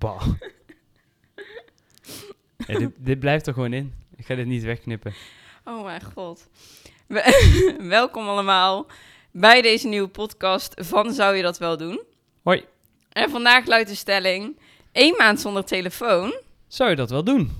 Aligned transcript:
Bah. 0.00 0.22
Ja, 2.66 2.78
dit, 2.78 2.90
dit 2.96 3.18
blijft 3.20 3.46
er 3.46 3.52
gewoon 3.52 3.72
in. 3.72 3.94
Ik 4.16 4.26
ga 4.26 4.34
dit 4.34 4.46
niet 4.46 4.62
wegknippen. 4.62 5.14
Oh 5.64 5.84
mijn 5.84 6.02
god. 6.14 6.48
We- 7.06 7.76
Welkom 7.98 8.28
allemaal 8.28 8.86
bij 9.30 9.62
deze 9.62 9.88
nieuwe 9.88 10.08
podcast 10.08 10.74
van 10.76 11.12
Zou 11.12 11.36
je 11.36 11.42
dat 11.42 11.58
wel 11.58 11.76
doen? 11.76 12.00
Hoi. 12.42 12.64
En 13.12 13.30
vandaag 13.30 13.66
luidt 13.66 13.88
de 13.88 13.94
stelling: 13.94 14.58
één 14.92 15.16
maand 15.16 15.40
zonder 15.40 15.64
telefoon. 15.64 16.34
Zou 16.68 16.90
je 16.90 16.96
dat 16.96 17.10
wel 17.10 17.24
doen? 17.24 17.50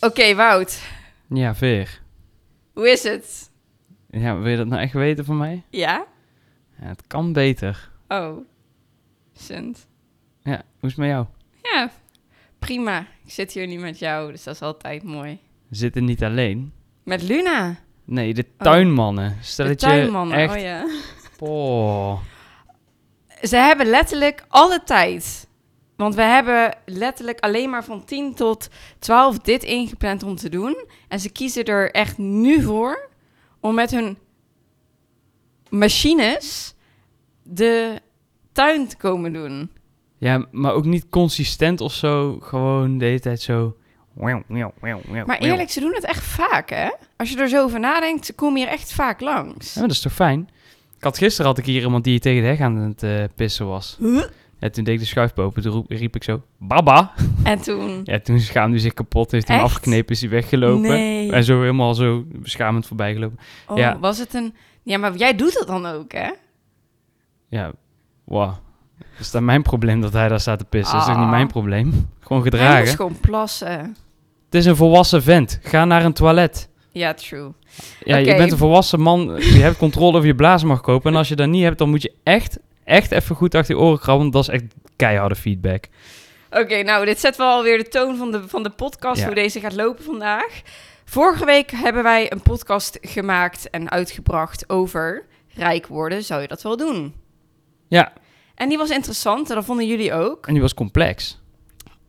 Oké, 0.00 0.34
Wout, 0.34 0.80
Ja, 1.28 1.54
Veer. 1.54 2.00
hoe 2.72 2.90
is 2.90 3.02
het? 3.02 3.47
Ja, 4.10 4.38
wil 4.38 4.50
je 4.50 4.56
dat 4.56 4.66
nou 4.66 4.80
echt 4.82 4.92
weten 4.92 5.24
van 5.24 5.36
mij? 5.36 5.62
Ja? 5.70 6.06
Ja, 6.80 6.86
het 6.86 7.06
kan 7.06 7.32
beter. 7.32 7.90
Oh, 8.08 8.36
Sint. 9.32 9.86
Ja, 10.42 10.62
hoe 10.78 10.88
is 10.88 10.90
het 10.90 10.96
met 10.96 11.08
jou? 11.08 11.26
Ja, 11.62 11.90
prima. 12.58 12.98
Ik 13.24 13.30
zit 13.32 13.52
hier 13.52 13.66
nu 13.66 13.78
met 13.78 13.98
jou, 13.98 14.30
dus 14.32 14.44
dat 14.44 14.54
is 14.54 14.62
altijd 14.62 15.02
mooi. 15.02 15.38
We 15.68 15.76
zitten 15.76 16.04
niet 16.04 16.24
alleen. 16.24 16.72
Met 17.02 17.22
Luna, 17.22 17.76
Nee, 18.04 18.34
de 18.34 18.44
tuinmannen. 18.56 19.36
Stel 19.40 19.66
de 19.66 19.70
dat 19.70 19.80
je 19.80 19.86
tuinmannen. 19.86 20.36
echt... 20.36 20.54
Oh 20.54 20.60
ja. 20.60 20.86
Oh. 21.38 22.20
Ze 23.42 23.56
hebben 23.56 23.86
letterlijk 23.86 24.44
alle 24.48 24.82
tijd. 24.84 25.48
Want 25.96 26.14
we 26.14 26.22
hebben 26.22 26.76
letterlijk 26.84 27.40
alleen 27.40 27.70
maar 27.70 27.84
van 27.84 28.04
10 28.04 28.34
tot 28.34 28.68
12 28.98 29.38
dit 29.38 29.62
ingepland 29.62 30.22
om 30.22 30.36
te 30.36 30.48
doen. 30.48 30.86
En 31.08 31.20
ze 31.20 31.30
kiezen 31.30 31.64
er 31.64 31.90
echt 31.90 32.18
nu 32.18 32.62
voor 32.62 33.07
om 33.68 33.74
met 33.74 33.90
hun 33.90 34.18
machines 35.68 36.74
de 37.42 38.00
tuin 38.52 38.88
te 38.88 38.96
komen 38.96 39.32
doen. 39.32 39.70
Ja, 40.18 40.46
maar 40.50 40.72
ook 40.72 40.84
niet 40.84 41.08
consistent 41.08 41.80
of 41.80 41.92
zo. 41.92 42.38
Gewoon 42.40 42.98
de 42.98 43.04
hele 43.04 43.20
tijd 43.20 43.40
zo... 43.40 43.76
Maar 45.26 45.38
eerlijk, 45.38 45.70
ze 45.70 45.80
doen 45.80 45.94
het 45.94 46.04
echt 46.04 46.24
vaak, 46.24 46.70
hè? 46.70 46.90
Als 47.16 47.30
je 47.30 47.38
er 47.38 47.48
zo 47.48 47.62
over 47.62 47.80
nadenkt, 47.80 48.26
ze 48.26 48.32
komen 48.32 48.60
hier 48.60 48.68
echt 48.68 48.92
vaak 48.92 49.20
langs. 49.20 49.66
Ja, 49.66 49.78
maar 49.78 49.88
dat 49.88 49.96
is 49.96 50.02
toch 50.02 50.12
fijn? 50.12 50.48
Ik 50.96 51.04
had 51.04 51.18
gisteren 51.18 51.46
had 51.46 51.58
ik 51.58 51.64
hier 51.64 51.82
iemand 51.82 52.04
die 52.04 52.20
tegen 52.20 52.42
de 52.42 52.48
heg 52.48 52.60
aan 52.60 52.76
het 52.76 53.02
eh, 53.02 53.24
pissen 53.34 53.66
was. 53.66 53.96
Huh? 54.00 54.24
Ja, 54.60 54.70
toen 54.70 54.84
deed 54.84 54.94
ik 54.94 55.00
de 55.00 55.06
schuif 55.06 55.38
open. 55.38 55.62
Toen 55.62 55.72
roep- 55.72 55.90
riep 55.90 56.14
ik 56.16 56.24
zo... 56.24 56.42
Baba! 56.58 57.12
En 57.42 57.60
toen... 57.60 58.00
Ja, 58.04 58.18
toen 58.18 58.40
schaamde 58.40 58.70
hij 58.72 58.80
zich 58.80 58.94
kapot. 58.94 59.30
Heeft 59.30 59.46
hij 59.48 59.56
hem 59.56 59.64
afgeknepen, 59.64 60.14
is 60.14 60.20
hij 60.20 60.30
weggelopen. 60.30 60.88
Nee. 60.88 61.32
En 61.32 61.44
zo 61.44 61.60
helemaal 61.60 61.94
zo 61.94 62.24
beschamend 62.26 62.86
voorbij 62.86 63.12
gelopen. 63.14 63.38
Oh, 63.66 63.76
ja. 63.78 63.98
was 63.98 64.18
het 64.18 64.34
een... 64.34 64.54
Ja, 64.82 64.98
maar 64.98 65.16
jij 65.16 65.34
doet 65.34 65.58
het 65.58 65.66
dan 65.66 65.86
ook, 65.86 66.12
hè? 66.12 66.30
Ja, 67.48 67.72
wow. 68.24 68.52
Is 69.18 69.30
dat 69.30 69.42
mijn 69.42 69.62
probleem 69.62 70.00
dat 70.00 70.12
hij 70.12 70.28
daar 70.28 70.40
staat 70.40 70.58
te 70.58 70.64
pissen? 70.64 70.92
Dat 70.92 71.00
is 71.02 71.08
toch 71.08 71.16
niet 71.16 71.26
Ah. 71.26 71.30
mijn 71.32 71.46
probleem? 71.46 71.90
Gewoon 72.20 72.42
Hij 72.42 72.50
gedragen. 72.50 72.80
moest 72.84 72.96
gewoon 72.96 73.20
plassen. 73.20 73.78
Het 74.44 74.54
is 74.54 74.64
een 74.66 74.76
volwassen 74.76 75.22
vent. 75.22 75.58
Ga 75.62 75.84
naar 75.84 76.04
een 76.04 76.12
toilet. 76.12 76.68
Ja, 76.92 77.14
true. 77.14 77.52
Ja, 78.04 78.16
je 78.16 78.36
bent 78.36 78.52
een 78.52 78.58
volwassen 78.58 79.00
man. 79.00 79.20
Je 79.38 79.42
hebt 79.62 79.76
controle 79.76 80.16
over 80.16 80.26
je 80.26 80.34
blazen 80.34 80.68
mag 80.68 80.80
kopen. 80.80 81.10
En 81.12 81.16
als 81.18 81.28
je 81.28 81.36
dat 81.36 81.48
niet 81.48 81.62
hebt, 81.62 81.78
dan 81.78 81.90
moet 81.90 82.02
je 82.02 82.12
echt, 82.22 82.58
echt 82.88 83.10
even 83.12 83.36
goed 83.36 83.54
achter 83.54 83.74
je 83.74 83.80
oren 83.80 83.98
krabben. 83.98 84.30
Want 84.30 84.32
dat 84.46 84.54
is 84.54 84.60
echt 84.60 84.74
keiharde 84.96 85.34
feedback. 85.34 85.84
Oké, 86.50 86.82
nou, 86.82 87.04
dit 87.04 87.20
zet 87.20 87.36
wel 87.36 87.50
alweer 87.50 87.78
de 87.78 87.88
toon 87.88 88.16
van 88.16 88.30
de, 88.32 88.48
van 88.48 88.62
de 88.62 88.70
podcast, 88.70 89.18
Ja. 89.20 89.26
hoe 89.26 89.34
deze 89.34 89.60
gaat 89.60 89.74
lopen 89.74 90.04
vandaag. 90.04 90.60
Vorige 91.04 91.44
week 91.44 91.70
hebben 91.70 92.02
wij 92.02 92.32
een 92.32 92.42
podcast 92.42 92.98
gemaakt 93.00 93.70
en 93.70 93.90
uitgebracht 93.90 94.68
over 94.68 95.26
rijk 95.54 95.86
worden. 95.86 96.24
Zou 96.24 96.40
je 96.40 96.48
dat 96.48 96.62
wel 96.62 96.76
doen? 96.76 97.14
Ja, 97.88 98.12
En 98.54 98.68
die 98.68 98.78
was 98.78 98.90
interessant 98.90 99.48
en 99.48 99.54
dat 99.54 99.64
vonden 99.64 99.86
jullie 99.86 100.12
ook. 100.14 100.46
en 100.46 100.52
die 100.52 100.62
was 100.62 100.74
complex. 100.74 101.40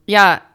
Ja, 0.05 0.45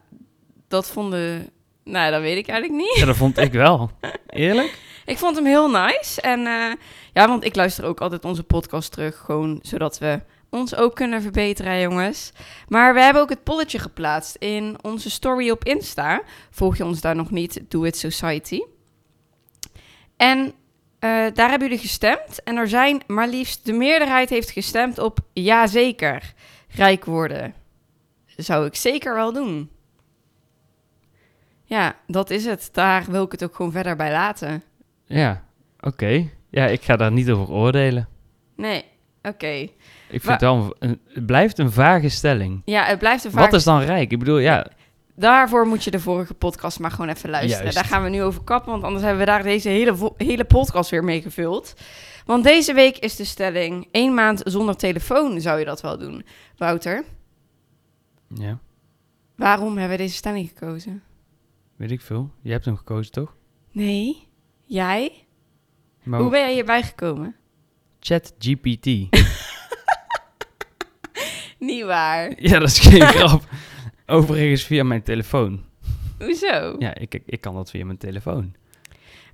dat 0.68 0.90
vonden... 0.90 1.48
Nou, 1.84 2.10
dat 2.10 2.20
weet 2.20 2.36
ik 2.36 2.48
eigenlijk 2.48 2.80
niet. 2.82 2.96
Ja, 2.98 3.06
dat 3.06 3.16
vond 3.16 3.38
ik 3.38 3.52
wel. 3.52 3.90
Eerlijk? 4.28 4.78
Ik 5.04 5.18
vond 5.18 5.36
hem 5.36 5.46
heel 5.46 5.70
nice. 5.70 6.20
En 6.20 6.46
eh, 6.46 6.72
ja, 7.12 7.28
want 7.28 7.44
ik 7.44 7.56
luister 7.56 7.84
ook 7.84 8.00
altijd 8.00 8.24
onze 8.24 8.42
podcast 8.42 8.92
terug. 8.92 9.16
Gewoon 9.16 9.58
zodat 9.62 9.98
we 9.98 10.20
ons 10.50 10.74
ook 10.74 10.94
kunnen 10.94 11.22
verbeteren, 11.22 11.80
jongens. 11.80 12.32
Maar 12.68 12.94
we 12.94 13.00
hebben 13.00 13.22
ook 13.22 13.28
het 13.28 13.42
polletje 13.42 13.78
geplaatst 13.78 14.36
in 14.36 14.76
onze 14.82 15.10
story 15.10 15.50
op 15.50 15.64
Insta. 15.64 16.22
Volg 16.50 16.76
je 16.76 16.84
ons 16.84 17.00
daar 17.00 17.16
nog 17.16 17.30
niet, 17.30 17.60
Do 17.68 17.84
It 17.84 17.96
Society. 17.96 18.60
En 20.16 20.52
eh, 20.98 21.10
daar 21.34 21.50
hebben 21.50 21.68
jullie 21.68 21.82
gestemd. 21.82 22.42
En 22.42 22.56
er 22.56 22.68
zijn 22.68 23.02
maar 23.06 23.28
liefst, 23.28 23.64
de 23.64 23.72
meerderheid 23.72 24.30
heeft 24.30 24.50
gestemd 24.50 24.98
op 24.98 25.18
ja 25.32 25.66
zeker. 25.66 26.34
Rijk 26.68 27.04
worden. 27.04 27.54
Zou 28.36 28.66
ik 28.66 28.74
zeker 28.74 29.14
wel 29.14 29.32
doen. 29.32 29.70
Ja, 31.64 31.96
dat 32.06 32.30
is 32.30 32.44
het. 32.44 32.68
Daar 32.72 33.04
wil 33.08 33.24
ik 33.24 33.32
het 33.32 33.44
ook 33.44 33.54
gewoon 33.54 33.72
verder 33.72 33.96
bij 33.96 34.10
laten. 34.10 34.62
Ja, 35.18 35.44
oké. 35.80 36.28
Ja, 36.50 36.66
ik 36.66 36.82
ga 36.82 36.96
daar 36.96 37.12
niet 37.12 37.30
over 37.30 37.54
oordelen. 37.54 38.08
Nee, 38.56 38.84
oké. 39.22 39.68
Ik 40.08 40.22
vind 40.22 40.40
wel 40.40 40.76
het 40.78 41.26
blijft 41.26 41.58
een 41.58 41.72
vage 41.72 42.08
stelling. 42.08 42.62
Ja, 42.64 42.84
het 42.84 42.98
blijft 42.98 43.24
een 43.24 43.30
vaak... 43.30 43.44
Wat 43.44 43.52
is 43.52 43.64
dan 43.64 43.80
rijk? 43.80 44.10
Ik 44.10 44.18
bedoel, 44.18 44.38
ja, 44.38 44.66
Daarvoor 45.16 45.66
moet 45.66 45.84
je 45.84 45.90
de 45.90 46.00
vorige 46.00 46.34
podcast 46.34 46.78
maar 46.78 46.90
gewoon 46.90 47.08
even 47.08 47.30
luisteren. 47.30 47.62
Juist. 47.62 47.76
Daar 47.76 47.86
gaan 47.86 48.02
we 48.02 48.08
nu 48.08 48.22
over 48.22 48.42
kappen, 48.44 48.70
want 48.70 48.84
anders 48.84 49.02
hebben 49.02 49.20
we 49.20 49.30
daar 49.30 49.42
deze 49.42 49.68
hele, 49.68 50.12
hele 50.16 50.44
podcast 50.44 50.90
weer 50.90 51.04
mee 51.04 51.22
gevuld. 51.22 51.74
Want 52.26 52.44
deze 52.44 52.74
week 52.74 52.98
is 52.98 53.16
de 53.16 53.24
stelling... 53.24 53.88
één 53.90 54.14
maand 54.14 54.40
zonder 54.44 54.76
telefoon 54.76 55.40
zou 55.40 55.58
je 55.58 55.64
dat 55.64 55.80
wel 55.80 55.98
doen. 55.98 56.24
Wouter, 56.56 57.04
ja, 58.28 58.58
waarom 59.36 59.76
hebben 59.78 59.96
we 59.96 60.02
deze 60.02 60.16
stelling 60.16 60.48
gekozen? 60.48 61.02
weet 61.76 61.90
ik 61.90 62.00
veel. 62.00 62.30
Je 62.42 62.50
hebt 62.50 62.64
hem 62.64 62.76
gekozen, 62.76 63.12
toch? 63.12 63.36
Nee, 63.72 64.28
jij? 64.74 65.12
Hoe 66.04 66.30
ben 66.30 66.40
jij 66.40 66.52
hierbij 66.52 66.82
gekomen? 66.82 67.36
Chat 68.00 68.34
GPT. 68.38 68.86
Niet 71.58 71.84
waar. 71.84 72.32
ja, 72.48 72.58
dat 72.58 72.68
is 72.68 72.78
geen 72.78 73.00
grap. 73.16 73.42
Overigens 74.06 74.62
via 74.62 74.84
mijn 74.84 75.02
telefoon. 75.02 75.64
Hoezo? 76.18 76.76
Ja, 76.78 76.94
ik, 76.94 77.14
ik, 77.14 77.22
ik 77.26 77.40
kan 77.40 77.54
dat 77.54 77.70
via 77.70 77.84
mijn 77.84 77.98
telefoon. 77.98 78.54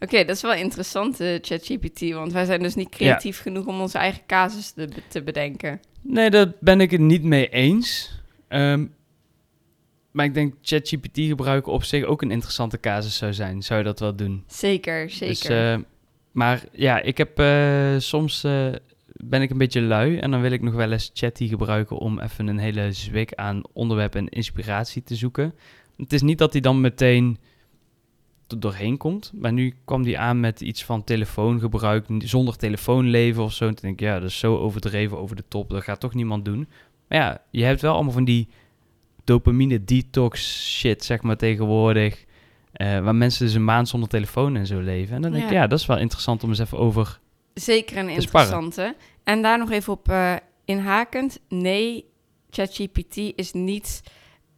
Oké, 0.00 0.24
dat 0.24 0.36
is 0.36 0.42
wel 0.42 0.52
interessant, 0.52 1.20
eh, 1.20 1.38
ChatGPT. 1.40 2.10
Want 2.10 2.32
wij 2.32 2.44
zijn 2.44 2.62
dus 2.62 2.74
niet 2.74 2.88
creatief 2.88 3.40
genoeg 3.40 3.66
om 3.66 3.80
onze 3.80 3.98
eigen 3.98 4.22
casus 4.26 4.70
te, 4.70 4.88
te 5.08 5.22
bedenken. 5.22 5.80
Nee, 6.02 6.30
daar 6.30 6.52
ben 6.60 6.80
ik 6.80 6.90
het 6.90 7.00
niet 7.00 7.22
mee 7.22 7.48
eens. 7.48 8.18
Ehm, 8.48 8.86
maar 10.10 10.24
ik 10.24 10.34
denk 10.34 10.54
ChatGPT 10.62 11.18
gebruiken 11.18 11.72
op 11.72 11.84
zich 11.84 12.04
ook 12.04 12.22
een 12.22 12.30
interessante 12.30 12.80
casus 12.80 13.16
zou 13.16 13.32
zijn. 13.32 13.62
Zou 13.62 13.78
je 13.78 13.84
dat 13.84 14.00
wel 14.00 14.16
doen? 14.16 14.44
Zeker, 14.46 15.10
zeker. 15.10 15.76
Dus, 15.76 15.84
maar 16.32 16.64
ja, 16.72 17.00
ik 17.02 17.18
heb 17.18 17.38
eh, 17.38 17.94
soms 17.98 18.44
eh, 18.44 18.68
ben 19.06 19.42
ik 19.42 19.50
een 19.50 19.58
beetje 19.58 19.80
lui 19.80 20.18
en 20.18 20.30
dan 20.30 20.40
wil 20.40 20.52
ik 20.52 20.62
nog 20.62 20.74
wel 20.74 20.92
eens 20.92 21.10
Chatty 21.14 21.48
gebruiken 21.48 21.98
om 21.98 22.20
even 22.20 22.46
een 22.46 22.58
hele 22.58 22.92
zwik 22.92 23.34
aan 23.34 23.62
onderwerp 23.72 24.14
en 24.14 24.28
inspiratie 24.28 25.02
te 25.02 25.14
zoeken. 25.14 25.54
Het 25.96 26.12
is 26.12 26.22
niet 26.22 26.38
dat 26.38 26.52
hij 26.52 26.60
dan 26.60 26.80
meteen 26.80 27.38
er 28.48 28.60
doorheen 28.60 28.96
komt, 28.96 29.32
maar 29.34 29.52
nu 29.52 29.74
kwam 29.84 30.02
hij 30.02 30.18
aan 30.18 30.40
met 30.40 30.60
iets 30.60 30.84
van 30.84 31.04
telefoongebruik 31.04 32.06
zonder 32.18 32.56
telefoon 32.56 33.08
leven 33.08 33.42
of 33.42 33.52
zo. 33.52 33.66
En 33.66 33.74
toen 33.74 33.84
denk 33.84 34.00
ik, 34.00 34.06
ja, 34.06 34.20
dat 34.20 34.28
is 34.28 34.38
zo 34.38 34.56
overdreven 34.56 35.18
over 35.18 35.36
de 35.36 35.44
top, 35.48 35.70
dat 35.70 35.82
gaat 35.82 36.00
toch 36.00 36.14
niemand 36.14 36.44
doen. 36.44 36.68
Maar 37.08 37.18
ja, 37.18 37.42
je 37.50 37.64
hebt 37.64 37.80
wel 37.80 37.94
allemaal 37.94 38.12
van 38.12 38.24
die 38.24 38.48
dopamine 39.30 39.84
detox 39.84 40.64
shit, 40.78 41.04
zeg 41.04 41.22
maar, 41.22 41.36
tegenwoordig. 41.36 42.24
eh, 42.72 42.98
waar 43.00 43.14
mensen 43.14 43.44
dus 43.46 43.54
een 43.54 43.64
maand 43.64 43.88
zonder 43.88 44.08
telefoon 44.08 44.56
en 44.56 44.66
zo 44.66 44.80
leven. 44.80 45.16
En 45.16 45.22
dan 45.22 45.32
denk 45.32 45.44
ik, 45.44 45.50
Ja. 45.50 45.66
dat 45.66 45.78
is 45.78 45.86
wel 45.86 45.98
interessant 45.98 46.42
om 46.42 46.48
eens 46.48 46.58
even 46.58 46.78
over... 46.78 47.20
Zeker 47.54 47.96
een 47.96 48.22
sparren. 48.22 48.50
interessante. 48.52 48.96
En 49.24 49.42
daar 49.42 49.58
nog 49.58 49.70
even 49.70 49.92
op 49.92 50.08
eh, 50.08 50.34
inhakend. 50.64 51.40
Nee, 51.48 52.04
ChatGPT 52.50 53.16
is 53.36 53.52
niet 53.52 54.02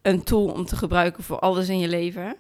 een 0.02 0.22
tool 0.24 0.44
om 0.46 0.64
te 0.64 0.76
gebruiken 0.76 1.22
voor 1.22 1.38
alles 1.38 1.68
in 1.68 1.78
je 1.78 1.88
leven. 1.88 2.36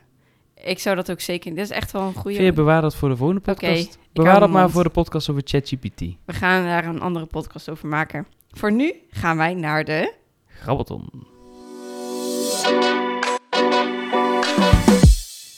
Ik 0.64 0.78
zou 0.78 0.96
dat 0.96 1.10
ook 1.10 1.20
zeker... 1.20 1.50
Dit 1.54 1.64
is 1.64 1.70
echt 1.70 1.92
wel 1.92 2.02
een 2.02 2.14
goede... 2.14 2.36
Veer, 2.36 2.54
bewaar 2.54 2.80
dat 2.82 2.94
voor 2.96 3.08
de 3.08 3.16
volgende 3.16 3.40
podcast. 3.42 3.94
ik 3.94 3.98
bewaar 4.12 4.40
dat 4.40 4.50
maar 4.50 4.70
voor 4.70 4.84
de 4.84 4.90
podcast 4.90 5.30
over 5.30 5.42
ChatGPT. 5.44 6.00
We 6.24 6.32
gaan 6.32 6.64
daar 6.64 6.84
een 6.84 7.00
andere 7.00 7.26
podcast 7.26 7.68
over 7.70 7.88
maken. 7.88 8.26
Voor 8.50 8.72
nu 8.72 8.94
gaan 9.10 9.36
wij 9.36 9.54
naar 9.54 9.84
de... 9.84 10.12
Grabbelton. 10.46 11.30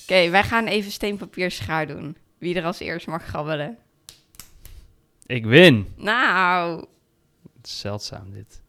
Oké, 0.02 0.30
wij 0.30 0.42
gaan 0.44 0.66
even 0.66 0.90
steenpapier 0.90 1.50
schaar 1.50 1.86
doen. 1.86 2.16
Wie 2.38 2.54
er 2.54 2.64
als 2.64 2.78
eerst 2.80 3.06
mag 3.06 3.22
grabbelen. 3.24 3.78
Ik 5.26 5.44
win. 5.46 5.86
Nou, 5.96 6.78
Het 7.56 7.66
is 7.66 7.80
zeldzaam 7.80 8.32
dit. 8.32 8.62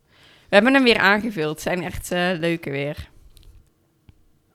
we 0.49 0.55
hebben 0.55 0.73
hem 0.73 0.83
weer 0.83 0.97
aangevuld. 0.99 1.49
Het 1.49 1.61
zijn 1.61 1.83
echt 1.83 2.11
eh, 2.11 2.29
leuke 2.39 2.69
weer. 2.69 3.09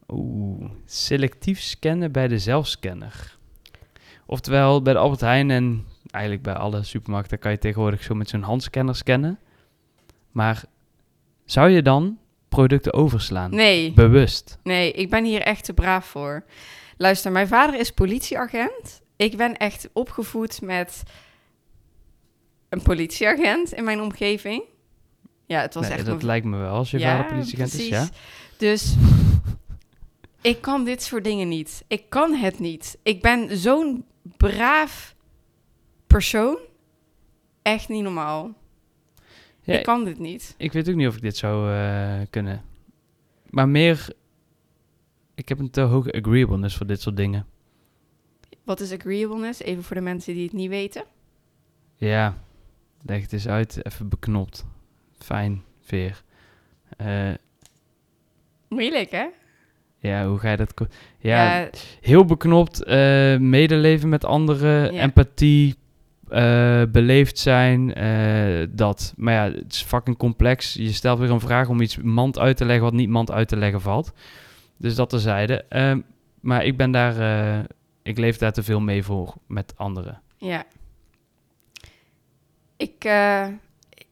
Oeh, 0.08 0.70
selectief 0.84 1.60
scannen 1.60 2.12
bij 2.12 2.28
de 2.28 2.38
zelfscanner. 2.38 3.38
Oftewel, 4.26 4.82
bij 4.82 4.92
de 4.92 4.98
Albert 4.98 5.20
Heijn 5.20 5.50
en 5.50 5.86
eigenlijk 6.10 6.44
bij 6.44 6.54
alle 6.54 6.82
supermarkten 6.82 7.38
kan 7.38 7.50
je 7.50 7.58
tegenwoordig 7.58 8.02
zo 8.02 8.14
met 8.14 8.28
zo'n 8.28 8.42
handscanner 8.42 8.96
scannen. 8.96 9.38
Maar 10.30 10.64
zou 11.44 11.68
je 11.68 11.82
dan 11.82 12.18
producten 12.50 12.92
overslaan? 12.92 13.50
Nee, 13.54 13.92
Bewust. 13.92 14.58
nee, 14.62 14.92
ik 14.92 15.10
ben 15.10 15.24
hier 15.24 15.40
echt 15.42 15.64
te 15.64 15.72
braaf 15.74 16.06
voor. 16.06 16.44
Luister, 16.96 17.32
mijn 17.32 17.48
vader 17.48 17.80
is 17.80 17.90
politieagent. 17.90 19.00
Ik 19.16 19.36
ben 19.36 19.56
echt 19.56 19.88
opgevoed 19.92 20.60
met 20.60 21.02
een 22.68 22.82
politieagent 22.82 23.72
in 23.72 23.84
mijn 23.84 24.00
omgeving. 24.00 24.62
Ja, 25.46 25.60
het 25.60 25.74
was 25.74 25.88
Nee, 25.88 25.96
echt 25.96 26.06
dat 26.06 26.22
lijkt 26.22 26.46
me 26.46 26.56
wel 26.56 26.74
als 26.74 26.90
je 26.90 26.98
Ja, 26.98 27.16
vader 27.16 27.32
politieagent 27.32 27.74
is, 27.80 27.88
ja. 27.88 28.08
Dus 28.56 28.94
ik 30.40 30.60
kan 30.60 30.84
dit 30.84 31.02
soort 31.02 31.24
dingen 31.24 31.48
niet. 31.48 31.84
Ik 31.88 32.02
kan 32.08 32.34
het 32.34 32.58
niet. 32.58 32.98
Ik 33.02 33.22
ben 33.22 33.56
zo'n 33.56 34.04
braaf 34.36 35.14
persoon. 36.06 36.58
Echt 37.62 37.88
niet 37.88 38.02
normaal. 38.02 38.54
Ja, 39.62 39.78
ik 39.78 39.82
kan 39.84 40.04
dit 40.04 40.18
niet. 40.18 40.54
Ik 40.58 40.72
weet 40.72 40.88
ook 40.88 40.94
niet 40.94 41.06
of 41.08 41.16
ik 41.16 41.22
dit 41.22 41.36
zou 41.36 41.72
eh, 41.74 42.20
kunnen. 42.30 42.62
Maar 43.50 43.68
meer... 43.68 44.12
Ik 45.34 45.48
heb 45.48 45.58
een 45.58 45.70
te 45.70 45.80
hoge 45.80 46.12
agreeableness 46.12 46.76
voor 46.76 46.86
dit 46.86 47.00
soort 47.00 47.16
dingen. 47.16 47.46
Wat 48.64 48.80
is 48.80 48.92
agreeableness? 48.92 49.60
Even 49.60 49.82
voor 49.82 49.96
de 49.96 50.02
mensen 50.02 50.34
die 50.34 50.44
het 50.44 50.52
niet 50.52 50.68
weten. 50.68 51.04
Ja, 51.96 52.38
leg 53.02 53.22
het 53.22 53.32
eens 53.32 53.48
uit. 53.48 53.86
Even 53.86 54.08
beknopt. 54.08 54.64
Fijn, 55.18 55.62
veer. 55.80 56.22
Eh, 56.96 57.30
Moeilijk, 58.68 59.10
hè? 59.10 59.26
ja, 59.98 60.26
hoe 60.28 60.38
ga 60.38 60.50
je 60.50 60.56
dat... 60.56 60.74
Ja, 61.18 61.58
Ja, 61.60 61.70
heel 62.00 62.24
beknopt. 62.24 62.82
eh, 62.84 63.36
medeleven 63.38 64.08
met 64.08 64.24
anderen. 64.24 64.92
Ja. 64.92 65.02
Empathie. 65.02 65.74
Eh, 66.30 66.82
beleefd 66.92 67.38
zijn. 67.38 67.94
eh, 67.94 68.66
dat. 68.70 69.12
Maar 69.16 69.34
ja, 69.34 69.52
het 69.52 69.72
is 69.72 69.82
fucking 69.82 70.16
complex. 70.16 70.74
Je 70.74 70.92
stelt 70.92 71.18
weer 71.18 71.30
een 71.30 71.40
vraag 71.40 71.68
om 71.68 71.80
iets 71.80 71.96
mand 71.96 72.38
uit 72.38 72.56
te 72.56 72.64
leggen 72.64 72.84
wat 72.84 72.92
niet 72.92 73.08
mand 73.08 73.30
uit 73.30 73.48
te 73.48 73.56
leggen 73.56 73.80
valt. 73.80 74.12
Dus 74.76 74.94
dat 74.94 75.08
terzijde. 75.10 75.64
Ehm 75.68 76.00
maar 76.40 76.64
ik 76.64 76.76
ben 76.76 76.90
daar... 76.90 77.18
eh, 77.18 77.64
ik 78.02 78.18
leef 78.18 78.36
daar 78.38 78.52
te 78.52 78.62
veel 78.62 78.80
mee 78.80 79.02
voor 79.02 79.34
met 79.46 79.72
anderen. 79.76 80.22
ja. 80.36 80.64
Ik, 82.76 83.04
eh, 83.04 83.46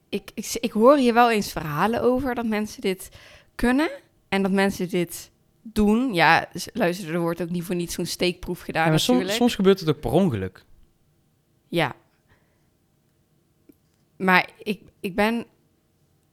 ik, 0.09 0.31
ik, 0.33 0.57
ik 0.59 0.71
hoor 0.71 0.97
hier 0.97 1.13
wel 1.13 1.31
eens 1.31 1.51
verhalen 1.51 2.01
over 2.01 2.35
dat 2.35 2.45
mensen 2.45 2.81
dit 2.81 3.09
kunnen. 3.55 3.89
En 4.29 4.41
dat 4.41 4.51
mensen 4.51 4.89
dit 4.89 5.31
doen. 5.61 6.13
Ja, 6.13 6.47
luister, 6.73 7.13
er 7.13 7.19
wordt 7.19 7.41
ook 7.41 7.49
niet 7.49 7.63
voor 7.63 7.75
niets 7.75 7.93
zo'n 7.95 8.05
steekproef 8.05 8.61
gedaan 8.61 8.83
Ja, 8.83 8.89
maar 8.89 8.99
soms, 8.99 9.07
natuurlijk. 9.17 9.37
soms 9.37 9.55
gebeurt 9.55 9.79
het 9.79 9.89
ook 9.89 9.99
per 9.99 10.11
ongeluk. 10.11 10.63
Ja. 11.67 11.95
Maar 14.19 14.49
ik, 14.63 14.81
ik 14.99 15.15
ben... 15.15 15.45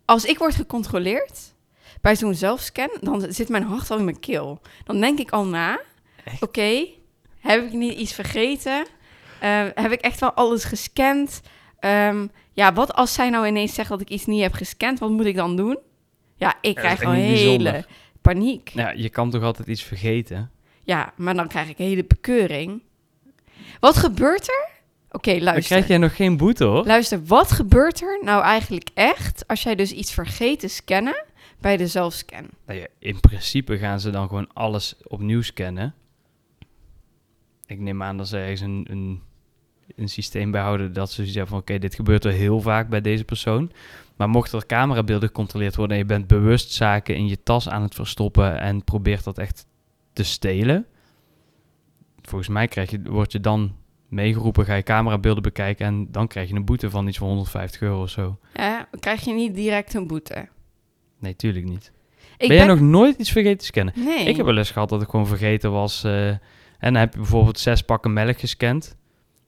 Als 0.05 0.25
ik 0.25 0.39
word 0.39 0.55
gecontroleerd 0.55 1.55
bij 2.01 2.17
zo'n 2.17 2.35
zelfscan, 2.35 2.91
dan 3.01 3.33
zit 3.33 3.49
mijn 3.49 3.63
hart 3.63 3.91
al 3.91 3.99
in 3.99 4.05
mijn 4.05 4.21
keel. 4.21 4.61
Dan 4.85 5.01
denk 5.01 5.19
ik 5.19 5.31
al 5.31 5.45
na, 5.45 5.81
oké, 6.41 6.87
heb 7.41 7.65
ik 7.65 7.73
niet 7.73 7.99
iets 7.99 8.13
vergeten? 8.13 8.87
Eh, 9.41 9.65
heb 9.75 9.93
ik 9.93 10.01
echt 10.01 10.21
wel 10.21 10.33
alles 10.33 10.65
gescand? 10.65 11.41
Ehm, 11.79 12.27
ja, 12.53 12.73
wat 12.73 12.95
als 12.95 13.13
zij 13.13 13.31
nou 13.31 13.47
ineens 13.47 13.75
zegt 13.75 13.89
dat 13.89 14.01
ik 14.01 14.09
iets 14.09 14.27
niet 14.27 14.43
heb 14.43 14.53
gescand, 14.53 14.99
wat 14.99 15.11
moet 15.11 15.25
ik 15.27 15.37
dan 15.37 15.57
doen? 15.57 15.79
Ja, 16.37 16.55
ik 16.61 16.75
krijg 16.75 16.99
gewoon 16.99 17.15
hele 17.15 17.33
bijzonder. 17.33 17.87
paniek. 18.21 18.69
Ja, 18.69 18.91
je 18.91 19.09
kan 19.09 19.31
toch 19.31 19.43
altijd 19.43 19.69
iets 19.69 19.83
vergeten? 19.83 20.51
Ja, 20.83 21.13
maar 21.17 21.35
dan 21.35 21.49
krijg 21.49 21.69
ik 21.69 21.79
een 21.79 21.87
hele 21.87 22.05
bekeuring. 22.05 22.83
Wat 23.81 23.97
gebeurt 23.97 24.49
er? 24.49 24.66
Oké, 25.17 25.33
Dan 25.33 25.43
luister. 25.43 25.65
krijg 25.65 25.87
jij 25.87 25.99
nog 25.99 26.17
geen 26.17 26.37
boete, 26.37 26.65
hoor. 26.65 26.87
Luister, 26.87 27.25
wat 27.25 27.53
gebeurt 27.53 28.01
er 28.01 28.21
nou 28.23 28.43
eigenlijk 28.43 28.89
echt 28.95 29.45
als 29.47 29.63
jij 29.63 29.75
dus 29.75 29.93
iets 29.93 30.13
vergeet 30.13 30.61
te 30.61 30.69
scannen 30.69 31.25
bij 31.61 31.77
de 31.77 31.87
zelfscan? 31.87 32.49
Nou 32.67 32.79
ja, 32.79 32.87
in 32.99 33.21
principe 33.21 33.79
gaan 33.79 34.01
ze 34.01 34.11
dan 34.11 34.29
gewoon 34.29 34.49
alles 34.53 34.95
opnieuw 35.03 35.43
scannen. 35.43 35.95
Ik 37.67 37.79
neem 37.79 38.03
aan 38.03 38.17
dat 38.17 38.29
ze 38.29 38.39
ergens 38.39 38.61
een, 38.61 38.87
een, 38.91 39.23
een 39.97 40.09
systeem 40.09 40.51
bijhouden 40.51 40.93
dat 40.93 41.11
ze 41.11 41.25
zeggen 41.27 41.47
van... 41.47 41.59
oké, 41.59 41.79
dit 41.79 41.95
gebeurt 41.95 42.25
er 42.25 42.33
heel 42.33 42.61
vaak 42.61 42.89
bij 42.89 43.01
deze 43.01 43.25
persoon. 43.25 43.73
Maar 44.17 44.29
mochten 44.29 44.59
er 44.59 44.67
camerabeelden 44.67 45.29
gecontroleerd 45.29 45.77
worden... 45.77 45.97
en 45.97 46.03
je 46.03 46.09
bent 46.09 46.27
bewust 46.27 46.73
zaken 46.73 47.17
in 47.17 47.29
je 47.29 47.43
tas 47.43 47.69
aan 47.69 47.83
het 47.83 47.95
verstoppen... 47.95 48.61
en 48.61 48.85
probeert 48.85 49.25
dat 49.25 49.39
echt 49.39 49.67
te 50.13 50.23
stelen... 50.23 50.87
volgens 52.23 52.49
mij 52.49 52.69
krijg 52.69 52.91
je, 52.91 53.03
word 53.03 53.33
je 53.33 53.41
dan 53.41 53.75
meegeroepen, 54.09 54.65
ga 54.65 54.75
je 54.75 54.83
camerabeelden 54.83 55.43
bekijken... 55.43 55.87
en 55.87 56.09
dan 56.11 56.27
krijg 56.27 56.49
je 56.49 56.55
een 56.55 56.65
boete 56.65 56.91
van 56.91 57.07
iets 57.09 57.19
van 57.19 57.29
150 57.29 57.81
euro 57.81 58.03
of 58.03 58.11
zo. 58.11 58.39
Ja, 58.55 58.89
krijg 59.01 59.25
je 59.25 59.33
niet 59.33 59.55
direct 59.55 59.95
een 59.95 60.07
boete. 60.07 60.49
Nee, 61.19 61.37
tuurlijk 61.37 61.65
niet. 61.65 61.93
Ik 62.39 62.49
ben 62.49 62.57
jij 62.57 62.67
nog 62.67 62.81
nooit 62.81 63.19
iets 63.19 63.31
vergeten 63.33 63.59
te 63.59 63.65
scannen? 63.65 63.95
Nee. 63.97 64.25
Ik 64.25 64.37
heb 64.37 64.47
wel 64.47 64.57
eens 64.57 64.71
gehad 64.71 64.89
dat 64.89 65.03
ik 65.03 65.09
gewoon 65.09 65.27
vergeten 65.27 65.73
was. 65.73 66.05
eh, 66.05 66.29
en 66.29 66.39
dan 66.93 66.95
heb 66.95 67.13
je 67.13 67.19
bijvoorbeeld 67.19 67.59
zes 67.59 67.83
pakken 67.83 68.13
melk 68.13 68.39
gescand. 68.39 68.97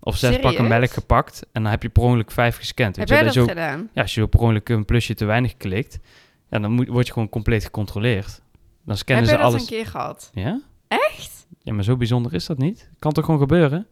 Of 0.00 0.16
zes 0.16 0.38
pakken 0.38 0.68
melk 0.68 0.90
gepakt. 0.90 1.46
En 1.52 1.62
dan 1.62 1.70
heb 1.70 1.82
je 1.82 1.88
per 1.88 2.02
ongeluk 2.02 2.30
vijf 2.30 2.56
gescand. 2.56 2.96
Heb 2.96 3.08
je, 3.08 3.14
jij 3.14 3.22
dat 3.24 3.34
dat 3.34 3.42
ook, 3.42 3.48
gedaan? 3.48 3.88
ja, 3.92 4.02
als 4.02 4.14
je 4.14 4.26
per 4.28 4.40
ongeluk 4.40 4.68
een 4.68 4.84
plusje 4.84 5.14
te 5.14 5.24
weinig 5.24 5.56
klikt. 5.56 5.98
Ja, 6.50 6.58
dan 6.58 6.70
moet, 6.72 6.88
word 6.88 7.06
je 7.06 7.12
gewoon 7.12 7.28
compleet 7.28 7.64
gecontroleerd. 7.64 8.40
Dan 8.84 8.96
scannen 8.96 9.24
Heb 9.24 9.34
ze 9.34 9.40
jij 9.40 9.50
dat 9.50 9.52
alles. 9.52 9.60
een 9.70 9.76
keer 9.76 9.86
gehad? 9.86 10.30
Ja? 10.34 10.60
Echt? 10.88 11.46
Ja, 11.62 11.72
maar 11.72 11.84
zo 11.84 11.96
bijzonder 11.96 12.34
is 12.34 12.46
dat 12.46 12.58
niet. 12.58 12.90
Kan 12.98 13.12
toch 13.12 13.24
gewoon 13.24 13.40
gebeuren? 13.40 13.86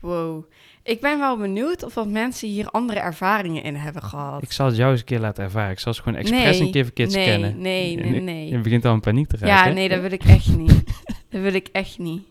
Wow. 0.00 0.44
Ik 0.82 1.00
ben 1.00 1.18
wel 1.18 1.36
benieuwd 1.36 1.82
of 1.82 1.94
wat 1.94 2.08
mensen 2.08 2.48
hier 2.48 2.68
andere 2.70 3.00
ervaringen 3.00 3.62
in 3.62 3.74
hebben 3.74 4.02
gehad. 4.02 4.42
Ik 4.42 4.52
zal 4.52 4.66
het 4.66 4.76
jou 4.76 4.90
eens 4.90 5.00
een 5.00 5.06
keer 5.06 5.18
laten 5.20 5.44
ervaren. 5.44 5.70
Ik 5.70 5.78
zal 5.78 5.94
ze 5.94 6.02
gewoon 6.02 6.18
expres 6.18 6.58
Nee, 6.58 6.66
een 6.66 6.72
keer 6.72 6.84
verkeerd 6.84 7.12
nee, 7.12 7.26
scannen. 7.28 7.60
nee, 7.60 7.96
nee, 7.96 8.20
nee. 8.20 8.48
Je 8.48 8.58
begint 8.60 8.84
al 8.84 8.94
in 8.94 9.00
paniek 9.00 9.28
te 9.28 9.36
raken. 9.36 9.68
Ja, 9.68 9.74
nee, 9.74 9.88
dat 9.88 10.00
wil 10.00 10.12
ik 10.12 10.24
echt 10.36 10.56
niet. 10.56 10.84
dat 11.28 11.40
wil 11.40 11.54
ik 11.54 11.68
echt 11.72 11.98
niet. 11.98 12.22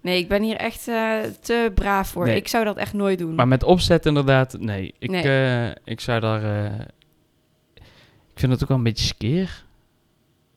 Nee, 0.00 0.18
ik 0.18 0.28
ben 0.28 0.42
hier 0.42 0.56
echt 0.56 0.88
eh, 0.88 1.18
te 1.40 1.72
braaf 1.74 2.08
voor. 2.08 2.24
Nee. 2.26 2.36
Ik 2.36 2.48
zou 2.48 2.64
dat 2.64 2.76
echt 2.76 2.92
nooit 2.92 3.18
doen. 3.18 3.34
Maar 3.34 3.48
met 3.48 3.62
opzet 3.62 4.06
inderdaad, 4.06 4.56
nee. 4.58 4.94
Ik, 4.98 5.10
Nee. 5.10 5.22
eh, 5.22 5.74
ik 5.84 6.00
zou 6.00 6.20
daar... 6.20 6.42
eh, 6.66 6.80
ik 8.34 8.44
vind 8.44 8.52
het 8.52 8.62
ook 8.62 8.68
wel 8.68 8.76
een 8.78 8.82
beetje 8.82 9.04
skeer. 9.06 9.64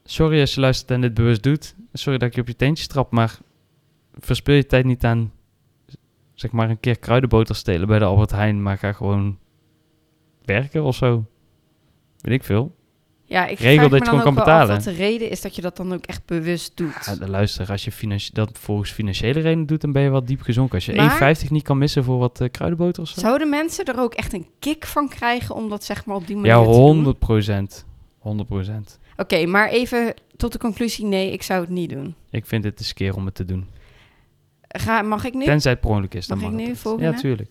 Sorry 0.04 0.40
als 0.40 0.54
je 0.54 0.60
luistert 0.62 0.92
en 0.92 1.02
dit 1.02 1.14
bewust 1.14 1.44
doet. 1.44 1.76
Sorry 1.94 2.18
dat 2.20 2.28
ik 2.30 2.36
je 2.36 2.42
op 2.42 2.48
je 2.48 2.56
teentjes 2.56 2.88
trap, 2.88 3.12
maar 3.12 3.38
verspil 4.20 4.56
je 4.56 4.66
tijd 4.66 4.86
niet 4.86 5.04
aan... 5.04 5.32
zeg 6.42 6.52
maar 6.52 6.70
een 6.70 6.80
keer 6.80 7.00
kruidenboter 7.00 7.56
stelen 7.56 7.88
bij 7.88 8.00
de 8.00 8.06
Albert 8.06 8.32
Heijn, 8.32 8.62
maar 8.64 8.78
ga 8.78 8.92
gewoon 8.94 9.38
werken 10.46 10.84
of 10.84 10.96
zo. 10.96 11.26
Weet 12.22 12.34
ik 12.34 12.44
veel. 12.44 12.76
ja, 13.26 13.48
ik 13.48 13.60
regel 13.60 13.90
dat 13.90 14.00
je 14.00 14.06
gewoon 14.06 14.24
kan 14.24 14.34
betalen. 14.34 14.76
wat 14.76 14.84
de 14.84 14.92
reden 14.92 15.30
is 15.30 15.42
dat 15.42 15.56
je 15.56 15.62
dat 15.62 15.78
dan 15.78 15.94
ook 15.94 16.06
echt 16.06 16.26
bewust 16.26 16.78
doet. 16.78 17.16
Ja, 17.20 17.28
luister, 17.28 17.72
als 17.72 17.84
je 17.86 17.92
financi- 17.92 18.34
dat 18.34 18.58
volgens 18.60 18.92
financiële 18.92 19.40
redenen 19.40 19.66
doet, 19.66 19.82
dan 19.82 19.92
ben 19.92 20.02
je 20.02 20.10
wel 20.10 20.26
diep 20.26 20.42
gezonken. 20.42 20.76
Als 20.76 20.86
je 20.86 20.96
Maar- 20.96 21.12
1,50 21.12 21.50
niet 21.52 21.64
kan 21.64 21.78
missen 21.78 22.04
voor 22.04 22.18
wat 22.18 22.42
eh, 22.42 22.50
kruidenboter 22.52 23.02
of 23.04 23.10
zo. 23.10 23.20
Zouden 23.20 23.50
mensen 23.50 23.86
er 23.86 24.00
ook 24.00 24.14
echt 24.14 24.34
een 24.34 24.48
kick 24.60 24.86
van 24.86 25.10
krijgen 25.10 25.56
om 25.56 25.70
dat 25.70 25.84
zeg 25.84 26.06
maar 26.06 26.16
op 26.16 26.28
die 26.28 26.36
manier 26.36 26.52
Ja, 26.52 26.60
te 26.60 26.66
doen? 26.66 26.74
100 26.74 27.20
procent. 27.20 27.86
100 28.20 28.50
procent. 28.50 29.00
Oké, 29.18 29.46
maar 29.46 29.70
even 29.70 30.14
tot 30.38 30.52
de 30.52 30.60
conclusie, 30.60 31.06
nee, 31.06 31.32
ik 31.32 31.44
zou 31.44 31.62
het 31.62 31.70
niet 31.70 31.90
doen. 31.90 32.16
Ik 32.30 32.46
vind 32.46 32.64
het 32.64 32.78
te 32.78 32.84
skeer 32.84 33.16
om 33.16 33.26
het 33.26 33.36
te 33.36 33.46
doen. 33.46 33.66
Ga, 34.72 35.02
mag 35.02 35.24
ik 35.26 35.34
nu? 35.34 35.46
Tenzij 35.46 35.72
het 35.72 35.82
per 35.82 35.90
ongeluk 35.90 36.14
is, 36.14 36.28
dan 36.28 36.38
Mag 36.38 36.52
mag, 36.52 36.60
ik 36.60 36.68
nu? 36.68 36.76
Volgende? 36.76 37.12
Ja, 37.12 37.18
tuurlijk. 37.20 37.50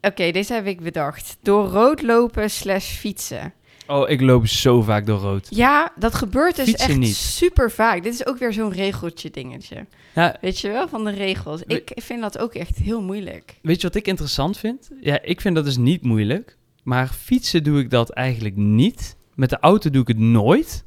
Oké, 0.00 0.30
deze 0.30 0.52
heb 0.54 0.66
ik 0.66 0.80
bedacht. 0.80 1.36
Door 1.42 1.66
rood 1.66 2.02
lopen 2.02 2.50
slash 2.50 2.90
fietsen. 2.92 3.52
Oh, 3.86 4.08
ik 4.10 4.20
loop 4.20 4.46
zo 4.46 4.82
vaak 4.82 5.06
door 5.06 5.18
rood. 5.18 5.46
Ja, 5.50 5.92
dat 5.96 6.14
gebeurt 6.14 6.56
dus 6.56 6.64
Fietsen 6.64 6.88
echt 6.88 6.98
niet. 6.98 7.14
super 7.14 7.70
vaak. 7.70 8.02
Dit 8.02 8.14
is 8.14 8.26
ook 8.26 8.38
weer 8.38 8.52
zo'n 8.52 8.72
regeltje 8.72 9.30
dingetje. 9.30 9.86
Ja, 10.14 10.36
Weet 10.40 10.58
je 10.60 10.68
wel, 10.68 10.88
van 10.88 11.04
de 11.04 11.10
regels. 11.10 11.62
Ik 11.62 11.92
vind 11.96 12.20
dat 12.20 12.38
ook 12.38 12.54
echt 12.54 12.76
heel 12.76 13.02
moeilijk. 13.02 13.54
weet 13.62 13.80
je 13.80 13.86
wat 13.86 13.96
ik 13.96 14.06
interessant 14.06 14.58
vind? 14.58 14.90
Ja, 15.00 15.22
ik 15.22 15.40
vind 15.40 15.54
dat 15.54 15.64
dus 15.64 15.76
niet 15.76 16.02
moeilijk. 16.02 16.56
Maar 16.82 17.08
fietsen 17.08 17.62
doe 17.62 17.78
ik 17.78 17.90
dat 17.90 18.10
eigenlijk 18.10 18.56
niet. 18.56 19.16
Met 19.34 19.50
de 19.50 19.58
auto 19.60 19.90
doe 19.90 20.02
ik 20.02 20.08
het 20.08 20.18
nooit. 20.18 20.84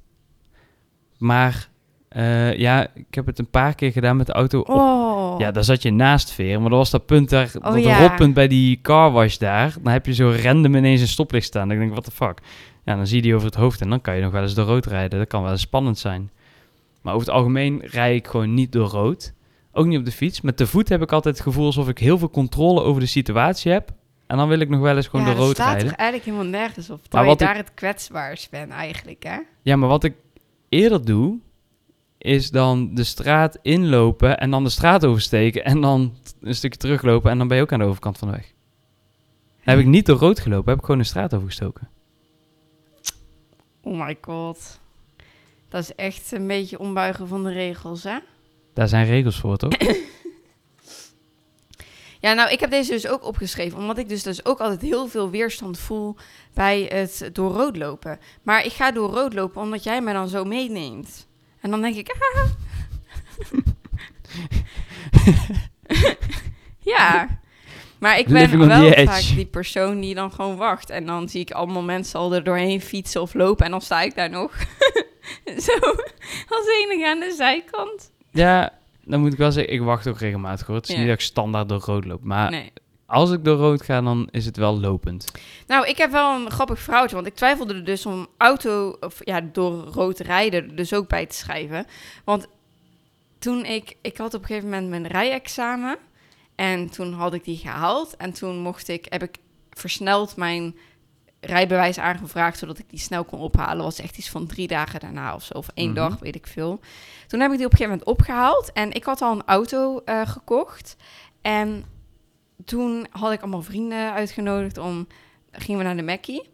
Maar 1.19 1.69
eh, 2.09 2.57
ja, 2.57 2.87
ik 2.93 3.05
heb 3.15 3.25
het 3.25 3.39
een 3.39 3.49
paar 3.49 3.75
keer 3.75 3.91
gedaan 3.91 4.17
met 4.17 4.25
de 4.25 4.33
auto. 4.33 4.59
Op, 4.59 4.69
Oh. 4.69 5.39
Ja, 5.39 5.51
daar 5.51 5.63
zat 5.63 5.81
je 5.81 5.91
naast 5.91 6.31
veer. 6.31 6.59
Maar 6.61 6.69
dat 6.69 6.77
was 6.79 6.89
dat 6.89 7.05
punt 7.05 7.29
daar, 7.29 7.51
dat 7.61 7.83
ja. 7.83 7.99
rotpunt 8.07 8.33
bij 8.33 8.47
die 8.47 8.79
carwash 8.81 9.37
daar. 9.37 9.73
Dan 9.81 9.91
heb 9.93 10.05
je 10.05 10.13
zo 10.13 10.33
random 10.43 10.75
ineens 10.75 11.01
een 11.01 11.07
stoplicht 11.07 11.45
staan. 11.45 11.67
Dan 11.67 11.77
denk 11.77 11.89
ik, 11.89 11.95
what 11.97 12.05
the 12.05 12.11
fuck? 12.11 12.39
Ja, 12.85 12.95
dan 12.95 13.07
zie 13.07 13.15
je 13.15 13.21
die 13.21 13.35
over 13.35 13.45
het 13.45 13.55
hoofd 13.55 13.81
en 13.81 13.89
dan 13.89 14.01
kan 14.01 14.15
je 14.15 14.21
nog 14.21 14.31
wel 14.31 14.41
eens 14.41 14.53
door 14.53 14.65
rood 14.65 14.85
rijden. 14.85 15.19
Dat 15.19 15.27
kan 15.27 15.41
wel 15.41 15.51
eens 15.51 15.61
spannend 15.61 15.97
zijn. 15.97 16.29
Maar 17.01 17.13
over 17.13 17.27
het 17.27 17.35
algemeen 17.35 17.81
rij 17.85 18.15
ik 18.15 18.27
gewoon 18.27 18.53
niet 18.53 18.71
door 18.71 18.87
rood. 18.87 19.33
Ook 19.71 19.85
niet 19.85 19.99
op 19.99 20.05
de 20.05 20.11
fiets. 20.11 20.41
Met 20.41 20.57
de 20.57 20.67
voet 20.67 20.89
heb 20.89 21.01
ik 21.01 21.11
altijd 21.11 21.35
het 21.35 21.43
gevoel 21.43 21.65
alsof 21.65 21.87
ik 21.89 21.97
heel 21.97 22.17
veel 22.17 22.29
controle 22.29 22.81
over 22.81 23.01
de 23.01 23.07
situatie 23.07 23.71
heb. 23.71 23.89
En 24.27 24.37
dan 24.37 24.47
wil 24.47 24.59
ik 24.59 24.69
nog 24.69 24.79
wel 24.79 24.95
eens 24.95 25.07
gewoon 25.07 25.25
ja, 25.25 25.31
door 25.31 25.39
rood 25.39 25.47
dat 25.47 25.55
staat 25.55 25.71
rijden. 25.73 25.89
toch 25.89 25.97
eigenlijk 25.97 26.29
helemaal 26.29 26.59
nergens 26.59 26.89
op. 26.89 26.97
Maar 26.99 27.07
Terwijl 27.09 27.23
je 27.23 27.29
wat 27.29 27.41
ik- 27.41 27.47
daar 27.47 27.57
het 27.57 27.73
kwetsbaarst 27.73 28.49
bent 28.51 28.71
eigenlijk, 28.71 29.23
hè? 29.23 29.37
Ja, 29.61 29.75
maar 29.75 29.89
wat 29.89 30.03
ik 30.03 30.13
eerder 30.69 31.05
doe, 31.05 31.39
is 32.17 32.51
dan 32.51 32.95
de 32.95 33.03
straat 33.03 33.57
inlopen 33.61 34.39
en 34.39 34.51
dan 34.51 34.63
de 34.63 34.69
straat 34.69 35.05
oversteken 35.05 35.65
en 35.65 35.81
dan 35.81 36.15
een 36.41 36.55
stukje 36.55 36.79
teruglopen 36.79 37.31
en 37.31 37.37
dan 37.37 37.47
ben 37.47 37.57
je 37.57 37.63
ook 37.63 37.71
aan 37.71 37.79
de 37.79 37.85
overkant 37.85 38.17
van 38.17 38.27
de 38.27 38.33
weg. 38.33 38.53
Dan 39.63 39.75
heb 39.75 39.79
ik 39.79 39.85
niet 39.85 40.05
door 40.05 40.17
rood 40.17 40.39
gelopen, 40.39 40.69
heb 40.69 40.79
ik 40.79 40.85
gewoon 40.85 41.01
de 41.01 41.07
straat 41.07 41.33
overgestoken. 41.33 41.89
Oh 43.83 44.05
my 44.05 44.17
god. 44.21 44.79
Dat 45.69 45.81
is 45.81 45.95
echt 45.95 46.31
een 46.31 46.47
beetje 46.47 46.79
ombuigen 46.79 47.27
van 47.27 47.43
de 47.43 47.51
regels, 47.51 48.03
hè? 48.03 48.17
Daar 48.73 48.87
zijn 48.87 49.05
regels 49.05 49.39
voor, 49.39 49.57
toch? 49.57 49.71
Ja, 52.19 52.33
nou, 52.33 52.51
ik 52.51 52.59
heb 52.59 52.69
deze 52.69 52.91
dus 52.91 53.07
ook 53.07 53.23
opgeschreven, 53.23 53.77
omdat 53.77 53.97
ik 53.97 54.09
dus, 54.09 54.23
dus 54.23 54.45
ook 54.45 54.59
altijd 54.59 54.81
heel 54.81 55.07
veel 55.07 55.29
weerstand 55.29 55.79
voel 55.79 56.15
bij 56.53 56.81
het 56.81 57.29
door 57.33 57.51
rood 57.51 57.77
lopen. 57.77 58.19
Maar 58.43 58.65
ik 58.65 58.71
ga 58.71 58.91
door 58.91 59.09
rood 59.09 59.33
lopen 59.33 59.61
omdat 59.61 59.83
jij 59.83 60.01
me 60.01 60.13
dan 60.13 60.27
zo 60.27 60.43
meeneemt. 60.43 61.27
En 61.61 61.71
dan 61.71 61.81
denk 61.81 61.95
ik, 61.95 62.15
ah. 62.33 62.45
ja. 66.93 67.39
Maar 67.99 68.19
ik 68.19 68.27
ben 68.27 68.41
Living 68.41 68.65
wel 68.65 68.91
edge. 68.91 69.05
vaak 69.05 69.35
die 69.35 69.45
persoon 69.45 69.99
die 69.99 70.15
dan 70.15 70.31
gewoon 70.31 70.57
wacht. 70.57 70.89
En 70.89 71.05
dan 71.05 71.29
zie 71.29 71.41
ik 71.41 71.51
allemaal 71.51 71.81
mensen 71.81 72.19
al 72.19 72.33
er 72.33 72.43
doorheen 72.43 72.81
fietsen 72.81 73.21
of 73.21 73.33
lopen. 73.33 73.65
En 73.65 73.71
dan 73.71 73.81
sta 73.81 74.01
ik 74.01 74.15
daar 74.15 74.29
nog 74.29 74.55
zo 75.67 75.79
als 76.49 76.67
enige 76.83 77.07
aan 77.07 77.19
de 77.19 77.33
zijkant. 77.37 78.11
ja, 78.31 78.78
dan 79.09 79.19
moet 79.19 79.31
ik 79.33 79.37
wel 79.37 79.51
zeggen, 79.51 79.73
ik 79.73 79.81
wacht 79.81 80.07
ook 80.07 80.17
regelmatig 80.19 80.67
hoor. 80.67 80.75
Het 80.75 80.85
is 80.87 80.91
Ja. 80.93 80.97
niet 80.99 81.07
dat 81.07 81.15
ik 81.17 81.23
standaard 81.25 81.69
door 81.69 81.79
rood 81.79 82.05
loop. 82.05 82.23
Maar 82.23 82.51
Nee. 82.51 82.71
als 83.05 83.31
ik 83.31 83.43
door 83.43 83.57
rood 83.57 83.81
ga, 83.81 84.01
dan 84.01 84.27
is 84.31 84.45
het 84.45 84.57
wel 84.57 84.79
lopend. 84.79 85.31
Nou, 85.67 85.87
ik 85.87 85.97
heb 85.97 86.11
wel 86.11 86.35
een 86.35 86.51
grappig 86.51 86.79
vrouwtje, 86.79 87.15
want 87.15 87.27
ik 87.27 87.35
twijfelde 87.35 87.73
er 87.73 87.83
dus 87.85 88.05
om 88.05 88.27
auto, 88.37 88.97
of 88.99 89.17
ja, 89.25 89.41
door 89.41 89.73
rood 89.83 90.19
rijden 90.19 90.75
dus 90.75 90.93
ook 90.93 91.07
bij 91.07 91.25
te 91.25 91.35
schrijven. 91.35 91.85
Want 92.23 92.47
toen 93.39 93.65
ik, 93.65 93.95
ik 94.01 94.17
had 94.17 94.33
op 94.33 94.41
een 94.41 94.47
gegeven 94.47 94.69
moment 94.69 94.89
mijn 94.89 95.07
rijexamen 95.07 95.97
en 96.55 96.89
toen 96.89 97.13
had 97.13 97.33
ik 97.33 97.43
die 97.43 97.57
gehaald 97.57 98.17
en 98.17 98.33
toen 98.33 98.57
mocht 98.59 98.87
ik, 98.87 99.05
heb 99.09 99.23
ik 99.23 99.37
versneld 99.69 100.35
mijn 100.35 100.75
rijbewijs 101.39 101.99
aangevraagd, 101.99 102.57
zodat 102.57 102.79
ik 102.79 102.89
die 102.89 102.99
snel 102.99 103.23
kon 103.23 103.39
ophalen. 103.39 103.83
Was 103.83 103.99
echt 103.99 104.17
iets 104.17 104.29
van 104.29 104.47
drie 104.47 104.67
dagen 104.67 104.99
daarna 104.99 105.35
of 105.35 105.43
zo, 105.43 105.53
of 105.57 105.67
één 105.73 105.91
Mhm. 105.91 105.95
dag, 105.95 106.19
weet 106.19 106.35
ik 106.35 106.47
veel. 106.47 106.79
Toen 107.27 107.39
heb 107.39 107.51
ik 107.51 107.57
die 107.57 107.65
op 107.65 107.71
een 107.71 107.77
gegeven 107.77 107.99
moment 107.99 108.19
opgehaald 108.19 108.71
en 108.73 108.91
ik 108.91 109.03
had 109.03 109.21
al 109.21 109.31
een 109.31 109.45
auto 109.45 110.01
eh, 110.05 110.27
gekocht 110.27 110.95
en 111.41 111.83
toen 112.65 113.07
had 113.09 113.31
ik 113.31 113.41
allemaal 113.41 113.61
vrienden 113.61 114.13
uitgenodigd 114.13 114.77
om 114.77 115.07
gingen 115.51 115.79
we 115.79 115.85
naar 115.85 115.95
de 115.95 116.03
Mackie. 116.03 116.49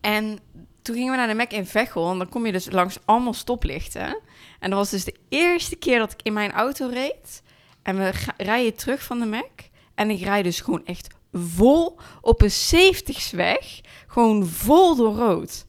En 0.00 0.38
toen 0.82 0.94
gingen 0.94 1.10
we 1.10 1.16
naar 1.16 1.28
de 1.28 1.34
Mac 1.34 1.50
in 1.52 1.66
Veghel. 1.66 2.10
En 2.10 2.18
dan 2.18 2.28
kom 2.28 2.46
je 2.46 2.52
dus 2.52 2.70
langs 2.70 2.98
allemaal 3.04 3.32
stoplichten. 3.32 4.20
En 4.60 4.70
dat 4.70 4.78
was 4.78 4.90
dus 4.90 5.04
de 5.04 5.14
eerste 5.28 5.76
keer 5.76 5.98
dat 5.98 6.12
ik 6.12 6.22
in 6.22 6.32
mijn 6.32 6.52
auto 6.52 6.88
reed. 6.92 7.42
En 7.82 7.96
we 7.98 8.12
rijden 8.36 8.74
terug 8.76 9.02
van 9.02 9.18
de 9.18 9.26
Mac. 9.26 9.50
En 9.94 10.10
ik 10.10 10.20
rijd 10.20 10.44
dus 10.44 10.60
gewoon 10.60 10.84
echt 10.86 11.14
vol 11.34 11.98
op 12.20 12.42
een 12.42 12.50
70 12.50 13.30
weg. 13.30 13.80
Gewoon 14.06 14.46
vol 14.46 14.96
door 14.96 15.14
rood. 15.14 15.66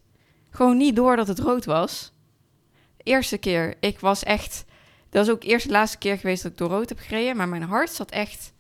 Gewoon 0.50 0.78
niet 0.78 0.96
door 0.96 1.16
dat 1.16 1.28
het 1.28 1.40
rood 1.40 1.66
was. 1.66 2.12
De 2.98 3.04
eerste 3.04 3.38
keer. 3.38 3.76
Ik 3.80 4.00
was 4.00 4.24
echt... 4.24 4.66
Dat 5.10 5.26
was 5.26 5.36
ook 5.36 5.44
eerst 5.44 5.66
de 5.66 5.72
laatste 5.72 5.98
keer 5.98 6.18
geweest 6.18 6.44
dat 6.44 6.52
ik 6.52 6.58
door 6.58 6.70
rood 6.70 6.90
heb 6.90 7.00
gereden. 7.00 7.38
Maar 7.38 7.50
mijn 7.50 7.64
hart 7.64 7.90
zat 7.90 8.12
echt 8.12 8.54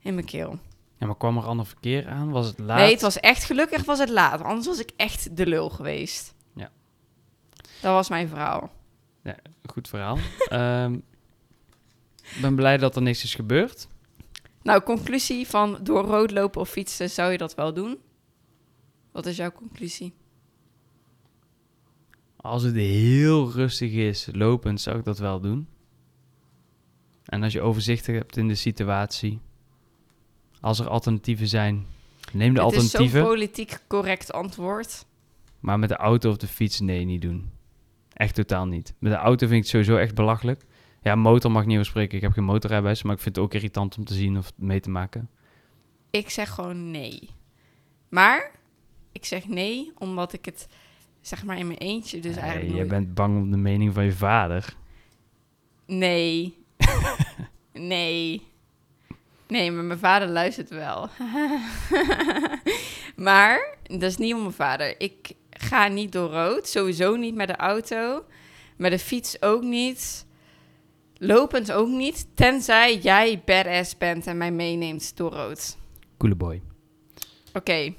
in 0.00 0.14
mijn 0.14 0.26
keel. 0.26 0.58
Ja, 0.98 1.06
maar 1.06 1.16
kwam 1.16 1.36
er 1.36 1.44
ander 1.44 1.66
verkeer 1.66 2.08
aan? 2.08 2.30
Was 2.30 2.46
het 2.46 2.58
laat? 2.58 2.78
Nee, 2.78 2.92
het 2.92 3.00
was 3.00 3.20
echt 3.20 3.44
gelukkig 3.44 3.84
was 3.84 3.98
het 3.98 4.08
laat. 4.08 4.42
Anders 4.42 4.66
was 4.66 4.78
ik 4.78 4.90
echt 4.96 5.36
de 5.36 5.46
lul 5.46 5.70
geweest. 5.70 6.34
Ja. 6.54 6.70
Dat 7.80 7.92
was 7.92 8.08
mijn 8.08 8.28
verhaal. 8.28 8.70
Goed 9.70 9.88
verhaal. 9.88 10.18
Ik 12.34 12.40
ben 12.40 12.54
blij 12.54 12.78
dat 12.78 12.96
er 12.96 13.02
niks 13.02 13.24
is 13.24 13.34
gebeurd. 13.34 13.88
Nou, 14.62 14.82
conclusie 14.82 15.46
van 15.46 15.78
door 15.82 16.04
rood 16.04 16.30
lopen 16.30 16.60
of 16.60 16.68
fietsen, 16.70 17.10
zou 17.10 17.32
je 17.32 17.38
dat 17.38 17.54
wel 17.54 17.74
doen? 17.74 17.98
Wat 19.12 19.26
is 19.26 19.36
jouw 19.36 19.52
conclusie? 19.52 20.14
Als 22.36 22.62
het 22.62 22.74
heel 22.74 23.50
rustig 23.50 23.92
is, 23.92 24.28
lopend, 24.32 24.80
zou 24.80 24.98
ik 24.98 25.04
dat 25.04 25.18
wel 25.18 25.40
doen. 25.40 25.68
En 27.24 27.42
als 27.42 27.52
je 27.52 27.60
overzichtig 27.60 28.14
hebt 28.14 28.36
in 28.36 28.48
de 28.48 28.54
situatie. 28.54 29.40
Als 30.60 30.78
er 30.78 30.88
alternatieven 30.88 31.48
zijn, 31.48 31.86
neem 32.32 32.54
de 32.54 32.60
Het 32.62 32.72
is 32.72 32.76
zo'n 32.76 32.82
alternatieven. 32.82 33.22
politiek 33.22 33.78
correct 33.86 34.32
antwoord. 34.32 35.04
Maar 35.60 35.78
met 35.78 35.88
de 35.88 35.96
auto 35.96 36.30
of 36.30 36.36
de 36.36 36.46
fiets, 36.46 36.80
nee, 36.80 37.04
niet 37.04 37.22
doen. 37.22 37.50
Echt 38.12 38.34
totaal 38.34 38.66
niet. 38.66 38.94
Met 38.98 39.12
de 39.12 39.18
auto 39.18 39.46
vind 39.46 39.50
ik 39.50 39.58
het 39.58 39.68
sowieso 39.68 39.96
echt 39.96 40.14
belachelijk. 40.14 40.64
Ja, 41.02 41.14
motor 41.14 41.50
mag 41.50 41.66
niet 41.66 41.74
over 41.74 41.86
spreken. 41.86 42.16
Ik 42.16 42.22
heb 42.22 42.32
geen 42.32 42.44
motorrijbewijs, 42.44 43.02
maar 43.02 43.14
ik 43.14 43.20
vind 43.20 43.36
het 43.36 43.44
ook 43.44 43.54
irritant 43.54 43.96
om 43.98 44.04
te 44.04 44.14
zien 44.14 44.38
of 44.38 44.52
mee 44.56 44.80
te 44.80 44.90
maken. 44.90 45.30
Ik 46.10 46.30
zeg 46.30 46.50
gewoon 46.50 46.90
nee. 46.90 47.30
Maar 48.08 48.50
ik 49.12 49.24
zeg 49.24 49.48
nee, 49.48 49.92
omdat 49.98 50.32
ik 50.32 50.44
het 50.44 50.68
zeg 51.20 51.44
maar 51.44 51.58
in 51.58 51.66
mijn 51.66 51.78
eentje 51.78 52.20
dus 52.20 52.34
Nee, 52.34 52.44
eigenlijk 52.44 52.76
je 52.76 52.84
bent 52.84 53.14
bang 53.14 53.36
om 53.36 53.50
de 53.50 53.56
mening 53.56 53.94
van 53.94 54.04
je 54.04 54.12
vader. 54.12 54.74
Nee. 55.86 56.56
nee. 57.72 58.42
Nee, 59.48 59.70
maar 59.70 59.84
mijn 59.84 59.98
vader 59.98 60.28
luistert 60.28 60.68
wel. 60.68 61.08
maar 63.16 63.76
dat 63.82 64.02
is 64.02 64.16
niet 64.16 64.34
om 64.34 64.40
mijn 64.40 64.52
vader. 64.52 65.00
Ik 65.00 65.32
ga 65.50 65.88
niet 65.88 66.12
door 66.12 66.30
rood. 66.30 66.68
Sowieso 66.68 67.16
niet 67.16 67.34
met 67.34 67.48
de 67.48 67.56
auto. 67.56 68.24
Met 68.76 68.90
de 68.90 68.98
fiets 68.98 69.42
ook 69.42 69.62
niet. 69.62 70.26
Lopend 71.26 71.72
ook 71.72 71.88
niet. 71.88 72.26
Tenzij 72.34 72.98
jij 72.98 73.42
badass 73.44 73.98
bent 73.98 74.26
en 74.26 74.36
mij 74.36 74.50
meeneemt 74.52 75.16
door 75.16 75.32
rood. 75.32 75.76
Coole 76.18 76.34
boy. 76.34 76.62
Oké. 77.52 77.94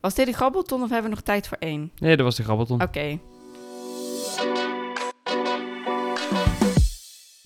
Was 0.00 0.14
dit 0.14 0.26
een 0.26 0.34
grabbelton 0.34 0.82
of 0.82 0.90
hebben 0.90 1.10
we 1.10 1.14
nog 1.16 1.24
tijd 1.24 1.48
voor 1.48 1.56
één? 1.60 1.90
Nee, 1.98 2.16
dat 2.16 2.24
was 2.24 2.36
de 2.36 2.42
grabbelton. 2.42 2.82
Oké. 2.82 3.18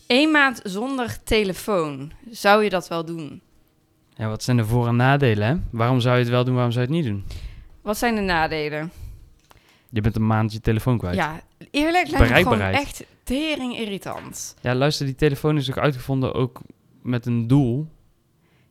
Eén 0.06 0.30
maand 0.30 0.60
zonder 0.62 1.22
telefoon. 1.24 2.12
Zou 2.30 2.64
je 2.64 2.70
dat 2.70 2.88
wel 2.88 3.04
doen? 3.04 3.42
Ja, 4.14 4.28
wat 4.28 4.42
zijn 4.42 4.56
de 4.56 4.64
voor- 4.64 4.86
en 4.86 4.96
nadelen, 4.96 5.48
hè? 5.48 5.56
Waarom 5.70 6.00
zou 6.00 6.14
je 6.16 6.20
het 6.22 6.30
wel 6.30 6.44
doen, 6.44 6.54
waarom 6.54 6.72
zou 6.72 6.86
je 6.86 6.92
het 6.94 7.02
niet 7.04 7.12
doen? 7.12 7.24
Wat 7.82 7.96
zijn 7.98 8.14
de 8.14 8.20
nadelen? 8.20 8.92
Je 9.96 10.02
bent 10.02 10.16
een 10.16 10.26
maand 10.26 10.52
je 10.52 10.60
telefoon 10.60 10.98
kwijt. 10.98 11.14
Ja, 11.14 11.40
eerlijk 11.70 12.08
lijkt 12.08 12.34
me 12.34 12.42
gewoon 12.42 12.60
echt 12.60 13.04
tering 13.22 13.78
irritant. 13.78 14.56
Ja, 14.60 14.74
luister, 14.74 15.06
die 15.06 15.14
telefoon 15.14 15.56
is 15.56 15.66
toch 15.66 15.78
uitgevonden 15.78 16.34
ook 16.34 16.60
met 17.02 17.26
een 17.26 17.46
doel. 17.46 17.86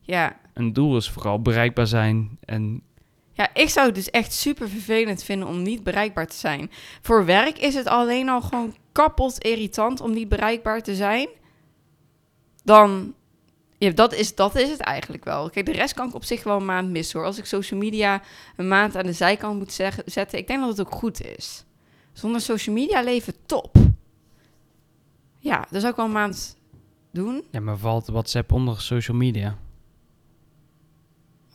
Ja. 0.01 0.39
Een 0.53 0.73
doel 0.73 0.97
is 0.97 1.09
vooral 1.09 1.41
bereikbaar 1.41 1.87
zijn 1.87 2.37
en 2.39 2.81
ja, 3.31 3.49
ik 3.53 3.69
zou 3.69 3.85
het 3.85 3.95
dus 3.95 4.09
echt 4.09 4.33
super 4.33 4.69
vervelend 4.69 5.23
vinden 5.23 5.47
om 5.47 5.61
niet 5.61 5.83
bereikbaar 5.83 6.27
te 6.27 6.35
zijn. 6.35 6.71
Voor 7.01 7.25
werk 7.25 7.57
is 7.57 7.75
het 7.75 7.87
alleen 7.87 8.29
al 8.29 8.41
gewoon 8.41 8.75
kapot 8.91 9.43
irritant 9.43 10.01
om 10.01 10.13
niet 10.13 10.29
bereikbaar 10.29 10.81
te 10.81 10.95
zijn. 10.95 11.27
Dan, 12.63 13.13
ja, 13.77 13.89
dat 13.89 14.13
is, 14.13 14.35
dat 14.35 14.55
is 14.55 14.69
het 14.69 14.79
eigenlijk 14.79 15.23
wel. 15.23 15.49
Kijk, 15.49 15.65
de 15.65 15.71
rest 15.71 15.93
kan 15.93 16.07
ik 16.07 16.13
op 16.13 16.23
zich 16.23 16.43
wel 16.43 16.57
een 16.57 16.65
maand 16.65 16.89
missen 16.89 17.19
hoor. 17.19 17.27
Als 17.27 17.37
ik 17.37 17.45
social 17.45 17.79
media 17.79 18.21
een 18.55 18.67
maand 18.67 18.95
aan 18.95 19.05
de 19.05 19.13
zijkant 19.13 19.57
moet 19.57 19.73
zetten, 20.05 20.39
ik 20.39 20.47
denk 20.47 20.59
dat 20.59 20.77
het 20.77 20.87
ook 20.87 20.93
goed 20.93 21.21
is. 21.21 21.65
Zonder 22.13 22.41
social 22.41 22.75
media 22.75 23.01
leven 23.01 23.33
top. 23.45 23.77
Ja, 25.39 25.67
dat 25.69 25.79
zou 25.79 25.87
ik 25.91 25.95
wel 25.95 26.05
een 26.05 26.11
maand 26.11 26.57
doen. 27.11 27.43
ja, 27.51 27.59
maar 27.59 27.77
valt 27.77 28.07
WhatsApp 28.07 28.51
onder 28.51 28.81
social 28.81 29.17
media? 29.17 29.57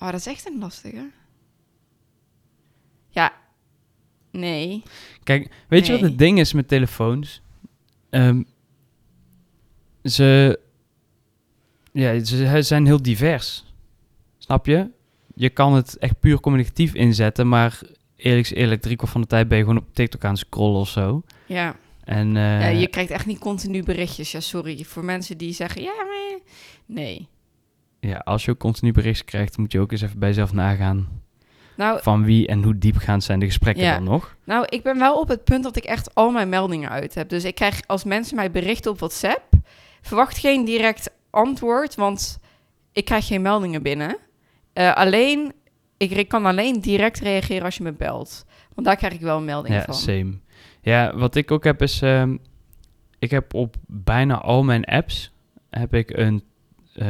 Oh, 0.00 0.10
dat 0.10 0.20
is 0.20 0.26
echt 0.26 0.46
een 0.46 0.58
lastige. 0.58 1.10
Ja, 3.08 3.32
nee. 4.30 4.82
Kijk, 5.22 5.52
weet 5.68 5.86
je 5.86 5.92
wat 5.92 6.00
het 6.00 6.18
ding 6.18 6.38
is 6.38 6.52
met 6.52 6.68
telefoons? 6.68 7.42
Ehm, 8.10 8.42
ze, 10.02 10.60
ja, 11.92 12.24
ze 12.24 12.62
zijn 12.62 12.86
heel 12.86 13.02
divers. 13.02 13.64
Snap 14.38 14.66
je? 14.66 14.90
Je 15.34 15.48
kan 15.50 15.74
het 15.74 15.98
echt 15.98 16.20
puur 16.20 16.40
communicatief 16.40 16.94
inzetten, 16.94 17.48
maar 17.48 17.80
eerlijk 18.16 18.44
is 18.46 18.52
eerlijk, 18.54 18.80
drie 18.82 18.96
kwart 18.96 19.12
van 19.12 19.20
de 19.20 19.26
tijd 19.26 19.48
ben 19.48 19.58
je 19.58 19.64
gewoon 19.64 19.78
op 19.78 19.94
TikTok 19.94 20.24
aan 20.24 20.30
het 20.30 20.38
scrollen 20.38 20.80
of 20.80 20.88
zo. 20.88 21.22
Ja. 21.46 21.76
En 22.04 22.36
eh, 22.36 22.60
ja, 22.60 22.66
je 22.68 22.88
krijgt 22.88 23.10
echt 23.10 23.26
niet 23.26 23.38
continu 23.38 23.82
berichtjes. 23.82 24.32
Ja, 24.32 24.40
sorry. 24.40 24.84
Voor 24.84 25.04
mensen 25.04 25.38
die 25.38 25.52
zeggen, 25.52 25.82
ja, 25.82 25.92
maar... 25.96 26.38
Nee. 26.86 27.28
ja, 28.00 28.16
als 28.16 28.44
je 28.44 28.50
ook 28.50 28.58
continu 28.58 28.92
berichten 28.92 29.24
krijgt, 29.24 29.58
moet 29.58 29.72
je 29.72 29.80
ook 29.80 29.92
eens 29.92 30.02
even 30.02 30.18
bij 30.18 30.28
jezelf 30.28 30.52
nagaan 30.52 31.08
Nou, 31.76 31.98
van 32.02 32.24
wie 32.24 32.46
en 32.46 32.62
hoe 32.62 32.78
diepgaand 32.78 33.24
zijn 33.24 33.38
de 33.38 33.46
gesprekken 33.46 33.84
Ja. 33.84 33.94
dan 33.94 34.04
nog. 34.04 34.36
nou, 34.44 34.64
ik 34.68 34.82
ben 34.82 34.98
wel 34.98 35.20
op 35.20 35.28
het 35.28 35.44
punt 35.44 35.62
dat 35.62 35.76
ik 35.76 35.84
echt 35.84 36.14
al 36.14 36.30
mijn 36.30 36.48
meldingen 36.48 36.90
uit 36.90 37.14
heb. 37.14 37.28
Dus 37.28 37.44
ik 37.44 37.54
krijg 37.54 37.80
als 37.86 38.04
mensen 38.04 38.36
mij 38.36 38.50
berichten 38.50 38.90
op 38.90 38.98
WhatsApp... 38.98 39.42
verwacht 40.02 40.38
geen 40.38 40.64
direct 40.64 41.10
antwoord, 41.30 41.94
want 41.94 42.38
ik 42.92 43.04
krijg 43.04 43.26
geen 43.26 43.42
meldingen 43.42 43.82
binnen. 43.82 44.16
Eh, 44.72 44.94
alleen, 44.94 45.52
ik 45.96 46.28
kan 46.28 46.46
alleen 46.46 46.80
direct 46.80 47.18
reageren 47.18 47.64
als 47.64 47.76
je 47.76 47.82
me 47.82 47.92
belt. 47.92 48.44
Want 48.74 48.86
daar 48.86 48.96
krijg 48.96 49.12
ik 49.12 49.20
wel 49.20 49.36
een 49.36 49.44
melding 49.44 49.74
Ja, 49.74 49.82
van. 49.84 49.94
same. 49.94 50.38
Ja, 50.82 51.16
wat 51.16 51.34
ik 51.34 51.50
ook 51.50 51.64
heb 51.64 51.82
is... 51.82 52.02
ehm, 52.02 52.36
ik 53.18 53.30
heb 53.30 53.54
op 53.54 53.76
bijna 53.86 54.40
al 54.40 54.62
mijn 54.62 54.84
apps 54.84 55.32
heb 55.70 55.94
ik 55.94 56.10
een 56.16 56.42
eh, 56.94 57.06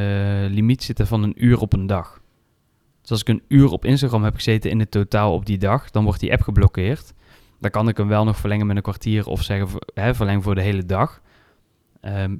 limiet 0.48 0.82
zitten 0.82 1.06
van 1.06 1.22
een 1.22 1.44
uur 1.44 1.60
op 1.60 1.72
een 1.72 1.86
dag. 1.86 2.20
Dus 3.00 3.10
als 3.10 3.20
ik 3.20 3.28
een 3.28 3.42
uur 3.48 3.70
op 3.70 3.84
Instagram 3.84 4.24
heb 4.24 4.34
gezeten 4.34 4.70
in 4.70 4.78
het 4.80 4.90
totaal 4.90 5.32
op 5.34 5.46
die 5.46 5.58
dag, 5.58 5.90
dan 5.90 6.04
wordt 6.04 6.20
die 6.20 6.32
app 6.32 6.42
geblokkeerd. 6.42 7.12
Dan 7.60 7.70
kan 7.70 7.88
ik 7.88 7.96
hem 7.96 8.08
wel 8.08 8.24
nog 8.24 8.36
verlengen 8.36 8.66
met 8.66 8.76
een 8.76 8.82
kwartier 8.82 9.26
of 9.26 9.42
zeggen, 9.42 9.78
hè, 9.94 10.14
verleng 10.14 10.42
voor 10.42 10.54
de 10.54 10.60
hele 10.60 10.86
dag. 10.86 11.20
Ehm, 12.00 12.36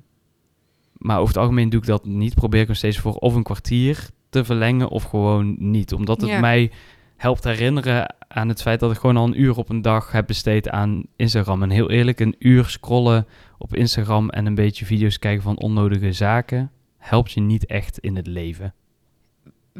maar 1.00 1.16
over 1.18 1.28
het 1.34 1.42
algemeen 1.42 1.68
doe 1.68 1.80
ik 1.80 1.86
dat 1.86 2.04
niet. 2.04 2.34
Probeer 2.34 2.60
ik 2.60 2.66
hem 2.66 2.76
steeds 2.76 2.98
voor 2.98 3.12
of 3.14 3.34
een 3.34 3.42
kwartier 3.42 4.08
te 4.30 4.44
verlengen 4.44 4.88
of 4.88 5.02
gewoon 5.02 5.56
niet. 5.58 5.92
Omdat 5.92 6.20
het 6.20 6.30
Ja. 6.30 6.40
mij 6.40 6.70
helpt 7.16 7.44
herinneren 7.44 8.14
aan 8.28 8.48
het 8.48 8.62
feit 8.62 8.80
dat 8.80 8.90
ik 8.92 8.98
gewoon 8.98 9.16
al 9.16 9.26
een 9.26 9.40
uur 9.40 9.56
op 9.56 9.68
een 9.68 9.82
dag 9.82 10.12
heb 10.12 10.26
besteed 10.26 10.68
aan 10.68 11.02
Instagram. 11.16 11.62
En 11.62 11.70
heel 11.70 11.90
eerlijk, 11.90 12.20
een 12.20 12.34
uur 12.38 12.64
scrollen 12.64 13.26
op 13.58 13.74
Instagram 13.74 14.30
en 14.30 14.46
een 14.46 14.54
beetje 14.54 14.84
video's 14.84 15.18
kijken 15.18 15.42
van 15.42 15.58
onnodige 15.58 16.12
zaken 16.12 16.70
helpt 16.98 17.32
je 17.32 17.40
niet 17.40 17.66
echt 17.66 17.98
in 17.98 18.16
het 18.16 18.26
leven. 18.26 18.74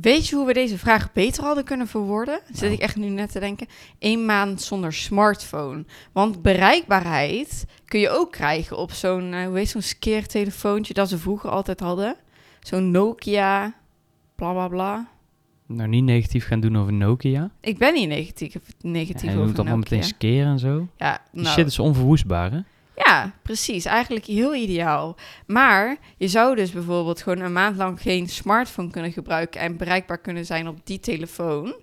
Weet 0.01 0.27
je 0.29 0.37
hoe 0.37 0.47
we 0.47 0.53
deze 0.53 0.79
vraag 0.79 1.13
beter 1.13 1.45
hadden 1.45 1.65
kunnen 1.65 1.87
verwoorden? 1.87 2.41
Zit 2.53 2.61
Nou. 2.61 2.73
ik 2.73 2.79
echt 2.81 2.97
nu 2.97 3.09
net 3.09 3.33
te 3.33 3.41
denken. 3.41 3.67
Eén 3.99 4.25
maand 4.25 4.63
zonder 4.63 4.93
smartphone. 4.93 5.85
Want 6.13 6.43
bereikbaarheid 6.43 7.65
kun 7.85 8.01
je 8.01 8.11
ook 8.11 8.33
krijgen 8.33 8.77
op 8.79 8.93
zo'n, 8.93 9.33
eh, 9.33 9.47
hoe 9.47 9.57
heet 9.59 9.69
zo'n 9.69 9.83
skeertelefoontje 9.83 10.95
dat 10.95 11.09
ze 11.09 11.19
vroeger 11.19 11.51
altijd 11.51 11.81
hadden. 11.81 12.17
Zo'n 12.61 12.91
Nokia, 12.91 13.75
bla 14.35 14.53
bla 14.53 14.69
bla. 14.69 15.09
Nou, 15.67 15.89
niet 15.89 16.05
negatief 16.05 16.47
gaan 16.47 16.61
doen 16.61 16.79
over 16.79 16.93
Nokia. 16.93 17.51
Ik 17.61 17.79
ben 17.79 17.95
niet 17.95 18.09
negatief, 18.09 18.55
negatief 18.81 19.31
over 19.31 19.43
noemt 19.43 19.57
dat 19.57 19.65
maar 19.65 19.75
Nokia. 19.77 19.97
meteen 19.97 20.09
skeren 20.09 20.47
en 20.53 20.59
zo. 20.59 20.89
Ja, 20.97 21.21
Die 21.33 21.43
nou, 21.43 21.55
shit 21.55 21.67
is 21.67 21.79
onverwoestbaar, 21.79 22.53
hè? 22.53 22.61
Ja, 23.05 23.35
precies. 23.43 23.85
Eigenlijk 23.85 24.25
heel 24.25 24.55
ideaal. 24.55 25.17
Maar 25.47 25.97
je 26.17 26.29
zou 26.29 26.57
dus 26.57 26.71
bijvoorbeeld 26.71 27.23
gewoon 27.23 27.41
een 27.41 27.53
maand 27.53 27.77
lang 27.77 28.01
geen 28.01 28.29
smartphone 28.29 28.91
kunnen 28.91 29.13
gebruiken 29.13 29.61
en 29.61 29.77
bereikbaar 29.77 30.19
kunnen 30.19 30.47
zijn 30.47 30.69
op 30.69 30.77
die 30.85 31.01
telefoon. 31.01 31.75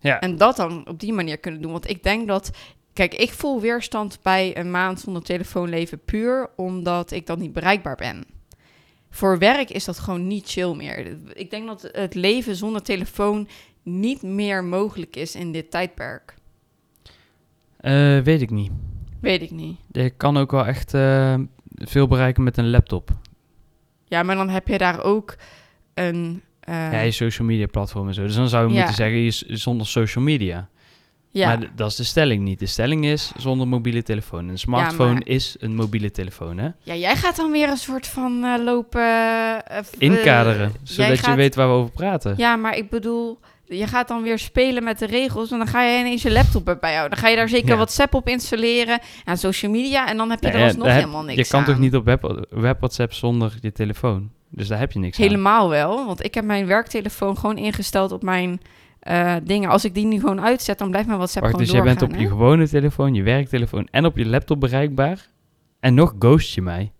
Ja. 0.00 0.20
En 0.20 0.36
dat 0.36 0.56
dan 0.56 0.88
op 0.88 1.00
die 1.00 1.12
manier 1.12 1.38
kunnen 1.38 1.62
doen. 1.62 1.72
Want 1.72 1.90
ik 1.90 2.02
denk 2.02 2.28
dat. 2.28 2.50
Kijk, 2.92 3.14
ik 3.14 3.32
voel 3.32 3.60
weerstand 3.60 4.18
bij 4.22 4.56
een 4.56 4.70
maand 4.70 5.00
zonder 5.00 5.22
telefoon 5.22 5.68
leven 5.68 6.04
puur 6.04 6.50
omdat 6.56 7.10
ik 7.10 7.26
dan 7.26 7.38
niet 7.38 7.52
bereikbaar 7.52 7.96
ben. 7.96 8.24
Voor 9.10 9.38
werk 9.38 9.70
is 9.70 9.84
dat 9.84 9.98
gewoon 9.98 10.26
niet 10.26 10.48
chill 10.48 10.74
meer. 10.74 11.16
Ik 11.32 11.50
denk 11.50 11.66
dat 11.66 11.88
het 11.92 12.14
leven 12.14 12.56
zonder 12.56 12.82
telefoon 12.82 13.48
niet 13.82 14.22
meer 14.22 14.64
mogelijk 14.64 15.16
is 15.16 15.34
in 15.34 15.52
dit 15.52 15.70
tijdperk. 15.70 16.34
Eh, 17.76 18.18
weet 18.18 18.40
ik 18.40 18.50
niet. 18.50 18.70
Weet 19.26 19.42
ik 19.42 19.50
niet. 19.50 19.76
Je 19.92 20.10
kan 20.10 20.36
ook 20.36 20.50
wel 20.50 20.66
echt 20.66 20.94
eh, 20.94 21.34
veel 21.74 22.06
bereiken 22.06 22.42
met 22.42 22.56
een 22.56 22.70
laptop. 22.70 23.10
Ja, 24.04 24.22
maar 24.22 24.36
dan 24.36 24.48
heb 24.48 24.68
je 24.68 24.78
daar 24.78 25.02
ook 25.02 25.36
een. 25.94 26.42
eh, 26.60 26.92
ja, 26.92 27.00
je 27.00 27.10
social 27.10 27.46
media 27.48 27.66
platform 27.66 28.08
en 28.08 28.14
zo. 28.14 28.22
Dus 28.22 28.34
dan 28.34 28.48
zou 28.48 28.66
je 28.66 28.72
Ja. 28.72 28.76
moeten 28.78 28.94
zeggen, 28.96 29.18
je 29.18 29.56
zonder 29.58 29.86
social 29.86 30.24
media. 30.24 30.68
ja. 31.30 31.46
Maar 31.56 31.70
dat 31.74 31.90
is 31.90 31.96
de 31.96 32.04
stelling 32.04 32.42
niet. 32.42 32.58
De 32.58 32.66
stelling 32.66 33.04
is 33.06 33.32
zonder 33.36 33.68
mobiele 33.68 34.02
telefoon. 34.02 34.48
Een 34.48 34.58
smartphone 34.58 35.12
maar- 35.12 35.26
is 35.26 35.56
een 35.60 35.74
mobiele 35.74 36.10
telefoon, 36.10 36.58
hè? 36.58 36.68
ja, 36.82 36.94
jij 36.94 37.16
gaat 37.16 37.36
dan 37.36 37.50
weer 37.50 37.68
een 37.68 37.76
soort 37.76 38.06
van 38.06 38.44
eh, 38.44 38.64
lopen. 38.64 39.62
Inkaderen, 39.98 40.72
zodat 40.82 41.24
je 41.24 41.34
weet 41.34 41.54
waar 41.54 41.68
we 41.68 41.74
over 41.74 41.90
praten. 41.92 42.34
Ja, 42.36 42.56
maar 42.56 42.76
ik 42.76 42.90
bedoel, 42.90 43.38
je 43.68 43.86
gaat 43.86 44.08
dan 44.08 44.22
weer 44.22 44.38
spelen 44.38 44.84
met 44.84 44.98
de 44.98 45.06
regels 45.06 45.50
en 45.50 45.58
dan 45.58 45.66
ga 45.66 45.82
je 45.82 45.98
ineens 45.98 46.22
je 46.22 46.32
laptop 46.32 46.68
erbij 46.68 46.90
houden. 46.94 47.10
Dan 47.10 47.18
ga 47.20 47.28
je 47.30 47.36
daar 47.36 47.48
zeker 47.48 47.68
Ja. 47.68 47.74
WhatsApp 47.74 48.14
op 48.14 48.28
installeren 48.28 48.98
en 49.24 49.38
social 49.38 49.70
media 49.72 50.08
en 50.08 50.16
dan 50.16 50.30
heb 50.30 50.42
je 50.42 50.48
er 50.48 50.62
alsnog 50.64 50.86
heb- 50.86 50.96
helemaal 50.96 51.22
niks 51.24 51.36
Je 51.38 51.46
kan 51.46 51.60
aan. 51.60 51.66
toch 51.66 51.78
niet 51.78 51.94
op 51.94 52.04
web, 52.04 52.46
web 52.50 52.78
WhatsApp 52.78 53.12
zonder 53.12 53.54
je 53.60 53.72
telefoon? 53.72 54.30
Dus 54.50 54.68
daar 54.68 54.78
heb 54.78 54.92
je 54.92 54.98
niks 54.98 55.18
aan. 55.18 55.24
Helemaal 55.26 55.68
wel, 55.68 56.06
want 56.06 56.24
ik 56.24 56.34
heb 56.34 56.44
mijn 56.44 56.66
werktelefoon 56.66 57.38
gewoon 57.38 57.56
ingesteld 57.58 58.12
op 58.12 58.22
mijn 58.22 58.60
eh, 59.00 59.34
dingen. 59.44 59.70
Als 59.70 59.84
ik 59.84 59.94
die 59.94 60.06
nu 60.06 60.20
gewoon 60.20 60.40
uitzet, 60.40 60.78
dan 60.78 60.88
blijft 60.88 61.06
mijn 61.06 61.18
WhatsApp 61.18 61.44
Wacht, 61.46 61.58
dus 61.58 61.68
gewoon 61.68 61.84
jij 61.84 61.94
doorgaan. 61.94 62.08
bent 62.16 62.20
op 62.24 62.30
je 62.30 62.36
gewone 62.38 62.68
telefoon, 62.68 63.14
je 63.14 63.22
werktelefoon 63.22 63.88
en 63.90 64.04
op 64.04 64.16
je 64.16 64.26
laptop 64.26 64.60
bereikbaar. 64.60 65.26
En 65.80 65.94
nog 65.94 66.14
ghost 66.18 66.54
je 66.54 66.62
mij. 66.62 66.92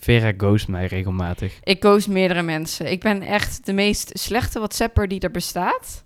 Vera 0.00 0.32
ghost 0.36 0.68
mij 0.68 0.86
regelmatig. 0.86 1.58
Ik 1.62 1.80
ghost 1.82 2.08
meerdere 2.08 2.42
mensen. 2.42 2.90
Ik 2.90 3.00
ben 3.00 3.22
echt 3.22 3.66
de 3.66 3.72
meest 3.72 4.10
slechte 4.18 4.58
WhatsApper 4.58 5.08
die 5.08 5.20
er 5.20 5.30
bestaat. 5.30 6.04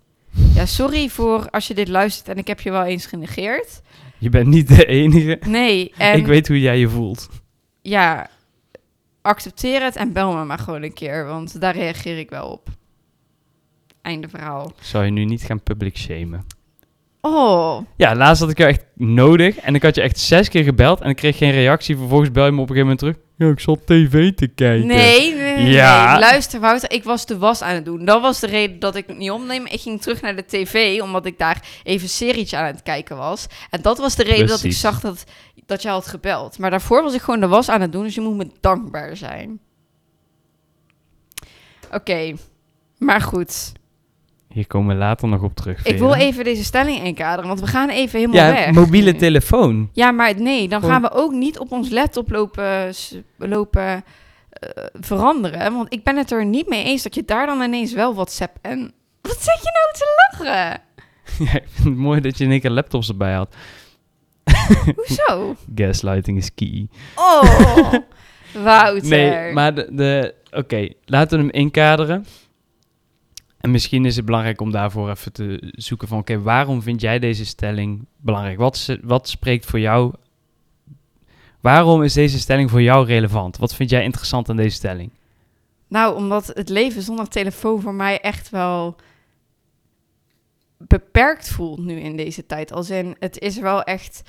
Ja, 0.54 0.66
sorry 0.66 1.09
voor 1.09 1.50
als 1.50 1.66
je 1.68 1.74
dit 1.74 1.88
luistert 1.88 2.28
en 2.28 2.37
ik 2.37 2.46
heb 2.46 2.61
je 2.61 2.70
wel 2.70 2.85
eens 2.85 3.07
genegeerd. 3.07 3.80
Je 4.18 4.28
bent 4.28 4.46
niet 4.46 4.68
de 4.68 4.85
enige. 4.87 5.38
Nee, 5.46 5.92
en 5.98 6.18
Ik 6.18 6.26
weet 6.26 6.48
hoe 6.48 6.61
jij 6.61 6.78
je 6.78 6.88
voelt. 6.88 7.28
ja, 7.83 8.30
accepteer 9.22 9.83
het 9.83 9.96
en 9.96 10.12
bel 10.12 10.33
me 10.37 10.44
maar 10.44 10.59
gewoon 10.59 10.83
een 10.83 10.92
keer, 10.92 11.26
want 11.26 11.61
daar 11.61 11.74
reageer 11.76 12.18
ik 12.18 12.30
wel 12.30 12.48
op. 12.48 12.68
Einde 14.02 14.28
verhaal. 14.28 14.72
Zou 14.80 15.04
je 15.04 15.11
nu 15.11 15.24
niet 15.24 15.42
gaan 15.42 15.62
public 15.62 15.96
shamen? 15.96 16.46
Oh, 17.26 17.80
Ja, 17.96 18.14
laatst 18.14 18.40
had 18.42 18.50
ik 18.50 18.58
jou 18.58 18.70
echt 18.70 18.84
nodig 18.94 19.56
en 19.56 19.74
ik 19.74 19.82
had 19.82 19.94
je 19.94 20.00
echt 20.00 20.18
zes 20.18 20.48
keer 20.48 20.64
gebeld 20.64 21.00
en 21.00 21.10
ik 21.10 21.16
kreeg 21.16 21.37
geen 21.37 21.50
reactie. 21.50 21.96
Vervolgens 21.96 22.30
bel 22.30 22.44
je 22.44 22.50
me 22.52 22.60
op 22.60 22.70
een 22.70 22.76
gegeven 22.76 22.96
moment 22.96 22.98
terug. 22.98 23.16
Ja, 23.37 23.48
ik 23.54 23.60
zat 23.60 23.87
tv 23.87 24.32
te 24.34 24.46
kijken. 24.46 24.87
nee, 24.87 25.34
nee, 25.34 25.54
nee, 25.56 25.66
Ja. 25.72 26.10
nee. 26.10 26.20
Luister, 26.20 26.60
Wouter, 26.60 26.90
ik 26.92 27.04
was 27.04 27.26
de 27.26 27.38
was 27.38 27.62
aan 27.62 27.74
het 27.74 27.84
doen. 27.84 28.04
Dat 28.04 28.20
was 28.20 28.40
de 28.40 28.46
reden 28.46 28.78
dat 28.78 28.96
ik 28.96 29.06
het 29.06 29.18
niet 29.18 29.30
opneem. 29.30 29.66
Ik 29.66 29.80
ging 29.80 30.00
terug 30.02 30.20
naar 30.20 30.37
de 30.37 30.44
tv, 30.46 31.00
omdat 31.00 31.26
ik 31.26 31.38
daar 31.38 31.62
even 31.82 32.02
een 32.02 32.08
serietje 32.08 32.56
aan 32.56 32.66
het 32.66 32.82
kijken 32.82 33.16
was. 33.16 33.46
En 33.70 33.82
dat 33.82 33.98
was 33.98 34.14
de 34.16 34.22
reden 34.22 34.46
dat 34.46 34.62
ik 34.62 34.72
zag 34.72 35.00
dat, 35.00 35.24
dat 35.66 35.82
je 35.82 35.88
had 35.88 36.06
gebeld. 36.06 36.58
Maar 36.58 36.70
daarvoor 36.70 37.02
was 37.02 37.14
ik 37.14 37.20
gewoon 37.20 37.40
de 37.40 37.48
was 37.48 37.68
aan 37.68 37.80
het 37.80 37.92
doen, 37.92 38.02
dus 38.02 38.14
je 38.14 38.20
moet 38.20 38.37
me 38.37 38.50
dankbaar 38.60 39.16
zijn. 39.16 39.58
Oké, 41.92 42.34
maar 42.98 43.20
goed. 43.20 43.72
Hier 44.54 44.66
komen 44.66 44.94
we 44.94 45.00
later 45.00 45.28
nog 45.28 45.42
op 45.42 45.54
terug. 45.54 45.84
Ik 45.84 45.98
wil 45.98 46.14
even 46.14 46.44
deze 46.44 46.64
stelling 46.64 47.02
inkaderen, 47.04 47.46
want 47.48 47.60
we 47.60 47.66
gaan 47.66 47.88
even 47.88 48.18
helemaal 48.18 48.46
Ja, 48.46 48.52
weg. 48.52 48.70
mobiele 48.70 49.14
telefoon. 49.16 49.90
Ja, 49.92 50.10
maar 50.10 50.40
nee, 50.40 50.68
dan 50.68 50.82
gaan 50.82 51.02
we 51.02 51.10
ook 51.10 51.32
niet 51.32 51.58
op 51.58 51.72
ons 51.72 51.90
laptop 51.90 52.30
lopen, 52.30 52.92
lopen 53.36 54.04
eh, 54.50 54.84
veranderen. 55.00 55.72
Want 55.72 55.92
ik 55.92 56.04
ben 56.04 56.16
het 56.16 56.30
er 56.30 56.44
niet 56.46 56.68
mee 56.68 56.84
eens 56.84 57.02
dat 57.02 57.14
je 57.14 57.24
daar 57.24 57.46
dan 57.46 57.60
ineens 57.60 57.92
wel 57.92 58.14
WhatsApp 58.14 58.56
en... 58.60 58.78
Wat 59.22 59.42
zeg 59.42 59.54
je 59.62 59.70
nou 59.72 59.92
te 59.92 60.28
lachen? 60.30 60.80
Ja, 61.46 61.54
ik 61.54 61.68
vind 61.68 61.88
het 61.88 61.96
mooi 61.96 62.20
dat 62.20 62.38
je 62.38 62.44
in 62.44 62.50
één 62.50 62.60
keer 62.60 62.70
laptops 62.70 63.08
erbij 63.08 63.32
had. 63.32 63.54
Hoezo? 64.96 65.56
Gaslighting 65.74 66.38
is 66.38 66.54
key. 66.54 66.88
Oh, 67.14 67.92
Wouter. 68.52 69.08
Nee, 69.08 69.52
maar 69.52 69.74
de... 69.74 69.88
de 69.90 70.34
Oké, 70.50 70.88
laten 71.04 71.38
we 71.38 71.44
hem 71.44 71.52
inkaderen. 71.52 72.26
En 73.64 73.70
misschien 73.70 74.05
is 74.05 74.16
het 74.16 74.24
belangrijk 74.24 74.61
om 74.61 74.70
daarvoor 74.70 75.11
even 75.11 75.33
te 75.33 75.72
zoeken 75.77 76.09
van... 76.09 76.18
Oké, 76.18 76.40
waarom 76.40 76.83
vind 76.83 77.00
jij 77.00 77.18
deze 77.18 77.46
stelling 77.46 78.07
belangrijk? 78.16 78.59
Wat, 78.59 78.98
wat 79.03 79.29
spreekt 79.29 79.66
voor 79.66 79.81
jou... 79.81 80.12
Waarom 81.61 82.03
is 82.03 82.12
deze 82.12 82.38
stelling 82.38 82.70
voor 82.70 82.83
jou 82.83 83.07
relevant? 83.07 83.57
Wat 83.57 83.74
vind 83.74 83.90
jij 83.90 84.05
interessant 84.05 84.48
aan 84.48 84.57
deze 84.57 84.77
stelling? 84.77 85.11
Nou, 85.88 86.16
omdat 86.16 86.46
het 86.46 86.68
leven 86.68 87.03
zonder 87.03 87.29
telefoon 87.29 87.81
voor 87.81 87.94
mij 87.94 88.20
echt 88.20 88.50
wel 88.50 88.96
beperkt 90.77 91.48
voelt 91.48 91.79
nu 91.79 92.00
in 92.00 92.16
deze 92.16 92.46
tijd. 92.46 92.72
Als 92.72 92.90
in, 92.90 93.16
het 93.18 93.38
is 93.38 93.59
wel 93.59 93.83
echt 93.83 94.22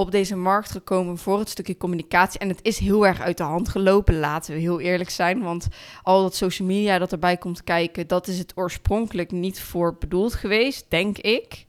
op 0.00 0.10
deze 0.10 0.36
markt 0.36 0.70
gekomen 0.70 1.18
voor 1.18 1.38
het 1.38 1.48
stukje 1.48 1.76
communicatie. 1.76 2.40
En 2.40 2.48
het 2.48 2.58
is 2.62 2.78
heel 2.78 3.06
erg 3.06 3.20
uit 3.20 3.36
de 3.36 3.42
hand 3.42 3.68
gelopen, 3.68 4.18
laten 4.18 4.54
we 4.54 4.60
heel 4.60 4.80
eerlijk 4.80 5.10
zijn. 5.10 5.42
Want 5.42 5.68
al 6.02 6.22
dat 6.22 6.34
social 6.36 6.68
media 6.68 6.98
dat 6.98 7.12
erbij 7.12 7.36
komt 7.36 7.64
kijken, 7.64 8.06
dat 8.06 8.26
is 8.28 8.38
het 8.38 8.52
oorspronkelijk 8.56 9.30
niet 9.30 9.60
voor 9.60 9.96
bedoeld 9.98 10.34
geweest, 10.34 10.86
denk 10.88 11.18
ik. 11.18 11.66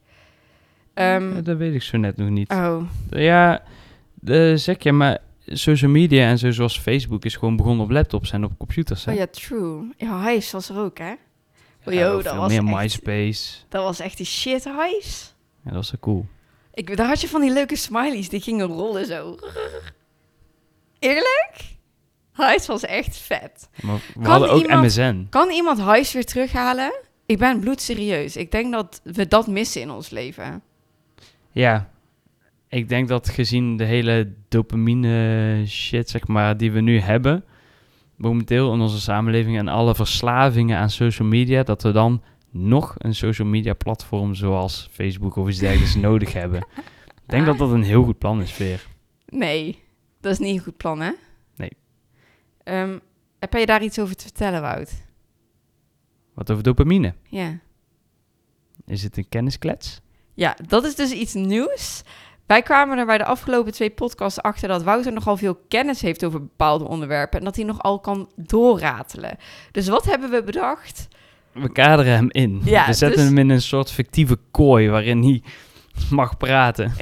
Ehm, 0.94 1.36
Ja, 1.36 1.41
dat 1.41 1.58
weet 1.58 1.74
ik 1.74 1.82
zo 1.82 1.98
net 1.98 2.17
nog 2.17 2.30
niet. 2.30 2.52
oh, 2.52 2.82
Ja, 3.10 3.63
de, 4.13 4.58
zeg 4.58 4.84
je, 4.84 4.91
maar 4.91 5.17
social 5.46 5.91
media 5.91 6.28
en 6.28 6.38
zo 6.38 6.52
zoals 6.52 6.80
Facebook 6.80 7.26
is 7.26 7.36
gewoon 7.36 7.56
begonnen 7.56 7.86
op 7.86 7.91
laptops 7.91 8.32
en 8.32 8.44
op 8.44 8.52
computers. 8.58 9.06
Hè? 9.06 9.12
oh 9.12 9.17
ja, 9.17 9.28
true. 9.32 9.89
Ja, 9.98 10.28
Hives 10.28 10.52
was 10.52 10.70
er 10.70 10.78
ook, 10.80 10.98
hè? 10.98 11.12
Oh, 11.86 11.94
Ja, 11.94 12.00
yo, 12.00 12.22
dat 12.22 12.36
was 12.36 12.50
meer 12.52 12.63
echt- 12.67 12.78
MySpace. 12.82 13.58
Dat 13.70 13.84
was 13.84 14.00
echt 14.00 14.17
die 14.17 14.26
shit, 14.26 14.63
Hives. 14.63 15.34
Ja, 15.63 15.70
dat 15.72 15.74
was 15.74 15.91
wel 15.91 16.00
cool. 16.00 16.26
Ik, 16.73 16.97
daar 16.97 17.07
had 17.07 17.21
je 17.21 17.27
van 17.27 17.41
die 17.41 17.51
leuke 17.53 17.75
smileys, 17.75 18.29
die 18.29 18.41
gingen 18.41 18.67
rollen 18.67 19.05
zo. 19.05 19.38
Eerlijk? 20.99 21.75
Hives 22.36 22.67
was 22.67 22.86
echt 22.86 23.17
vet. 23.17 23.69
Maar 23.81 23.95
we 23.95 24.13
Kan 24.21 24.31
hadden 24.31 24.49
ook 24.51 24.62
iemand- 24.62 24.84
MSN. 24.86 25.25
Kan 25.29 25.49
iemand 25.49 25.81
Hives 25.81 26.13
weer 26.13 26.25
terughalen? 26.25 26.93
Ik 27.25 27.38
ben 27.38 27.60
bloedserieus. 27.60 28.36
Ik 28.36 28.51
denk 28.51 28.71
dat 28.71 29.01
we 29.03 29.27
dat 29.27 29.47
missen 29.47 29.81
in 29.81 29.91
ons 29.91 30.10
leven. 30.10 30.62
Ja, 31.51 31.89
ik 32.69 32.89
denk 32.89 33.07
dat 33.07 33.29
gezien 33.29 33.77
de 33.77 33.84
hele 33.84 34.31
dopamine 34.49 35.63
shit, 35.67 36.10
zeg 36.10 36.27
maar, 36.27 36.57
die 36.57 36.71
we 36.71 36.79
nu 36.81 36.99
hebben, 36.99 37.43
momenteel 38.15 38.73
in 38.73 38.79
onze 38.81 38.99
samenleving 38.99 39.57
en 39.57 39.67
alle 39.67 39.95
verslavingen 39.95 40.77
aan 40.77 40.89
social 40.89 41.27
media, 41.27 41.63
dat 41.63 41.84
we 41.84 41.91
dan 41.91 42.21
nog 42.52 42.96
een 42.98 43.16
social 43.16 43.48
media 43.48 43.74
platform 43.74 44.36
zoals 44.36 44.90
Facebook 44.92 45.36
of 45.36 45.50
iets 45.50 45.60
dergelijks 45.60 45.96
nodig 46.10 46.34
hebben. 46.34 46.60
Ik 47.06 47.26
denk 47.26 47.46
dat 47.46 47.58
dat 47.58 47.72
een 47.72 47.84
heel 47.84 48.04
goed 48.04 48.18
plan 48.18 48.42
is, 48.42 48.52
Veer. 48.52 48.88
Nee, 49.26 49.84
dat 50.20 50.32
is 50.32 50.40
niet 50.40 50.58
een 50.58 50.64
goed 50.64 50.78
plan, 50.78 51.02
hè? 51.02 51.12
Nee. 51.56 51.72
Ehm, 52.64 52.98
heb 53.40 53.54
je 53.54 53.66
daar 53.66 53.84
iets 53.84 54.00
over 54.00 54.16
te 54.16 54.24
vertellen, 54.24 54.62
Wout? 54.62 55.04
Wat 56.34 56.52
over 56.52 56.64
dopamine? 56.64 57.14
Ja. 57.24 57.60
Is 58.86 59.04
het 59.04 59.18
een 59.18 59.30
kennisklets? 59.30 60.02
Ja, 60.34 60.58
dat 60.68 60.86
is 60.86 60.96
dus 60.96 61.12
iets 61.12 61.34
nieuws. 61.34 62.04
Wij 62.46 62.62
kwamen 62.62 62.98
er 62.98 63.06
bij 63.06 63.18
de 63.18 63.26
afgelopen 63.26 63.72
twee 63.72 63.90
podcasts 63.90 64.42
achter 64.42 64.68
dat 64.68 64.84
Wouter 64.84 65.14
nogal 65.14 65.38
veel 65.38 65.56
kennis 65.68 66.02
heeft 66.02 66.26
over 66.26 66.40
bepaalde 66.40 66.88
onderwerpen 66.88 67.40
en 67.40 67.46
dat 67.46 67.56
hij 67.56 67.66
nogal 67.66 68.00
kan 68.00 68.32
doorratelen. 68.36 69.38
Dus 69.72 69.88
wat 69.88 70.06
hebben 70.06 70.30
we 70.30 70.44
bedacht? 70.44 71.08
We 71.54 71.72
kaderen 71.72 72.14
hem 72.14 72.28
in. 72.32 72.62
Ja, 72.64 72.86
we 72.86 72.94
zetten 72.94 73.20
dus- 73.20 73.28
hem 73.28 73.38
in 73.38 73.50
een 73.50 73.62
soort 73.62 73.92
fictieve 73.92 74.38
kooi 74.52 74.90
waarin 74.90 75.24
hij 75.24 75.44
mag 76.10 76.38
praten. 76.38 76.94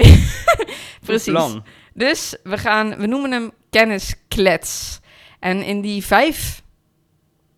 Precies. 1.06 1.32
Plan. 1.32 1.64
Dus 1.94 2.36
we 2.42 2.58
gaan, 2.58 2.96
we 2.96 3.06
noemen 3.06 3.32
hem 3.32 3.50
kennisklets. 3.70 5.00
En 5.38 5.62
in 5.62 5.80
die 5.80 6.04
vijf 6.04 6.62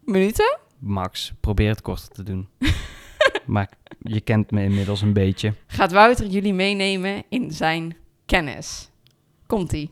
minuten 0.04 0.58
Max, 0.78 1.32
probeer 1.40 1.68
het 1.68 1.80
korter 1.80 2.08
te 2.08 2.22
doen. 2.22 2.48
maar 3.46 3.70
je 4.02 4.20
kent 4.20 4.50
me 4.50 4.62
inmiddels 4.62 5.02
een 5.02 5.12
beetje. 5.12 5.54
gaat 5.66 5.92
Wouter 5.92 6.26
jullie 6.26 6.54
meenemen 6.54 7.22
in 7.28 7.50
zijn 7.50 7.96
kennis. 8.26 8.90
Komt-ie. 9.46 9.90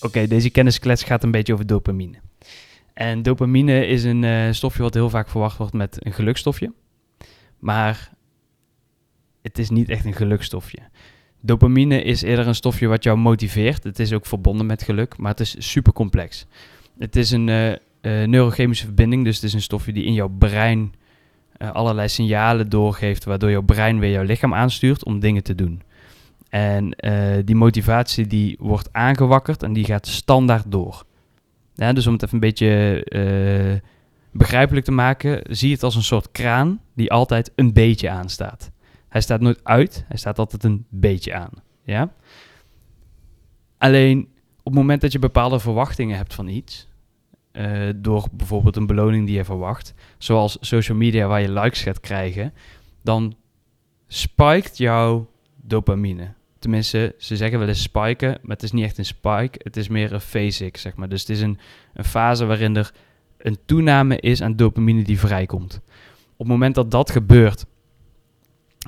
Oké, 0.00 0.26
deze 0.26 0.50
kennisklets 0.50 1.02
gaat 1.02 1.22
een 1.22 1.30
beetje 1.30 1.52
over 1.52 1.66
dopamine. 1.66 2.18
En 2.94 3.22
dopamine 3.22 3.86
is 3.86 4.04
een 4.04 4.24
eh, 4.24 4.52
stofje 4.52 4.82
wat 4.82 4.94
heel 4.94 5.10
vaak 5.10 5.28
verwacht 5.28 5.56
wordt 5.56 5.72
met 5.72 5.96
een 5.98 6.12
gelukstofje. 6.12 6.72
Maar 7.58 8.12
het 9.42 9.58
is 9.58 9.70
niet 9.70 9.88
echt 9.88 10.04
een 10.04 10.14
gelukstofje. 10.14 10.78
Dopamine 11.40 12.02
is 12.02 12.22
eerder 12.22 12.46
een 12.46 12.54
stofje 12.54 12.86
wat 12.86 13.04
jou 13.04 13.18
motiveert. 13.18 13.84
Het 13.84 13.98
is 13.98 14.12
ook 14.12 14.26
verbonden 14.26 14.66
met 14.66 14.82
geluk, 14.82 15.16
maar 15.16 15.30
het 15.30 15.40
is 15.40 15.56
super 15.58 15.92
complex. 15.92 16.46
Het 16.98 17.16
is 17.16 17.30
een 17.30 17.48
eh, 17.48 17.72
eh, 17.72 17.78
neurochemische 18.28 18.84
verbinding, 18.84 19.24
dus 19.24 19.34
het 19.34 19.44
is 19.44 19.52
een 19.52 19.62
stofje 19.62 19.92
die 19.92 20.04
in 20.04 20.14
jouw 20.14 20.28
brein 20.28 20.92
allerlei 21.58 22.08
signalen 22.08 22.68
doorgeeft, 22.68 23.24
waardoor 23.24 23.50
jouw 23.50 23.62
brein 23.62 23.98
weer 23.98 24.10
jouw 24.10 24.22
lichaam 24.22 24.54
aanstuurt 24.54 25.04
om 25.04 25.20
dingen 25.20 25.42
te 25.42 25.54
doen. 25.54 25.82
En 26.48 26.96
die 27.44 27.54
motivatie 27.54 28.26
die 28.26 28.56
wordt 28.60 28.88
aangewakkerd 28.92 29.62
en 29.62 29.72
die 29.72 29.84
gaat 29.84 30.06
standaard 30.06 30.64
door. 30.68 31.04
Ja, 31.74 31.92
dus 31.92 32.06
om 32.06 32.12
het 32.12 32.22
even 32.22 32.34
een 32.34 32.40
beetje 32.40 33.04
eh, 33.04 33.88
begrijpelijk 34.32 34.84
te 34.84 34.92
maken, 34.92 35.56
zie 35.56 35.72
het 35.72 35.82
als 35.82 35.94
een 35.94 36.02
soort 36.02 36.30
kraan 36.30 36.80
die 36.94 37.12
altijd 37.12 37.52
een 37.54 37.72
beetje 37.72 38.10
aanstaat. 38.10 38.70
Hij 39.08 39.20
staat 39.20 39.40
nooit 39.40 39.60
uit, 39.62 40.04
hij 40.08 40.16
staat 40.16 40.38
altijd 40.38 40.64
een 40.64 40.86
beetje 40.88 41.34
aan. 41.34 41.50
Ja? 41.82 42.12
Alleen 43.78 44.28
op 44.58 44.64
het 44.64 44.74
moment 44.74 45.00
dat 45.00 45.12
je 45.12 45.18
bepaalde 45.18 45.58
verwachtingen 45.58 46.16
hebt 46.16 46.34
van 46.34 46.48
iets, 46.48 46.88
eh, 47.52 47.88
door 47.96 48.26
bijvoorbeeld 48.32 48.76
een 48.76 48.86
beloning 48.86 49.26
die 49.26 49.36
je 49.36 49.44
verwacht, 49.44 49.94
zoals 50.18 50.56
social 50.60 50.96
media 50.96 51.26
waar 51.26 51.40
je 51.40 51.52
likes 51.52 51.82
gaat 51.82 52.00
krijgen, 52.00 52.52
dan 53.02 53.36
spiked 54.06 54.78
jouw 54.78 55.30
dopamine. 55.56 56.32
Tenminste, 56.64 57.14
ze 57.18 57.36
zeggen 57.36 57.58
wel 57.58 57.68
eens 57.68 57.82
spiken, 57.82 58.28
maar 58.28 58.56
het 58.56 58.62
is 58.62 58.72
niet 58.72 58.84
echt 58.84 58.98
een 58.98 59.04
spike. 59.04 59.60
Het 59.62 59.76
is 59.76 59.88
meer 59.88 60.12
een 60.12 60.20
phasic, 60.20 60.76
zeg 60.76 60.94
maar. 60.94 61.08
Dus 61.08 61.20
het 61.20 61.30
is 61.30 61.40
een, 61.40 61.58
een 61.94 62.04
fase 62.04 62.44
waarin 62.44 62.76
er 62.76 62.92
een 63.38 63.58
toename 63.66 64.20
is 64.20 64.42
aan 64.42 64.56
dopamine 64.56 65.02
die 65.02 65.18
vrijkomt. 65.18 65.80
Op 66.32 66.38
het 66.38 66.46
moment 66.46 66.74
dat 66.74 66.90
dat 66.90 67.10
gebeurt, 67.10 67.64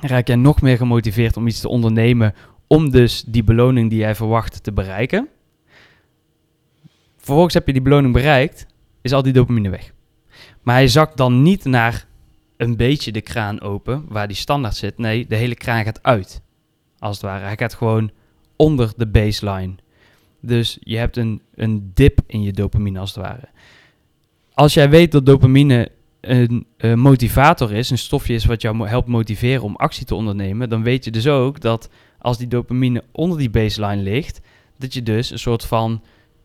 raak 0.01 0.27
jij 0.27 0.35
nog 0.35 0.61
meer 0.61 0.77
gemotiveerd 0.77 1.37
om 1.37 1.47
iets 1.47 1.59
te 1.59 1.67
ondernemen 1.67 2.33
om 2.67 2.91
dus 2.91 3.23
die 3.23 3.43
beloning 3.43 3.89
die 3.89 3.99
jij 3.99 4.15
verwacht 4.15 4.63
te 4.63 4.71
bereiken. 4.71 5.27
Vervolgens 7.17 7.53
heb 7.53 7.67
je 7.67 7.73
die 7.73 7.81
beloning 7.81 8.13
bereikt, 8.13 8.65
is 9.01 9.13
al 9.13 9.23
die 9.23 9.33
dopamine 9.33 9.69
weg. 9.69 9.93
Maar 10.61 10.75
hij 10.75 10.87
zakt 10.87 11.17
dan 11.17 11.41
niet 11.41 11.65
naar 11.65 12.07
een 12.57 12.77
beetje 12.77 13.11
de 13.11 13.21
kraan 13.21 13.61
open, 13.61 14.05
waar 14.07 14.27
die 14.27 14.37
standaard 14.37 14.75
zit. 14.75 14.97
Nee, 14.97 15.27
de 15.27 15.35
hele 15.35 15.55
kraan 15.55 15.83
gaat 15.83 16.03
uit 16.03 16.45
als 16.99 17.15
het 17.15 17.25
ware. 17.25 17.45
Hij 17.45 17.57
gaat 17.57 17.73
gewoon 17.73 18.11
onder 18.55 18.93
de 18.97 19.07
baseline. 19.07 19.75
Dus 20.41 20.77
je 20.79 20.97
hebt 20.97 21.17
een, 21.17 21.41
een 21.55 21.91
dip 21.93 22.19
in 22.27 22.41
je 22.41 22.51
dopamine 22.51 22.99
als 22.99 23.15
het 23.15 23.23
ware. 23.25 23.47
Als 24.53 24.73
jij 24.73 24.89
weet 24.89 25.11
dat 25.11 25.25
dopamine 25.25 25.91
een 26.21 26.65
motivator 26.95 27.73
is, 27.73 27.89
een 27.89 27.97
stofje 27.97 28.33
is 28.33 28.45
wat 28.45 28.61
jou 28.61 28.87
helpt 28.87 29.07
motiveren 29.07 29.63
om 29.63 29.75
actie 29.75 30.05
te 30.05 30.15
ondernemen, 30.15 30.69
dan 30.69 30.83
weet 30.83 31.05
je 31.05 31.11
dus 31.11 31.27
ook 31.27 31.61
dat 31.61 31.89
als 32.19 32.37
die 32.37 32.47
dopamine 32.47 33.03
onder 33.11 33.37
die 33.37 33.49
baseline 33.49 34.01
ligt, 34.01 34.41
dat 34.77 34.93
je 34.93 35.03
dus 35.03 35.31
een 35.31 35.39
soort 35.39 35.65
van 35.65 36.03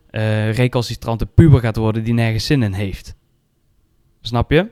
eh 0.09 0.53
recalcitrante 0.53 1.25
puber 1.25 1.59
gaat 1.59 1.75
worden 1.75 2.03
die 2.03 2.13
nergens 2.13 2.45
zin 2.45 2.63
in 2.63 2.73
heeft. 2.73 3.15
Snap 4.21 4.51
je? 4.51 4.69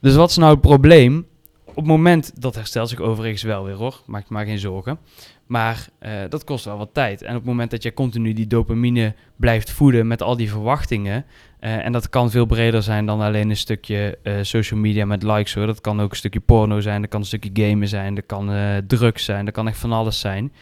Dus 0.00 0.14
wat 0.14 0.30
is 0.30 0.36
nou 0.36 0.50
het 0.50 0.60
probleem? 0.60 1.26
Op 1.74 1.82
het 1.82 1.92
moment, 1.92 2.42
dat 2.42 2.54
herstelt 2.54 2.88
zich 2.88 3.00
overigens 3.00 3.42
wel 3.42 3.64
weer 3.64 3.74
hoor, 3.74 4.00
maak 4.06 4.28
maar 4.28 4.44
geen 4.44 4.58
zorgen. 4.58 4.98
Maar 5.46 5.88
eh, 5.98 6.12
dat 6.28 6.44
kost 6.44 6.64
wel 6.64 6.78
wat 6.78 6.88
tijd. 6.92 7.22
En 7.22 7.30
op 7.30 7.36
het 7.36 7.44
moment 7.44 7.70
dat 7.70 7.82
je 7.82 7.94
continu 7.94 8.32
die 8.32 8.46
dopamine 8.46 9.14
blijft 9.36 9.70
voeden 9.70 10.06
met 10.06 10.22
al 10.22 10.36
die 10.36 10.50
verwachtingen. 10.50 11.24
eh, 11.60 11.84
en 11.84 11.92
dat 11.92 12.08
kan 12.08 12.30
veel 12.30 12.46
breder 12.46 12.82
zijn 12.82 13.06
dan 13.06 13.20
alleen 13.20 13.50
een 13.50 13.56
stukje 13.56 14.18
eh, 14.22 14.34
social 14.42 14.80
media 14.80 15.04
met 15.04 15.22
likes 15.22 15.54
hoor. 15.54 15.66
Dat 15.66 15.80
kan 15.80 16.00
ook 16.00 16.10
een 16.10 16.16
stukje 16.16 16.40
porno 16.40 16.80
zijn, 16.80 17.00
dat 17.00 17.10
kan 17.10 17.20
een 17.20 17.26
stukje 17.26 17.50
gamen 17.52 17.88
zijn, 17.88 18.14
dat 18.14 18.26
kan 18.26 18.50
drugs 18.86 19.24
zijn, 19.24 19.44
dat 19.44 19.54
kan 19.54 19.68
echt 19.68 19.78
van 19.78 19.92
alles 19.92 20.20
zijn. 20.20 20.52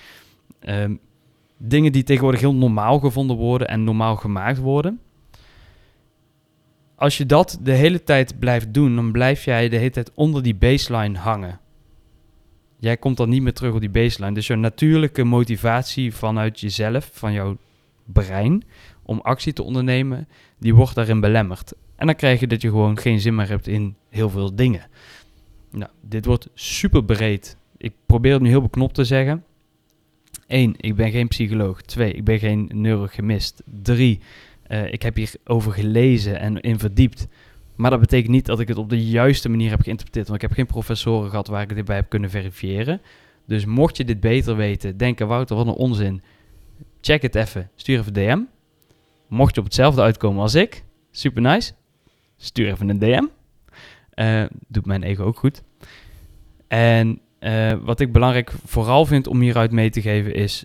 Ehm, 0.60 0.94
dingen 1.56 1.92
die 1.92 2.02
tegenwoordig 2.02 2.40
heel 2.40 2.54
normaal 2.54 2.98
gevonden 2.98 3.36
worden 3.36 3.68
en 3.68 3.84
normaal 3.84 4.16
gemaakt 4.16 4.58
worden. 4.58 5.00
Als 7.02 7.16
je 7.16 7.26
dat 7.26 7.58
de 7.62 7.72
hele 7.72 8.02
tijd 8.02 8.38
blijft 8.38 8.74
doen, 8.74 8.94
dan 8.94 9.12
blijf 9.12 9.44
jij 9.44 9.68
de 9.68 9.76
hele 9.76 9.90
tijd 9.90 10.10
onder 10.14 10.42
die 10.42 10.54
baseline 10.54 11.18
hangen. 11.18 11.60
Jij 12.78 12.96
komt 12.96 13.16
dan 13.16 13.28
niet 13.28 13.42
meer 13.42 13.52
terug 13.52 13.74
op 13.74 13.80
die 13.80 13.90
baseline. 13.90 14.34
Dus 14.34 14.46
jouw 14.46 14.56
natuurlijke 14.56 15.24
motivatie 15.24 16.14
vanuit 16.14 16.60
jezelf, 16.60 17.10
van 17.12 17.32
jouw 17.32 17.56
brein, 18.04 18.64
om 19.02 19.20
actie 19.20 19.52
te 19.52 19.62
ondernemen, 19.62 20.28
die 20.58 20.74
wordt 20.74 20.94
daarin 20.94 21.20
belemmerd. 21.20 21.72
En 21.96 22.06
dan 22.06 22.16
krijg 22.16 22.40
je 22.40 22.46
dat 22.46 22.62
je 22.62 22.68
gewoon 22.68 22.98
geen 22.98 23.20
zin 23.20 23.34
meer 23.34 23.48
hebt 23.48 23.66
in 23.66 23.96
heel 24.08 24.30
veel 24.30 24.54
dingen. 24.54 24.86
Nou, 25.70 25.90
dit 26.00 26.24
wordt 26.24 26.48
super 26.54 27.04
breed. 27.04 27.56
Ik 27.76 27.92
probeer 28.06 28.32
het 28.32 28.42
nu 28.42 28.48
heel 28.48 28.62
beknopt 28.62 28.94
te 28.94 29.04
zeggen. 29.04 29.44
1. 30.46 30.74
Ik 30.76 30.96
ben 30.96 31.10
geen 31.10 31.28
psycholoog. 31.28 31.80
2. 31.80 32.12
Ik 32.12 32.24
ben 32.24 32.38
geen 32.38 32.70
neurochemist. 32.74 33.62
3. 33.82 34.20
Ik 34.90 35.02
heb 35.02 35.16
hierover 35.16 35.72
gelezen 35.72 36.38
en 36.38 36.60
in 36.60 36.78
verdiept. 36.78 37.28
Maar 37.76 37.90
dat 37.90 38.00
betekent 38.00 38.30
niet 38.32 38.46
dat 38.46 38.60
ik 38.60 38.68
het 38.68 38.76
op 38.76 38.88
de 38.88 39.06
juiste 39.06 39.48
manier 39.48 39.70
heb 39.70 39.80
geïnterpreteerd. 39.80 40.28
Want 40.28 40.42
ik 40.42 40.48
heb 40.48 40.56
geen 40.56 40.66
professoren 40.66 41.30
gehad 41.30 41.46
waar 41.46 41.62
ik 41.62 41.74
dit 41.74 41.84
bij 41.84 41.96
heb 41.96 42.08
kunnen 42.08 42.30
verifiëren. 42.30 43.00
Dus 43.46 43.64
mocht 43.64 43.96
je 43.96 44.04
dit 44.04 44.20
beter 44.20 44.56
weten, 44.56 44.96
denken 44.96 45.26
Wouter, 45.26 45.56
wat 45.56 45.66
een 45.66 45.72
onzin. 45.72 46.22
Check 47.00 47.22
het 47.22 47.34
even. 47.34 47.70
Stuur 47.74 47.98
even 47.98 48.12
DM. 48.12 48.38
Mocht 49.28 49.54
je 49.54 49.60
op 49.60 49.66
hetzelfde 49.66 50.02
uitkomen 50.02 50.42
als 50.42 50.54
ik, 50.54 50.84
super 51.10 51.42
nice. 51.42 51.72
Stuur 52.36 52.70
even 52.70 52.88
een 52.88 52.98
DM. 52.98 53.24
Eh, 54.10 54.44
doet 54.68 54.86
mijn 54.86 55.02
ego 55.02 55.24
ook 55.24 55.38
goed. 55.38 55.62
En 56.68 57.20
eh, 57.38 57.72
wat 57.82 58.00
ik 58.00 58.12
belangrijk 58.12 58.52
vooral 58.64 59.06
vind 59.06 59.26
om 59.26 59.40
hieruit 59.40 59.70
mee 59.72 59.90
te 59.90 60.00
geven 60.00 60.34
is... 60.34 60.64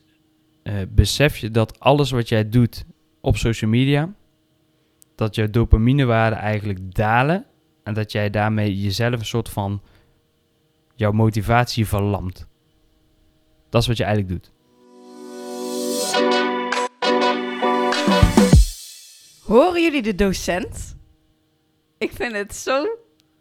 eh, 0.63 0.73
besef 0.89 1.37
je 1.37 1.51
dat 1.51 1.79
alles 1.79 2.11
wat 2.11 2.29
jij 2.29 2.49
doet 2.49 2.85
op 3.27 3.37
social 3.37 3.69
media... 3.69 4.13
dat 5.15 5.35
je 5.35 5.49
dopaminewaarden 5.49 6.39
eigenlijk 6.39 6.95
dalen... 6.95 7.45
en 7.83 7.93
dat 7.93 8.11
jij 8.11 8.29
daarmee 8.29 8.81
jezelf 8.81 9.19
een 9.19 9.25
soort 9.25 9.49
van... 9.49 9.81
jouw 10.95 11.11
motivatie 11.11 11.87
verlamt. 11.87 12.47
Dat 13.69 13.81
is 13.81 13.87
wat 13.87 13.97
je 13.97 14.03
eigenlijk 14.03 14.33
doet. 14.33 14.51
Horen 19.43 19.81
jullie 19.81 20.01
de 20.01 20.15
docent? 20.15 20.97
Ik 21.97 22.11
vind 22.11 22.33
het 22.33 22.55
zo 22.55 22.85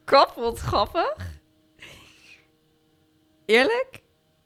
kapot 0.05 0.59
grappig. 0.59 1.41
Eerlijk? 3.45 4.03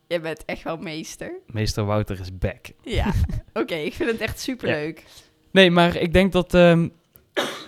Je 0.06 0.20
bent 0.20 0.44
echt 0.44 0.62
wel 0.62 0.76
meester. 0.76 1.40
Meester 1.46 1.84
Wouter 1.84 2.20
is 2.20 2.38
back. 2.38 2.66
Ja, 2.82 3.12
oké. 3.52 3.74
ik 3.74 3.94
vind 3.94 4.10
het 4.10 4.20
echt 4.20 4.40
superleuk. 4.40 5.04
Nee, 5.50 5.70
maar 5.70 5.96
ik 5.96 6.12
denk 6.12 6.32
dat 6.32 6.54
ehm, 6.54 6.88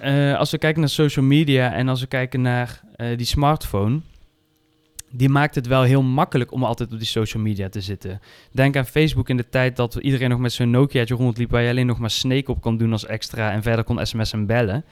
eh, 0.00 0.38
als 0.38 0.50
we 0.50 0.58
kijken 0.58 0.80
naar 0.80 0.90
social 0.90 1.24
media 1.24 1.72
en 1.72 1.88
als 1.88 2.00
we 2.00 2.06
kijken 2.06 2.40
naar 2.40 2.80
eh, 2.96 3.16
die 3.16 3.26
smartphone, 3.26 4.00
die 5.10 5.28
maakt 5.28 5.54
het 5.54 5.66
wel 5.66 5.82
heel 5.82 6.02
makkelijk 6.02 6.52
om 6.52 6.64
altijd 6.64 6.92
op 6.92 6.98
die 6.98 7.06
social 7.06 7.42
media 7.42 7.68
te 7.68 7.80
zitten. 7.80 8.20
Denk 8.52 8.76
aan 8.76 8.86
Facebook 8.86 9.28
in 9.28 9.36
de 9.36 9.48
tijd 9.48 9.76
dat 9.76 9.94
iedereen 9.94 10.30
nog 10.30 10.38
met 10.38 10.52
zo'n 10.52 10.70
Nokia'tje 10.70 11.14
rondliep 11.14 11.50
waar 11.50 11.62
je 11.62 11.70
alleen 11.70 11.86
nog 11.86 11.98
maar 11.98 12.10
Snake 12.10 12.50
op 12.50 12.60
kon 12.60 12.76
doen 12.76 12.92
als 12.92 13.06
extra 13.06 13.52
en 13.52 13.62
verder 13.62 13.84
kon 13.84 14.06
sms 14.06 14.32
en 14.32 14.46
bellen. 14.46 14.84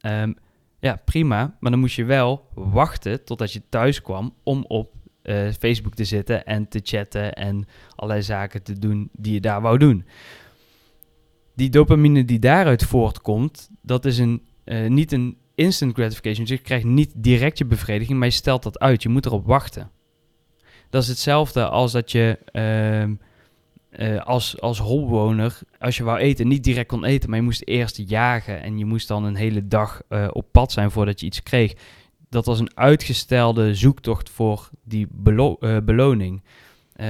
Ehm, 0.00 0.32
ja, 0.80 1.00
prima, 1.04 1.56
maar 1.60 1.70
dan 1.70 1.80
moest 1.80 1.96
je 1.96 2.04
wel 2.04 2.48
wachten 2.54 3.24
totdat 3.24 3.52
je 3.52 3.62
thuis 3.68 4.02
kwam 4.02 4.34
om 4.42 4.64
op 4.68 4.92
eh, 5.22 5.48
Facebook 5.58 5.94
te 5.94 6.04
zitten 6.04 6.44
en 6.44 6.68
te 6.68 6.80
chatten 6.82 7.32
en 7.32 7.66
allerlei 7.96 8.22
zaken 8.22 8.62
te 8.62 8.78
doen 8.78 9.08
die 9.12 9.32
je 9.32 9.40
daar 9.40 9.60
wou 9.60 9.78
doen. 9.78 10.04
Die 11.54 11.70
dopamine 11.70 12.24
die 12.24 12.38
daaruit 12.38 12.84
voortkomt, 12.84 13.70
dat 13.82 14.04
is 14.04 14.18
een, 14.18 14.42
eh, 14.64 14.88
niet 14.88 15.12
een 15.12 15.36
instant 15.54 15.94
gratification. 15.94 16.46
Dus 16.46 16.56
je 16.56 16.62
krijgt 16.62 16.84
niet 16.84 17.12
direct 17.16 17.58
je 17.58 17.64
bevrediging, 17.64 18.18
maar 18.18 18.28
je 18.28 18.34
stelt 18.34 18.62
dat 18.62 18.78
uit. 18.78 19.02
Je 19.02 19.08
moet 19.08 19.26
erop 19.26 19.46
wachten. 19.46 19.90
Dat 20.90 21.02
is 21.02 21.08
hetzelfde 21.08 21.68
als 21.68 21.92
dat 21.92 22.12
je 22.12 22.38
ehm, 22.44 23.14
eh, 23.90 24.22
als, 24.22 24.60
als 24.60 24.78
holbewoner, 24.78 25.58
als 25.78 25.96
je 25.96 26.04
wou 26.04 26.18
eten, 26.18 26.48
niet 26.48 26.64
direct 26.64 26.88
kon 26.88 27.04
eten, 27.04 27.28
maar 27.28 27.38
je 27.38 27.44
moest 27.44 27.62
eerst 27.64 28.02
jagen 28.06 28.62
en 28.62 28.78
je 28.78 28.84
moest 28.84 29.08
dan 29.08 29.24
een 29.24 29.34
hele 29.34 29.68
dag 29.68 30.02
eh, 30.08 30.28
op 30.32 30.46
pad 30.52 30.72
zijn 30.72 30.90
voordat 30.90 31.20
je 31.20 31.26
iets 31.26 31.42
kreeg. 31.42 31.72
Dat 32.28 32.46
was 32.46 32.60
een 32.60 32.76
uitgestelde 32.76 33.74
zoektocht 33.74 34.30
voor 34.30 34.70
die 34.84 35.06
belo- 35.10 35.58
beloning. 35.84 36.42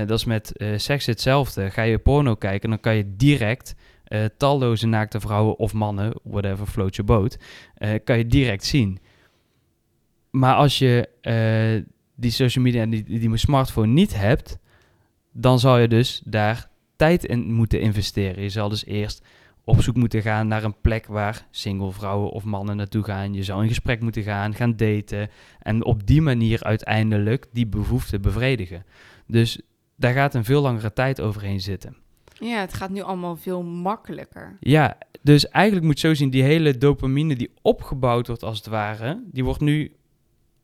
Dat 0.06 0.18
is 0.18 0.24
met 0.24 0.52
seks 0.76 1.06
hetzelfde. 1.06 1.70
Ga 1.70 1.82
je 1.82 1.98
porno 1.98 2.34
kijken, 2.34 2.68
dan 2.68 2.80
kan 2.80 2.94
je 2.94 3.16
direct 3.16 3.74
eh, 4.12 4.24
talloze 4.36 4.86
naakte 4.86 5.20
vrouwen 5.20 5.58
of 5.58 5.72
mannen, 5.72 6.12
whatever 6.22 6.66
float 6.66 6.96
your 6.96 7.12
boat, 7.12 7.38
eh, 7.74 7.90
kan 8.04 8.18
je 8.18 8.26
direct 8.26 8.64
zien. 8.64 8.98
Maar 10.30 10.54
als 10.54 10.78
je 10.78 11.08
eh, 11.20 11.92
die 12.14 12.30
social 12.30 12.64
media 12.64 12.82
en 12.82 12.90
die, 12.90 13.36
smartphone 13.36 13.92
niet 13.92 14.16
hebt, 14.16 14.58
dan 15.32 15.58
zal 15.58 15.78
je 15.78 15.88
dus 15.88 16.22
daar 16.24 16.68
tijd 16.96 17.24
in 17.24 17.52
moeten 17.52 17.80
investeren. 17.80 18.42
Je 18.42 18.48
zal 18.48 18.68
dus 18.68 18.84
eerst 18.84 19.24
op 19.64 19.82
zoek 19.82 19.96
moeten 19.96 20.22
gaan 20.22 20.48
naar 20.48 20.64
een 20.64 20.80
plek 20.80 21.06
waar 21.06 21.46
single 21.50 21.92
vrouwen 21.92 22.30
of 22.30 22.44
mannen 22.44 22.76
naartoe 22.76 23.04
gaan. 23.04 23.34
Je 23.34 23.42
zal 23.42 23.62
in 23.62 23.68
gesprek 23.68 24.00
moeten 24.00 24.22
gaan, 24.22 24.54
gaan 24.54 24.76
daten 24.76 25.30
en 25.58 25.84
op 25.84 26.06
die 26.06 26.22
manier 26.22 26.62
uiteindelijk 26.62 27.46
die 27.52 27.66
behoefte 27.66 28.20
bevredigen. 28.20 28.84
Dus 29.26 29.60
daar 29.96 30.14
gaat 30.14 30.34
een 30.34 30.44
veel 30.44 30.62
langere 30.62 30.92
tijd 30.92 31.20
overheen 31.20 31.60
zitten. 31.60 32.01
Ja, 32.42 32.60
het 32.60 32.74
gaat 32.74 32.90
nu 32.90 33.00
allemaal 33.00 33.36
veel 33.36 33.62
makkelijker. 33.62 34.56
Ja, 34.60 34.98
dus 35.22 35.48
eigenlijk 35.48 35.86
moet 35.86 36.00
je 36.00 36.08
zo 36.08 36.14
zien, 36.14 36.30
die 36.30 36.42
hele 36.42 36.78
dopamine 36.78 37.36
die 37.36 37.50
opgebouwd 37.62 38.26
wordt 38.26 38.42
als 38.42 38.56
het 38.56 38.66
ware, 38.66 39.22
die 39.26 39.44
wordt 39.44 39.60
nu 39.60 39.92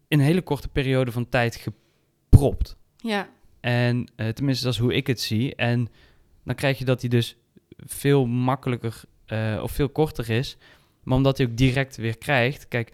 in 0.08 0.18
een 0.18 0.24
hele 0.24 0.42
korte 0.42 0.68
periode 0.68 1.12
van 1.12 1.28
tijd 1.28 1.56
gepropt. 1.56 2.76
Ja, 2.96 3.28
En 3.60 4.08
eh, 4.16 4.28
tenminste, 4.28 4.64
dat 4.64 4.72
is 4.72 4.80
hoe 4.80 4.94
ik 4.94 5.06
het 5.06 5.20
zie. 5.20 5.54
En 5.54 5.88
dan 6.44 6.54
krijg 6.54 6.78
je 6.78 6.84
dat 6.84 7.00
die 7.00 7.10
dus 7.10 7.36
veel 7.76 8.26
makkelijker 8.26 9.02
eh, 9.26 9.60
of 9.62 9.72
veel 9.72 9.88
korter 9.88 10.30
is. 10.30 10.56
Maar 11.02 11.16
omdat 11.16 11.38
hij 11.38 11.46
ook 11.46 11.56
direct 11.56 11.96
weer 11.96 12.18
krijgt. 12.18 12.68
Kijk, 12.68 12.92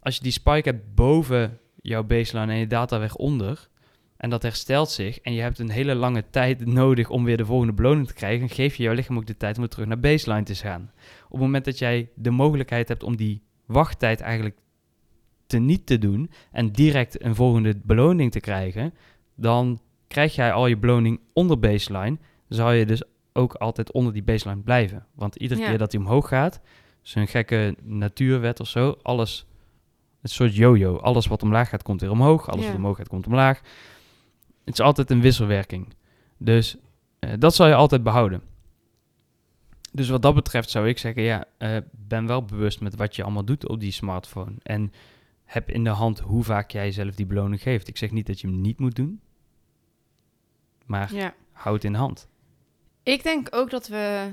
als 0.00 0.16
je 0.16 0.22
die 0.22 0.32
spike 0.32 0.68
hebt 0.68 0.94
boven 0.94 1.58
jouw 1.82 2.04
baseline 2.04 2.52
en 2.52 2.58
je 2.58 2.66
data 2.66 2.98
weer 2.98 3.14
onder. 3.14 3.68
En 4.16 4.30
dat 4.30 4.42
herstelt 4.42 4.90
zich. 4.90 5.20
En 5.20 5.32
je 5.32 5.40
hebt 5.40 5.58
een 5.58 5.70
hele 5.70 5.94
lange 5.94 6.24
tijd 6.30 6.66
nodig 6.66 7.08
om 7.08 7.24
weer 7.24 7.36
de 7.36 7.44
volgende 7.44 7.72
beloning 7.72 8.06
te 8.06 8.14
krijgen. 8.14 8.48
Geef 8.48 8.74
je 8.74 8.82
jouw 8.82 8.94
lichaam 8.94 9.16
ook 9.16 9.26
de 9.26 9.36
tijd 9.36 9.54
om 9.54 9.60
weer 9.60 9.70
terug 9.70 9.86
naar 9.86 10.00
baseline 10.00 10.42
te 10.42 10.54
gaan. 10.54 10.90
Op 11.24 11.30
het 11.32 11.40
moment 11.40 11.64
dat 11.64 11.78
jij 11.78 12.08
de 12.14 12.30
mogelijkheid 12.30 12.88
hebt 12.88 13.02
om 13.02 13.16
die 13.16 13.42
wachttijd 13.66 14.20
eigenlijk 14.20 14.56
te 15.46 15.58
niet 15.58 15.86
te 15.86 15.98
doen. 15.98 16.30
En 16.52 16.72
direct 16.72 17.22
een 17.22 17.34
volgende 17.34 17.74
beloning 17.84 18.32
te 18.32 18.40
krijgen. 18.40 18.94
Dan 19.34 19.80
krijg 20.08 20.34
jij 20.34 20.52
al 20.52 20.66
je 20.66 20.76
beloning 20.76 21.20
onder 21.32 21.58
baseline, 21.58 22.18
zal 22.48 22.70
je 22.72 22.86
dus 22.86 23.02
ook 23.32 23.54
altijd 23.54 23.92
onder 23.92 24.12
die 24.12 24.22
baseline 24.22 24.60
blijven. 24.60 25.06
Want 25.14 25.36
iedere 25.36 25.60
Ja. 25.60 25.68
keer 25.68 25.78
dat 25.78 25.92
hij 25.92 26.00
omhoog 26.00 26.28
gaat, 26.28 26.60
is 27.04 27.14
een 27.14 27.26
gekke 27.28 27.76
natuurwet 27.82 28.60
of 28.60 28.68
zo, 28.68 28.96
alles, 29.02 29.46
een 30.22 30.28
soort 30.28 30.56
yo-yo. 30.56 30.96
Alles 30.96 31.26
wat 31.26 31.42
omlaag 31.42 31.68
gaat, 31.68 31.82
komt 31.82 32.00
weer 32.00 32.10
omhoog. 32.10 32.48
Alles 32.50 32.64
Ja. 32.64 32.70
wat 32.70 32.78
omhoog 32.78 32.96
gaat, 32.96 33.08
komt 33.08 33.26
omlaag. 33.26 33.60
Het 34.66 34.74
is 34.74 34.80
altijd 34.80 35.10
een 35.10 35.20
wisselwerking. 35.20 35.94
Dus 36.36 36.76
eh, 37.18 37.32
dat 37.38 37.54
zal 37.54 37.66
je 37.66 37.74
altijd 37.74 38.02
behouden. 38.02 38.42
Dus 39.92 40.08
wat 40.08 40.22
dat 40.22 40.34
betreft 40.34 40.70
zou 40.70 40.88
ik 40.88 40.98
zeggen, 40.98 41.22
ja, 41.22 41.44
eh, 41.58 41.76
ben 41.90 42.26
wel 42.26 42.44
bewust 42.44 42.80
met 42.80 42.96
wat 42.96 43.16
je 43.16 43.22
allemaal 43.22 43.44
doet 43.44 43.68
op 43.68 43.80
die 43.80 43.92
smartphone. 43.92 44.54
En 44.62 44.92
heb 45.44 45.70
in 45.70 45.84
de 45.84 45.90
hand 45.90 46.18
hoe 46.18 46.44
vaak 46.44 46.70
jij 46.70 46.92
zelf 46.92 47.14
die 47.14 47.26
beloning 47.26 47.62
geeft. 47.62 47.88
Ik 47.88 47.96
zeg 47.96 48.10
niet 48.10 48.26
dat 48.26 48.40
je 48.40 48.46
hem 48.46 48.60
niet 48.60 48.78
moet 48.78 48.96
doen, 48.96 49.20
maar 50.86 51.14
ja. 51.14 51.34
houd 51.52 51.74
het 51.74 51.84
in 51.84 51.92
de 51.92 51.98
hand. 51.98 52.28
Ik 53.02 53.22
denk 53.22 53.48
ook 53.50 53.70
dat 53.70 53.88
we 53.88 54.30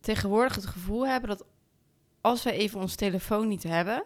tegenwoordig 0.00 0.54
het 0.54 0.66
gevoel 0.66 1.06
hebben 1.06 1.28
dat 1.28 1.44
als 2.20 2.42
we 2.42 2.52
even 2.52 2.80
ons 2.80 2.94
telefoon 2.94 3.48
niet 3.48 3.62
hebben, 3.62 4.04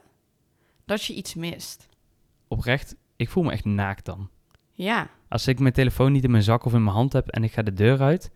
dat 0.84 1.04
je 1.04 1.14
iets 1.14 1.34
mist. 1.34 1.88
Oprecht, 2.48 2.96
ik 3.16 3.30
voel 3.30 3.42
me 3.42 3.52
echt 3.52 3.64
naakt 3.64 4.04
dan. 4.04 4.30
Ja, 4.72 5.10
Als 5.32 5.46
ik 5.46 5.58
mijn 5.58 5.72
telefoon 5.72 6.12
niet 6.12 6.24
in 6.24 6.30
mijn 6.30 6.42
zak 6.42 6.64
of 6.64 6.72
in 6.72 6.82
mijn 6.82 6.96
hand 6.96 7.12
heb 7.12 7.28
en 7.28 7.44
ik 7.44 7.52
ga 7.52 7.62
de 7.62 7.72
deur 7.72 8.00
uit, 8.00 8.30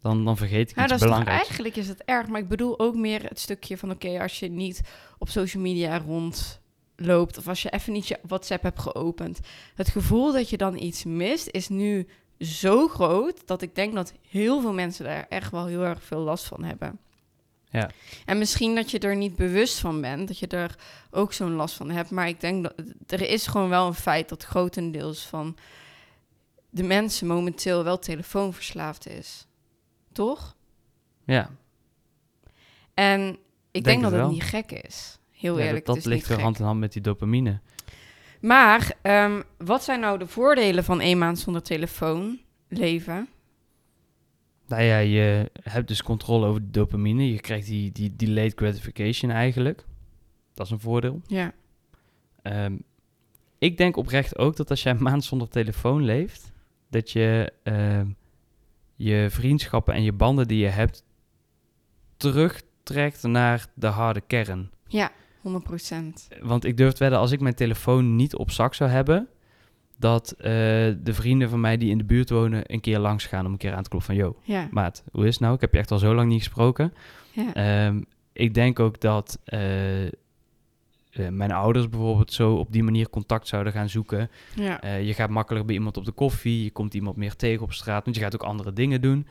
dan, 0.00 0.24
dan 0.24 0.36
vergeet 0.36 0.70
ik 0.70 0.76
nou, 0.76 0.88
iets 0.90 1.00
dat 1.00 1.10
is 1.10 1.16
toch 1.16 1.26
eigenlijk 1.26 1.76
is 1.76 1.88
het 1.88 2.02
erg, 2.04 2.28
maar 2.28 2.40
ik 2.40 2.48
bedoel 2.48 2.78
ook 2.78 2.94
meer 2.94 3.22
het 3.22 3.40
stukje 3.40 3.78
van 3.78 3.90
oké, 3.90 4.20
als 4.20 4.38
je 4.38 4.50
niet 4.50 4.80
op 5.18 5.28
social 5.28 5.62
media 5.62 5.98
rondloopt 5.98 7.38
of 7.38 7.48
als 7.48 7.62
je 7.62 7.70
even 7.70 7.92
niet 7.92 8.08
je 8.08 8.18
WhatsApp 8.26 8.62
hebt 8.62 8.80
geopend, 8.80 9.40
het 9.74 9.88
gevoel 9.88 10.32
dat 10.32 10.50
je 10.50 10.56
dan 10.56 10.76
iets 10.76 11.04
mist 11.04 11.48
is 11.50 11.68
nu 11.68 12.08
zo 12.38 12.88
groot 12.88 13.46
dat 13.46 13.62
ik 13.62 13.74
denk 13.74 13.94
dat 13.94 14.12
heel 14.28 14.60
veel 14.60 14.72
mensen 14.72 15.04
daar 15.04 15.26
echt 15.28 15.50
wel 15.50 15.66
heel 15.66 15.84
erg 15.84 16.02
veel 16.02 16.20
last 16.20 16.44
van 16.44 16.64
hebben. 16.64 16.98
Ja. 17.70 17.90
En 18.24 18.38
misschien 18.38 18.74
dat 18.74 18.90
je 18.90 18.98
er 18.98 19.16
niet 19.16 19.36
bewust 19.36 19.78
van 19.78 20.00
bent, 20.00 20.28
dat 20.28 20.38
je 20.38 20.46
er 20.46 20.74
ook 21.10 21.32
zo'n 21.32 21.54
last 21.54 21.74
van 21.74 21.90
hebt. 21.90 22.10
Maar 22.10 22.28
ik 22.28 22.40
denk 22.40 22.62
dat 22.62 22.72
er 23.06 23.28
is 23.28 23.46
gewoon 23.46 23.68
wel 23.68 23.86
een 23.86 23.94
feit 23.94 24.28
dat 24.28 24.44
grotendeels 24.44 25.26
van 25.26 25.56
de 26.74 26.82
mensen 26.82 27.26
momenteel 27.26 27.84
wel 27.84 27.98
telefoonverslaafd 27.98 29.08
is. 29.08 29.46
Toch? 30.12 30.56
Ja, 31.24 31.50
En 32.94 33.38
ik 33.70 33.84
Denk 33.84 34.02
dat 34.02 34.12
het 34.12 34.28
niet 34.28 34.42
gek 34.42 34.72
is. 34.72 35.18
Heel 35.30 35.58
ja 35.58 35.64
eerlijk. 35.64 35.86
dat, 35.86 35.94
dat 35.94 36.04
ligt 36.04 36.26
gek. 36.26 36.40
hand 36.40 36.58
in 36.58 36.64
hand 36.64 36.80
met 36.80 36.92
die 36.92 37.02
dopamine. 37.02 37.60
Maar 38.40 38.92
ehm, 39.02 39.42
wat 39.58 39.84
zijn 39.84 40.00
nou 40.00 40.18
de 40.18 40.26
voordelen 40.26 40.84
van 40.84 41.00
één 41.00 41.18
maand 41.18 41.38
zonder 41.38 41.62
telefoon 41.62 42.40
leven? 42.68 43.28
Nou 44.66 44.82
ja, 44.82 44.98
je 44.98 45.50
hebt 45.62 45.88
dus 45.88 46.02
controle 46.02 46.46
over 46.46 46.60
de 46.60 46.70
dopamine. 46.70 47.32
Je 47.32 47.40
krijgt 47.40 47.66
die, 47.66 47.92
die 47.92 48.16
delayed 48.16 48.52
gratification 48.56 49.30
eigenlijk. 49.30 49.84
Dat 50.54 50.66
is 50.66 50.72
een 50.72 50.80
voordeel. 50.80 51.20
Ja. 51.26 51.52
Ehm, 52.42 52.76
ik 53.58 53.76
denk 53.76 53.96
oprecht 53.96 54.38
ook 54.38 54.56
dat 54.56 54.70
als 54.70 54.82
jij 54.82 54.92
een 54.92 55.02
maand 55.02 55.24
zonder 55.24 55.48
telefoon 55.48 56.04
leeft, 56.04 56.52
dat 56.94 57.10
je 57.10 57.52
ehm, 57.62 58.06
je 58.96 59.26
vriendschappen 59.30 59.94
en 59.94 60.02
je 60.02 60.12
banden 60.12 60.48
die 60.48 60.58
je 60.58 60.68
hebt 60.68 61.04
terugtrekt 62.16 63.22
naar 63.22 63.66
de 63.74 63.86
harde 63.86 64.20
kern. 64.20 64.70
Ja, 64.88 65.10
100 65.40 65.64
procent. 65.64 66.28
Want 66.42 66.64
ik 66.64 66.76
durf 66.76 66.92
te 66.92 66.98
wedden, 66.98 67.18
als 67.18 67.30
ik 67.32 67.40
mijn 67.40 67.54
telefoon 67.54 68.16
niet 68.16 68.34
op 68.36 68.50
zak 68.50 68.74
zou 68.74 68.90
hebben, 68.90 69.28
dat 69.98 70.30
eh, 70.32 70.42
de 71.02 71.12
vrienden 71.14 71.48
van 71.50 71.60
mij 71.60 71.76
die 71.76 71.90
in 71.90 71.98
de 71.98 72.04
buurt 72.04 72.30
wonen 72.30 72.62
een 72.72 72.80
keer 72.80 72.98
langs 72.98 73.26
gaan 73.26 73.46
om 73.46 73.52
een 73.52 73.58
keer 73.58 73.74
aan 73.74 73.82
te 73.82 73.88
kloppen 73.88 74.14
van, 74.14 74.24
yo, 74.24 74.36
Ja. 74.42 74.68
maat, 74.70 75.04
hoe 75.12 75.26
is 75.26 75.32
het 75.34 75.40
nou? 75.42 75.54
Ik 75.54 75.60
heb 75.60 75.72
je 75.72 75.78
echt 75.78 75.90
al 75.90 75.98
zo 75.98 76.14
lang 76.14 76.28
niet 76.28 76.42
gesproken. 76.42 76.92
ja. 77.32 77.54
Ehm, 77.54 78.02
ik 78.32 78.54
denk 78.54 78.80
ook 78.80 79.00
dat 79.00 79.38
eh, 79.44 79.60
eh, 81.14 81.28
mijn 81.28 81.52
ouders 81.52 81.88
bijvoorbeeld 81.88 82.32
zo 82.32 82.54
op 82.54 82.72
die 82.72 82.82
manier 82.82 83.10
contact 83.10 83.48
zouden 83.48 83.72
gaan 83.72 83.88
zoeken. 83.88 84.30
ja. 84.54 84.80
Eh, 84.80 85.06
je 85.06 85.14
gaat 85.14 85.30
makkelijker 85.30 85.66
bij 85.66 85.76
iemand 85.76 85.96
op 85.96 86.04
de 86.04 86.12
koffie, 86.12 86.64
je 86.64 86.70
komt 86.70 86.94
iemand 86.94 87.16
meer 87.16 87.36
tegen 87.36 87.62
op 87.62 87.72
straat, 87.72 88.04
want 88.04 88.16
je 88.16 88.22
gaat 88.22 88.34
ook 88.34 88.42
andere 88.42 88.72
dingen 88.72 89.00
doen. 89.00 89.26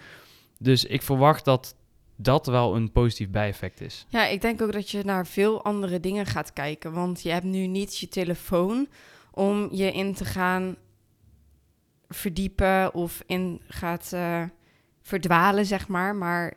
Dus 0.59 0.85
ik 0.85 1.01
verwacht 1.01 1.45
dat 1.45 1.75
dat 2.15 2.45
wel 2.45 2.75
een 2.75 2.91
positief 2.91 3.29
bijeffect 3.29 3.81
is. 3.81 4.05
Ja, 4.09 4.25
ik 4.25 4.41
denk 4.41 4.61
ook 4.61 4.71
dat 4.71 4.89
je 4.89 5.03
naar 5.03 5.27
veel 5.27 5.63
andere 5.63 5.99
dingen 5.99 6.25
gaat 6.25 6.53
kijken. 6.53 6.93
Want 6.93 7.21
je 7.21 7.29
hebt 7.29 7.45
nu 7.45 7.67
niet 7.67 7.97
je 7.97 8.07
telefoon 8.07 8.87
om 9.31 9.67
je 9.71 9.91
in 9.91 10.13
te 10.13 10.25
gaan 10.25 10.75
verdiepen 12.07 12.93
of 12.93 13.23
in 13.25 13.61
gaat 13.67 14.11
eh, 14.13 14.43
verdwalen, 15.01 15.65
zeg 15.65 15.87
maar. 15.87 16.15
Maar 16.15 16.53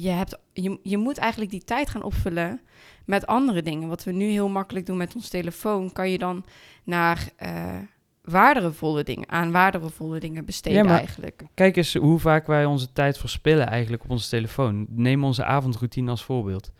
je, 0.00 0.08
hebt, 0.08 0.38
je, 0.52 0.78
je 0.82 0.96
moet 0.96 1.18
eigenlijk 1.18 1.50
die 1.50 1.64
tijd 1.64 1.90
gaan 1.90 2.02
opvullen 2.02 2.60
met 3.04 3.26
andere 3.26 3.62
dingen. 3.62 3.88
Wat 3.88 4.04
we 4.04 4.12
nu 4.12 4.24
heel 4.24 4.48
makkelijk 4.48 4.86
doen 4.86 4.96
met 4.96 5.14
ons 5.14 5.28
telefoon, 5.28 5.92
kan 5.92 6.10
je 6.10 6.18
dan 6.18 6.44
naar 6.84 7.28
eh 7.36 7.78
waardevolle 8.26 9.02
dingen, 9.02 9.28
aan 9.28 9.50
waardevolle 9.50 10.20
dingen 10.20 10.44
besteden 10.44 10.84
Ja, 10.84 10.98
eigenlijk. 10.98 11.42
Kijk 11.54 11.76
eens 11.76 11.94
hoe 11.94 12.18
vaak 12.18 12.46
wij 12.46 12.64
onze 12.64 12.92
tijd 12.92 13.18
verspillen 13.18 13.66
eigenlijk 13.66 14.04
op 14.04 14.10
onze 14.10 14.28
telefoon. 14.28 14.86
Neem 14.88 15.24
onze 15.24 15.44
avondroutine 15.44 16.10
als 16.10 16.24
voorbeeld. 16.24 16.72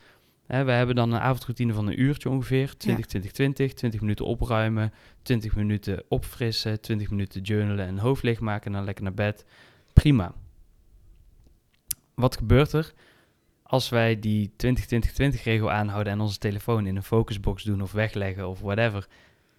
Hè, 0.46 0.64
we 0.64 0.72
hebben 0.72 0.94
dan 0.94 1.12
een 1.12 1.20
avondroutine 1.20 1.72
van 1.72 1.87
een 1.87 2.00
uurtje 2.00 2.29
ongeveer. 2.29 2.76
20, 2.76 3.07
20, 3.07 3.33
20. 3.33 3.72
20 3.72 4.00
minuten 4.00 4.24
opruimen, 4.24 4.92
20 5.22 5.57
minuten 5.57 6.02
opfrissen, 6.09 6.81
20 6.81 7.11
minuten 7.11 7.40
journalen 7.40 7.87
en 7.87 7.98
hoofd 7.98 8.22
leegmaken 8.22 8.66
en 8.66 8.72
dan 8.72 8.85
lekker 8.85 9.05
naar 9.05 9.14
bed. 9.14 9.44
Prima. 9.92 10.35
Wat 12.14 12.37
gebeurt 12.37 12.72
er 12.72 12.92
als 13.66 13.88
wij 13.88 14.18
die 14.20 14.50
20-20-20 14.66 15.42
regel 15.44 15.70
aanhouden 15.70 16.12
en 16.12 16.20
onze 16.20 16.38
telefoon 16.38 16.87
in 16.87 16.96
een 16.96 17.02
focusbox 17.02 17.62
doen 17.62 17.83
of 17.83 17.92
wegleggen 17.92 18.48
of 18.48 18.61
whatever? 18.61 19.07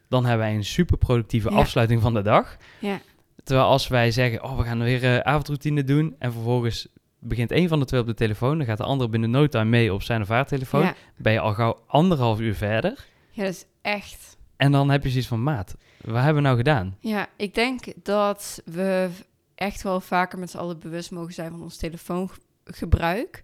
dan 0.09 0.25
hebben 0.25 0.45
wij 0.47 0.55
een 0.55 0.65
super 0.65 0.97
productieve 0.97 1.49
Ja. 1.51 1.55
afsluiting 1.55 2.01
van 2.01 2.13
de 2.13 2.21
dag. 2.21 2.57
Ja. 2.79 2.99
Terwijl 3.43 3.67
als 3.67 3.87
wij 3.87 4.11
zeggen, 4.11 4.43
oh, 4.43 4.57
we 4.57 4.63
gaan 4.63 4.79
weer 4.83 5.03
eh 5.03 5.17
avondroutine 5.19 5.83
doen. 5.83 6.15
En 6.19 6.31
vervolgens 6.31 6.87
begint 7.19 7.51
een 7.51 7.67
van 7.67 7.79
de 7.79 7.85
twee 7.85 7.99
op 8.01 8.05
de 8.07 8.13
telefoon. 8.13 8.57
Dan 8.57 8.67
gaat 8.67 8.77
de 8.77 8.83
andere 8.83 9.09
binnen 9.09 9.29
no 9.29 9.47
time 9.47 9.65
mee 9.69 9.93
op 9.93 10.03
zijn 10.03 10.21
of 10.21 10.27
haar 10.27 10.45
telefoon. 10.45 10.81
Ja. 10.81 10.95
Ben 11.17 11.33
je 11.33 11.39
al 11.39 11.53
gauw 11.53 11.79
anderhalf 11.87 12.39
uur 12.39 12.55
verder. 12.55 13.05
ja, 13.31 13.43
dat 13.43 13.53
is 13.53 13.65
echt... 13.81 14.37
En 14.57 14.71
dan 14.71 14.89
heb 14.89 15.03
je 15.03 15.09
zoiets 15.09 15.27
van, 15.27 15.43
maat, 15.43 15.75
wat 16.01 16.15
hebben 16.15 16.35
we 16.35 16.41
nou 16.41 16.57
gedaan? 16.57 16.97
Ja, 16.99 17.27
ik 17.37 17.53
denk 17.55 17.85
dat 18.03 18.61
we 18.65 19.09
echt 19.55 19.81
wel 19.81 20.01
vaker 20.01 20.39
met 20.39 20.49
z'n 20.49 20.57
allen 20.57 20.79
bewust 20.79 21.11
mogen 21.11 21.33
zijn 21.33 21.51
van 21.51 21.61
ons 21.61 21.77
telefoongebruik. 21.77 23.41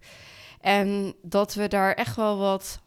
En 0.64 1.14
dat 1.22 1.54
we 1.54 1.68
daar 1.68 1.92
echt 1.94 2.16
wel 2.16 2.38
wat 2.38 2.80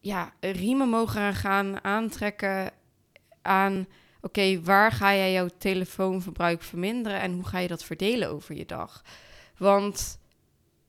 ja, 0.00 0.32
riemen 0.40 0.88
mogen 0.88 1.20
aan 1.20 1.34
gaan 1.34 1.84
aantrekken 1.84 2.70
aan... 3.42 3.86
Oké, 4.20 4.60
waar 4.62 4.92
ga 4.92 5.14
jij 5.14 5.32
jouw 5.32 5.48
telefoonverbruik 5.58 6.62
verminderen 6.62 7.20
en 7.20 7.32
hoe 7.32 7.44
ga 7.46 7.58
je 7.58 7.68
dat 7.68 7.84
verdelen 7.84 8.28
over 8.30 8.54
je 8.56 8.66
dag? 8.66 9.02
Want 9.56 10.20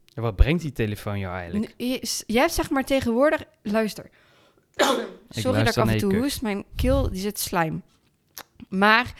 Ja, 0.05 0.21
wat 0.21 0.35
brengt 0.35 0.61
die 0.61 0.71
telefoon 0.71 1.19
jou 1.19 1.35
eigenlijk? 1.35 1.73
Je- 1.77 2.23
Jij 2.27 2.41
hebt 2.41 2.53
zeg 2.53 2.69
maar 2.69 2.83
tegenwoordig... 2.85 3.43
Luister. 3.61 4.09
Sorry 5.29 5.63
dat 5.63 5.75
ik 5.75 5.83
af 5.83 5.89
en 5.89 5.97
toe 5.97 6.15
hoest. 6.15 6.41
Mijn 6.41 6.65
keel 6.75 7.09
die 7.09 7.21
zit 7.21 7.39
slijm. 7.39 7.83
Maar 8.69 9.13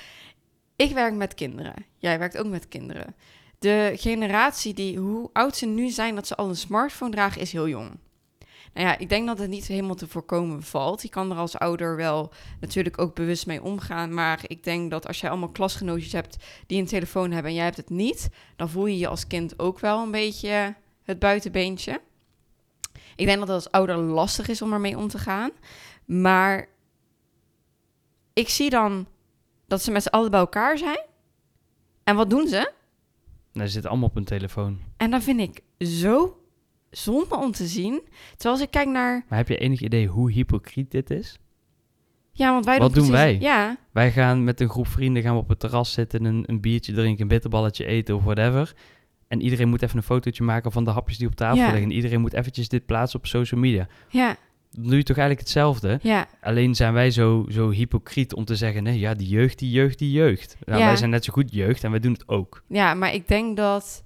ik 0.76 0.92
werk 0.92 1.14
met 1.14 1.34
kinderen. 1.34 1.86
Jij 1.98 2.20
werkt 2.20 2.38
ook 2.38 2.48
met 2.48 2.68
kinderen. 2.68 3.16
De 3.64 3.94
generatie 3.96 4.74
die, 4.74 4.98
hoe 4.98 5.30
oud 5.34 5.56
ze 5.56 5.66
nu 5.66 5.90
zijn 5.90 6.16
dat 6.16 6.28
ze 6.28 6.36
al 6.36 6.50
een 6.50 6.56
smartphone 6.56 7.12
dragen, 7.12 7.42
is 7.42 7.52
heel 7.52 7.68
jong. 7.68 7.98
Nou 8.74 8.88
ja, 8.88 8.98
ik 8.98 9.10
denk 9.10 9.28
dat 9.28 9.40
het 9.40 9.50
niet 9.50 9.68
helemaal 9.68 9.96
te 9.96 10.08
voorkomen 10.08 10.64
valt. 10.64 11.02
Je 11.02 11.10
kan 11.10 11.32
er 11.32 11.38
als 11.38 11.58
ouder 11.58 11.96
wel 11.96 12.32
natuurlijk 12.60 13.02
ook 13.02 13.16
bewust 13.16 13.46
mee 13.46 13.64
omgaan. 13.64 14.14
Maar 14.14 14.40
ik 14.48 14.64
denk 14.64 14.92
dat 14.92 15.08
als 15.08 15.20
jij 15.20 15.30
allemaal 15.30 15.50
klasgenootjes 15.50 16.12
hebt 16.12 16.38
die 16.68 16.80
een 16.80 16.88
telefoon 16.88 17.32
hebben 17.32 17.50
en 17.52 17.58
jij 17.58 17.66
hebt 17.66 17.78
het 17.78 17.90
niet, 17.90 18.30
dan 18.56 18.70
voel 18.70 18.86
je 18.86 18.98
je 18.98 19.08
als 19.08 19.28
kind 19.28 19.60
ook 19.60 19.80
wel 19.80 20.02
een 20.02 20.12
beetje 20.12 20.76
het 21.04 21.20
buitenbeentje. 21.20 22.02
Ik 23.16 23.26
denk 23.26 23.40
dat 23.40 23.48
het 23.48 23.56
als 23.56 23.72
ouder 23.72 23.98
lastig 23.98 24.48
is 24.48 24.62
om 24.62 24.74
ermee 24.74 24.98
om 24.98 25.08
te 25.08 25.20
gaan. 25.20 25.52
Maar 26.06 26.68
ik 28.34 28.50
zie 28.50 28.70
dan 28.70 29.08
dat 29.68 29.82
ze 29.82 29.92
met 29.92 30.04
z'n 30.04 30.10
allen 30.10 30.32
bij 30.32 30.40
elkaar 30.40 30.78
zijn. 30.78 31.06
En 32.04 32.16
wat 32.16 32.30
doen 32.30 32.48
ze? 32.48 32.72
Nou, 33.54 33.66
ze 33.68 33.72
zitten 33.74 33.90
allemaal 33.92 34.10
op 34.10 34.16
hun 34.16 34.24
telefoon. 34.24 34.80
En 34.98 35.12
dat 35.12 35.24
vind 35.24 35.40
ik 35.40 35.62
zo 35.88 36.38
zonde 36.90 37.36
om 37.38 37.52
te 37.52 37.66
zien. 37.68 38.02
Terwijl 38.32 38.54
als 38.56 38.62
ik 38.64 38.72
kijk 38.72 38.88
naar... 38.88 39.26
Maar 39.30 39.38
heb 39.38 39.48
je 39.48 39.58
enig 39.58 39.82
idee 39.82 40.08
hoe 40.08 40.32
hypocriet 40.32 40.92
dit 40.92 41.10
is? 41.10 41.38
Ja, 42.32 42.52
want 42.52 42.66
wij 42.66 42.78
Wat 42.78 42.94
doen 42.94 43.08
precies- 43.08 43.22
wij? 43.22 43.38
Ja, 43.40 43.78
Wij 43.92 44.12
gaan 44.12 44.44
met 44.44 44.60
een 44.62 44.70
groep 44.70 44.88
vrienden 44.88 45.24
gaan 45.24 45.34
we 45.36 45.42
op 45.42 45.50
het 45.50 45.60
terras 45.60 45.92
zitten, 45.94 46.26
een, 46.26 46.44
een 46.48 46.62
biertje 46.62 46.94
drinken, 46.94 47.22
een 47.22 47.28
bitterballetje 47.28 47.86
eten 47.86 48.16
of 48.16 48.24
whatever. 48.24 48.74
En 49.28 49.42
iedereen 49.42 49.70
moet 49.70 49.82
even 49.82 49.98
een 49.98 50.04
fotootje 50.04 50.44
maken 50.44 50.72
van 50.72 50.84
de 50.84 50.90
hapjes 50.92 51.18
die 51.18 51.28
op 51.28 51.36
tafel 51.36 51.58
Ja. 51.58 51.66
liggen. 51.66 51.84
En 51.84 51.92
iedereen 51.96 52.22
moet 52.22 52.34
eventjes 52.34 52.70
dit 52.70 52.86
plaatsen 52.86 53.20
op 53.20 53.26
social 53.26 53.60
media. 53.60 53.88
ja, 54.10 54.36
Dan 54.74 54.84
doe 54.84 54.98
je 54.98 55.04
toch 55.04 55.18
eigenlijk 55.18 55.48
hetzelfde? 55.48 56.00
ja. 56.02 56.28
Alleen 56.42 56.76
zijn 56.76 56.94
wij 56.94 57.12
zo, 57.12 57.46
zo 57.50 57.70
hypocriet 57.70 58.34
om 58.34 58.46
te 58.46 58.56
zeggen, 58.56 58.84
nee, 58.84 59.00
ja, 59.00 59.14
die 59.14 59.28
jeugd, 59.28 59.60
die 59.60 59.72
jeugd, 59.72 60.00
die 60.00 60.12
jeugd. 60.12 60.56
Nou, 60.66 60.80
Ja. 60.80 60.86
Wij 60.86 60.96
zijn 60.96 61.10
net 61.10 61.26
zo 61.26 61.34
goed 61.34 61.54
jeugd 61.54 61.84
en 61.84 61.92
wij 61.92 62.00
doen 62.00 62.14
het 62.14 62.28
ook. 62.28 62.64
Ja, 62.68 62.94
maar 62.94 63.14
ik 63.14 63.28
denk 63.28 63.58
dat 63.58 64.04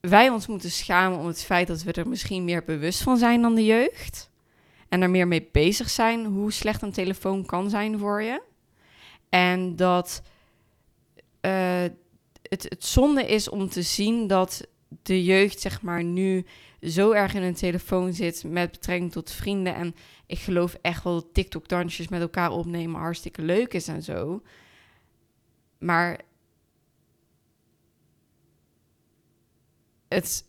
wij 0.00 0.28
ons 0.28 0.46
moeten 0.46 0.70
schamen 0.70 1.18
om 1.18 1.26
het 1.26 1.44
feit 1.44 1.66
dat 1.66 1.82
we 1.82 1.92
er 1.92 2.08
misschien 2.08 2.44
meer 2.44 2.64
bewust 2.64 3.02
van 3.02 3.16
zijn 3.16 3.42
dan 3.42 3.54
de 3.54 3.64
jeugd. 3.64 4.30
En 4.88 5.02
er 5.02 5.10
meer 5.10 5.28
mee 5.28 5.48
bezig 5.52 5.90
zijn 5.90 6.24
hoe 6.26 6.52
slecht 6.52 6.82
een 6.82 6.92
telefoon 6.92 7.46
kan 7.46 7.70
zijn 7.70 7.98
voor 7.98 8.22
je. 8.22 8.42
En 9.28 9.76
dat 9.76 10.22
eh, 11.40 11.82
het, 12.42 12.62
het 12.68 12.84
zonde 12.84 13.26
is 13.26 13.48
om 13.48 13.68
te 13.68 13.82
zien 13.82 14.26
dat 14.26 14.66
de 15.02 15.24
jeugd, 15.24 15.60
zeg 15.60 15.82
maar, 15.82 16.04
nu 16.04 16.46
zo 16.80 17.12
erg 17.12 17.34
in 17.34 17.42
hun 17.42 17.54
telefoon 17.54 18.12
zit 18.12 18.44
met 18.46 18.70
betrekking 18.70 19.12
tot 19.12 19.30
vrienden. 19.30 19.74
En 19.74 19.94
ik 20.26 20.38
geloof 20.38 20.76
echt 20.82 21.04
wel 21.04 21.14
dat 21.14 21.34
TikTok-dansjes 21.34 22.08
met 22.08 22.20
elkaar 22.20 22.50
opnemen 22.50 23.00
hartstikke 23.00 23.42
leuk 23.42 23.74
is 23.74 23.88
en 23.88 24.02
zo. 24.02 24.42
Maar 25.78 26.20
het 30.08 30.44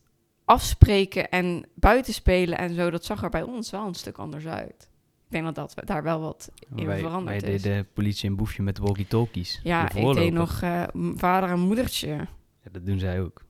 afspreken 0.46 1.30
en 1.30 1.66
buitenspelen 1.74 2.58
en 2.58 2.74
zo, 2.74 2.90
dat 2.90 3.06
zag 3.06 3.24
er 3.24 3.30
bij 3.30 3.44
ons 3.44 3.72
wel 3.72 3.88
een 3.88 3.94
stuk 3.94 4.18
anders 4.18 4.48
uit. 4.48 4.90
Ik 5.26 5.38
denk 5.38 5.44
dat, 5.46 5.56
dat 5.56 5.74
we 5.74 5.86
daar 5.86 6.04
wel 6.04 6.20
wat 6.20 6.52
in 6.76 6.86
wij, 6.86 7.00
veranderd 7.00 7.42
wij 7.42 7.54
is. 7.54 7.62
deden 7.62 7.88
politie 7.94 8.30
en 8.30 8.36
boefje 8.36 8.64
met 8.64 8.78
walkie-talkies. 8.78 9.60
Ja, 9.64 9.86
De 9.86 10.00
ik 10.00 10.14
deed 10.16 10.34
nog 10.34 10.62
eh, 10.62 10.84
vader 11.16 11.50
en 11.50 11.60
moedertje. 11.60 12.08
Ja, 12.08 12.70
dat 12.72 12.86
doen 12.86 13.00
zij 13.00 13.22
ook. 13.22 13.44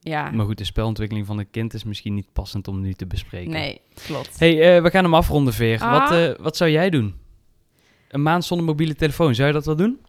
Ja, 0.00 0.30
Maar 0.30 0.46
goed, 0.46 0.58
de 0.58 0.64
spelontwikkeling 0.64 1.26
van 1.26 1.38
een 1.38 1.50
kind 1.50 1.74
is 1.74 1.84
misschien 1.84 2.14
niet 2.14 2.32
passend 2.32 2.68
om 2.68 2.80
nu 2.80 2.92
te 2.94 3.06
bespreken. 3.06 3.50
nee, 3.50 3.80
klopt. 3.94 4.38
hey, 4.38 4.76
eh, 4.76 4.82
we 4.82 4.90
gaan 4.90 5.04
hem 5.04 5.14
afronden, 5.14 5.52
Veer. 5.52 5.80
Ah. 5.80 5.90
Wat, 5.90 6.18
eh, 6.18 6.44
wat 6.44 6.56
zou 6.56 6.70
jij 6.70 6.90
doen? 6.90 7.20
Een 8.08 8.22
maand 8.22 8.44
zonder 8.44 8.66
mobiele 8.66 8.94
telefoon, 8.94 9.34
zou 9.34 9.46
je 9.48 9.54
dat 9.54 9.66
wel 9.66 9.76
doen? 9.76 10.00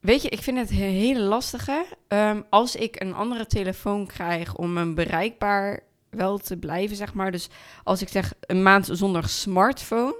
Weet 0.00 0.22
je, 0.22 0.28
ik 0.28 0.42
vind 0.42 0.58
het 0.58 0.70
een 0.70 0.76
hele 0.76 1.20
lastige. 1.20 1.86
Ehm, 2.08 2.42
als 2.50 2.76
ik 2.76 3.00
een 3.00 3.14
andere 3.14 3.46
telefoon 3.46 4.06
krijg 4.06 4.54
om 4.54 4.76
hem 4.76 4.94
bereikbaar 4.94 5.80
wel 6.10 6.38
te 6.38 6.56
blijven, 6.56 6.96
zeg 6.96 7.14
maar. 7.14 7.32
Dus 7.32 7.48
als 7.84 8.02
ik 8.02 8.08
zeg 8.08 8.32
een 8.40 8.62
maand 8.62 8.88
zonder 8.92 9.28
smartphone, 9.28 10.14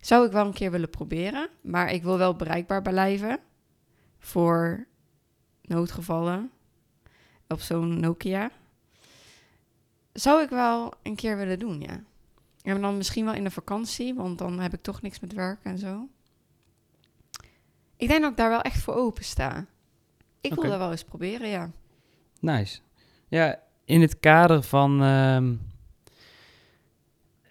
zou 0.00 0.26
ik 0.26 0.32
wel 0.32 0.46
een 0.46 0.52
keer 0.52 0.70
willen 0.70 0.90
proberen. 0.90 1.48
Maar 1.62 1.92
ik 1.92 2.02
wil 2.02 2.18
wel 2.18 2.36
bereikbaar 2.36 2.82
blijven 2.82 3.38
voor 4.26 4.86
noodgevallen 5.62 6.50
op 7.48 7.60
zo'n 7.60 8.00
Nokia. 8.00 8.50
Zou 10.12 10.42
ik 10.42 10.48
wel 10.48 10.92
een 11.02 11.14
keer 11.14 11.36
willen 11.36 11.58
doen, 11.58 11.80
ja. 11.80 12.02
En 12.62 12.80
dan 12.80 12.96
misschien 12.96 13.24
wel 13.24 13.34
in 13.34 13.44
de 13.44 13.50
vakantie, 13.50 14.14
want 14.14 14.38
dan 14.38 14.60
heb 14.60 14.72
ik 14.72 14.82
toch 14.82 15.02
niks 15.02 15.20
met 15.20 15.32
werk 15.32 15.58
en 15.62 15.78
zo. 15.78 16.08
Ik 17.96 18.08
denk 18.08 18.20
dat 18.20 18.30
ik 18.30 18.36
daar 18.36 18.48
wel 18.48 18.60
echt 18.60 18.82
voor 18.82 18.94
open 18.94 19.24
sta. 19.24 19.66
Ik 20.40 20.54
wil 20.54 20.70
dat 20.70 20.78
wel 20.78 20.90
eens 20.90 21.04
proberen, 21.04 21.48
ja. 21.48 21.70
Nice. 22.40 22.80
Ja, 23.28 23.60
in 23.84 24.00
het 24.00 24.20
kader 24.20 24.62
van 24.62 25.02
ehm, 25.02 25.54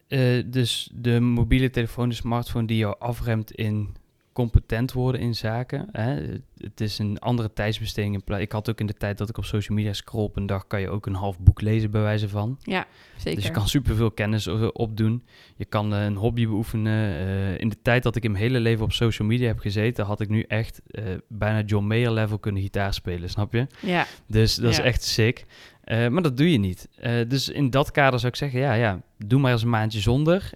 eh, 0.08 0.44
dus 0.46 0.92
de 0.94 1.20
mobiele 1.20 1.70
telefoon, 1.70 2.10
de 2.10 2.16
smartphone 2.16 2.68
die 2.68 2.78
jou 2.78 2.96
afremt 3.00 3.52
in 3.52 3.96
competent 4.36 4.94
worden 4.94 5.22
in 5.22 5.36
zaken. 5.36 5.88
Hè? 5.92 6.38
Het 6.58 6.82
is 6.82 7.00
een 7.00 7.20
andere 7.20 7.54
tijdsbesteding. 7.54 8.30
Ik 8.38 8.52
had 8.52 8.70
ook 8.70 8.80
in 8.80 8.86
de 8.86 8.94
tijd 8.94 9.18
dat 9.18 9.30
ik 9.30 9.38
op 9.38 9.46
social 9.46 9.78
media 9.78 9.94
scroll 9.94 10.24
op 10.24 10.36
een 10.36 10.46
dag, 10.46 10.68
kan 10.68 10.82
je 10.82 10.90
ook 10.90 11.06
een 11.06 11.14
half 11.14 11.40
boek 11.40 11.62
lezen 11.62 11.92
bij 11.92 12.02
wijze 12.02 12.30
van. 12.30 12.58
Ja, 12.62 12.86
zeker. 13.18 13.36
Dus 13.36 13.46
je 13.46 13.52
kan 13.52 13.68
superveel 13.68 14.12
kennis 14.12 14.48
opdoen. 14.72 15.24
Je 15.56 15.66
kan 15.66 15.94
eh, 15.94 16.04
een 16.04 16.16
hobby 16.16 16.48
beoefenen. 16.48 17.16
Eh, 17.16 17.58
in 17.58 17.70
de 17.70 17.82
tijd 17.82 18.04
dat 18.04 18.16
ik 18.16 18.24
in 18.24 18.32
mijn 18.32 18.44
hele 18.44 18.60
leven 18.60 18.84
op 18.84 18.92
social 18.92 19.28
media 19.28 19.48
heb 19.48 19.60
gezeten, 19.60 20.06
had 20.06 20.22
ik 20.22 20.30
nu 20.30 20.42
echt 20.42 20.82
eh, 20.88 21.04
bijna 21.28 21.62
John 21.62 21.86
Mayer 21.86 22.12
level 22.12 22.40
kunnen 22.40 22.62
gitaar 22.62 22.94
spelen, 22.94 23.30
snap 23.30 23.54
je? 23.54 23.68
Ja, 23.82 24.08
Dus 24.28 24.56
dat 24.56 24.72
is 24.72 24.80
echt 24.80 25.04
sick. 25.04 25.46
Maar 25.86 26.22
dat 26.22 26.38
doe 26.38 26.52
je 26.52 26.58
niet. 26.58 26.90
Dus 27.28 27.50
in 27.50 27.70
dat 27.70 27.92
kader 27.92 28.20
zou 28.20 28.32
ik 28.32 28.38
zeggen, 28.38 28.60
ja, 28.60 28.74
ja, 28.74 29.02
doe 29.18 29.40
maar 29.40 29.52
eens 29.52 29.62
een 29.62 29.70
maandje 29.70 30.00
zonder. 30.00 30.50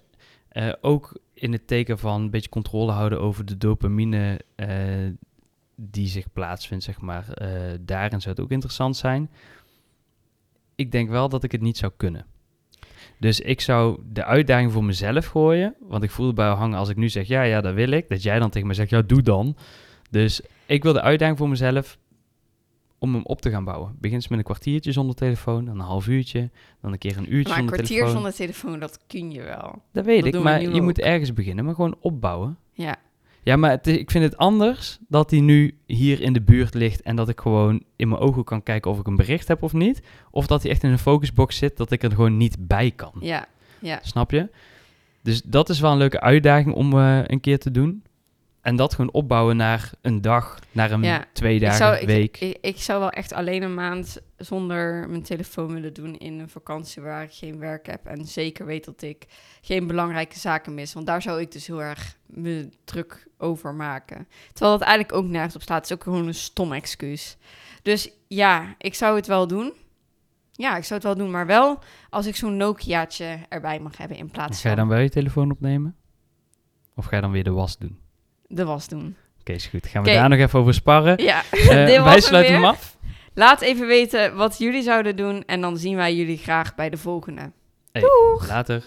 Ook 0.80 1.20
in 1.40 1.52
het 1.52 1.66
teken 1.66 1.98
van 1.98 2.20
een 2.20 2.30
beetje 2.30 2.48
controle 2.48 2.92
houden 2.92 3.20
over 3.20 3.44
de 3.44 3.56
dopamine 3.56 4.40
eh, 4.54 4.68
die 5.74 6.06
zich 6.06 6.32
plaatsvindt, 6.32 6.84
zeg 6.84 7.00
maar. 7.00 7.32
Eh, 7.32 7.50
daarin 7.80 8.20
zou 8.20 8.34
het 8.34 8.44
ook 8.44 8.50
interessant 8.50 8.96
zijn. 8.96 9.30
Ik 10.74 10.92
denk 10.92 11.08
wel 11.08 11.28
dat 11.28 11.44
ik 11.44 11.52
het 11.52 11.60
niet 11.60 11.78
zou 11.78 11.92
kunnen. 11.96 12.26
Dus 13.18 13.40
ik 13.40 13.60
zou 13.60 14.00
de 14.12 14.24
uitdaging 14.24 14.72
voor 14.72 14.84
mezelf 14.84 15.26
gooien. 15.26 15.74
Want 15.80 16.02
ik 16.02 16.10
voel 16.10 16.26
het 16.26 16.34
bij 16.34 16.48
hangen 16.48 16.78
als 16.78 16.88
ik 16.88 16.96
nu 16.96 17.08
zeg, 17.08 17.26
ja, 17.26 17.42
ja, 17.42 17.60
dat 17.60 17.74
wil 17.74 17.90
ik. 17.90 18.08
Dat 18.08 18.22
jij 18.22 18.38
dan 18.38 18.50
tegen 18.50 18.68
me 18.68 18.74
zegt, 18.74 18.90
ja, 18.90 19.02
doe 19.02 19.22
dan. 19.22 19.56
Dus 20.10 20.40
ik 20.66 20.82
wil 20.82 20.92
de 20.92 21.02
uitdaging 21.02 21.38
voor 21.38 21.48
mezelf 21.48 21.98
om 23.00 23.14
hem 23.14 23.24
op 23.24 23.40
te 23.40 23.50
gaan 23.50 23.64
bouwen. 23.64 23.96
Begin 23.98 24.16
eens 24.16 24.28
met 24.28 24.38
een 24.38 24.44
kwartiertje 24.44 24.92
zonder 24.92 25.14
telefoon, 25.16 25.64
dan 25.64 25.74
een 25.74 25.86
half 25.86 26.06
uurtje, 26.08 26.50
dan 26.80 26.92
een 26.92 26.98
keer 26.98 27.16
een 27.16 27.34
uurtje 27.34 27.52
maar 27.52 27.58
een 27.62 27.68
zonder 27.68 27.74
kwartier 27.74 27.96
telefoon. 27.96 28.14
zonder 28.14 28.34
telefoon, 28.34 28.78
dat 28.80 28.98
kun 29.06 29.30
je 29.30 29.42
wel. 29.42 29.82
Dat 29.92 30.04
weet 30.04 30.24
Dat 30.24 30.34
ik, 30.34 30.42
maar 30.42 30.60
je 30.60 30.68
ook. 30.72 30.80
moet 30.80 31.00
ergens 31.00 31.32
beginnen, 31.32 31.64
maar 31.64 31.74
gewoon 31.74 31.96
opbouwen. 32.00 32.58
Ja, 32.72 32.96
Ja, 33.42 33.56
maar 33.56 33.70
het 33.70 33.86
ik 33.86 34.10
vind 34.10 34.24
het 34.24 34.36
anders 34.36 34.98
dat 35.08 35.30
hij 35.30 35.40
nu 35.40 35.74
hier 35.86 36.20
in 36.20 36.32
de 36.32 36.40
buurt 36.40 36.74
ligt 36.74 37.02
en 37.02 37.16
dat 37.16 37.28
ik 37.28 37.40
gewoon 37.40 37.82
in 37.96 38.08
mijn 38.08 38.20
ogen 38.20 38.44
kan 38.44 38.62
kijken 38.62 38.90
of 38.90 38.98
ik 38.98 39.06
een 39.06 39.16
bericht 39.16 39.48
heb 39.48 39.62
of 39.62 39.72
niet. 39.72 40.02
Of 40.30 40.46
dat 40.46 40.62
hij 40.62 40.70
echt 40.70 40.82
in 40.82 40.90
een 40.90 40.98
focusbox 40.98 41.56
zit, 41.56 41.76
dat 41.76 41.90
ik 41.90 42.02
er 42.02 42.10
gewoon 42.10 42.36
niet 42.36 42.56
bij 42.66 42.90
kan. 42.90 43.12
ja, 43.20 43.46
ja. 43.78 43.98
Snap 44.02 44.30
je? 44.30 44.48
Dus 45.22 45.42
dat 45.42 45.68
is 45.68 45.80
wel 45.80 45.92
een 45.92 45.98
leuke 45.98 46.20
uitdaging 46.20 46.74
om 46.74 46.92
eh, 46.98 47.18
een 47.26 47.40
keer 47.40 47.58
te 47.58 47.70
doen. 47.70 48.02
En 48.60 48.76
dat 48.76 48.94
gewoon 48.94 49.12
opbouwen 49.12 49.56
naar 49.56 49.90
een 50.00 50.20
dag, 50.20 50.58
naar 50.72 50.90
een 50.90 51.02
Ja, 51.02 51.24
twee 51.32 51.58
dagen, 51.58 51.76
zou, 51.76 51.96
ik, 51.96 52.06
week. 52.06 52.40
ik, 52.40 52.58
ik 52.60 52.80
zou 52.80 53.00
wel 53.00 53.10
echt 53.10 53.32
alleen 53.32 53.62
een 53.62 53.74
maand 53.74 54.20
zonder 54.36 55.08
mijn 55.08 55.22
telefoon 55.22 55.72
willen 55.72 55.92
doen 55.92 56.16
in 56.16 56.38
een 56.38 56.48
vakantie 56.48 57.02
waar 57.02 57.22
ik 57.22 57.32
geen 57.32 57.58
werk 57.58 57.86
heb. 57.86 58.06
En 58.06 58.24
zeker 58.24 58.66
weet 58.66 58.84
dat 58.84 59.02
ik 59.02 59.26
geen 59.60 59.86
belangrijke 59.86 60.38
zaken 60.38 60.74
mis. 60.74 60.92
Want 60.92 61.06
daar 61.06 61.22
zou 61.22 61.40
ik 61.40 61.52
dus 61.52 61.66
heel 61.66 61.82
erg 61.82 62.16
me 62.26 62.68
druk 62.84 63.26
over 63.38 63.74
maken. 63.74 64.28
Terwijl 64.52 64.78
dat 64.78 64.88
eigenlijk 64.88 65.18
ook 65.18 65.26
nergens 65.26 65.54
op 65.54 65.62
staat. 65.62 65.76
Het 65.76 65.90
is 65.90 65.96
ook 65.96 66.02
gewoon 66.02 66.26
een 66.26 66.34
stom 66.34 66.72
excuus. 66.72 67.36
Dus 67.82 68.10
ja, 68.28 68.74
ik 68.78 68.94
zou 68.94 69.16
het 69.16 69.26
wel 69.26 69.46
doen. 69.46 69.72
Ja, 70.52 70.76
ik 70.76 70.84
zou 70.84 70.94
het 70.94 71.02
wel 71.02 71.16
doen. 71.16 71.30
Maar 71.30 71.46
wel 71.46 71.78
als 72.10 72.26
ik 72.26 72.36
zo'n 72.36 72.56
Nokiaatje 72.56 73.38
erbij 73.48 73.80
mag 73.80 73.96
hebben 73.96 74.16
in 74.16 74.30
plaats 74.30 74.60
Ga 74.60 74.68
je 74.68 74.76
van 74.76 74.86
dan 74.86 74.94
wel 74.96 75.04
je 75.04 75.10
telefoon 75.10 75.50
opnemen? 75.50 75.96
Of 76.94 77.04
ga 77.04 77.16
je 77.16 77.22
dan 77.22 77.30
weer 77.30 77.44
de 77.44 77.50
was 77.50 77.78
doen? 77.78 77.99
De 78.50 78.64
was 78.64 78.88
doen. 78.88 79.16
Oké, 79.40 79.52
is 79.52 79.66
goed. 79.66 79.86
Gaan 79.86 80.02
we 80.02 80.10
daar 80.12 80.28
nog 80.28 80.38
even 80.38 80.58
over 80.58 80.74
sparren. 80.74 81.22
Ja, 81.22 81.42
Eh, 81.50 82.04
wij 82.04 82.20
sluiten 82.20 82.54
hem 82.54 82.64
af. 82.64 82.96
Laat 83.34 83.60
even 83.60 83.86
weten 83.86 84.36
wat 84.36 84.58
jullie 84.58 84.82
zouden 84.82 85.16
doen. 85.16 85.42
En 85.46 85.60
dan 85.60 85.76
zien 85.76 85.96
wij 85.96 86.14
jullie 86.14 86.38
graag 86.38 86.74
bij 86.74 86.90
de 86.90 86.96
volgende. 86.96 87.50
Hey, 87.92 88.02
Doeg! 88.02 88.48
Later. 88.48 88.82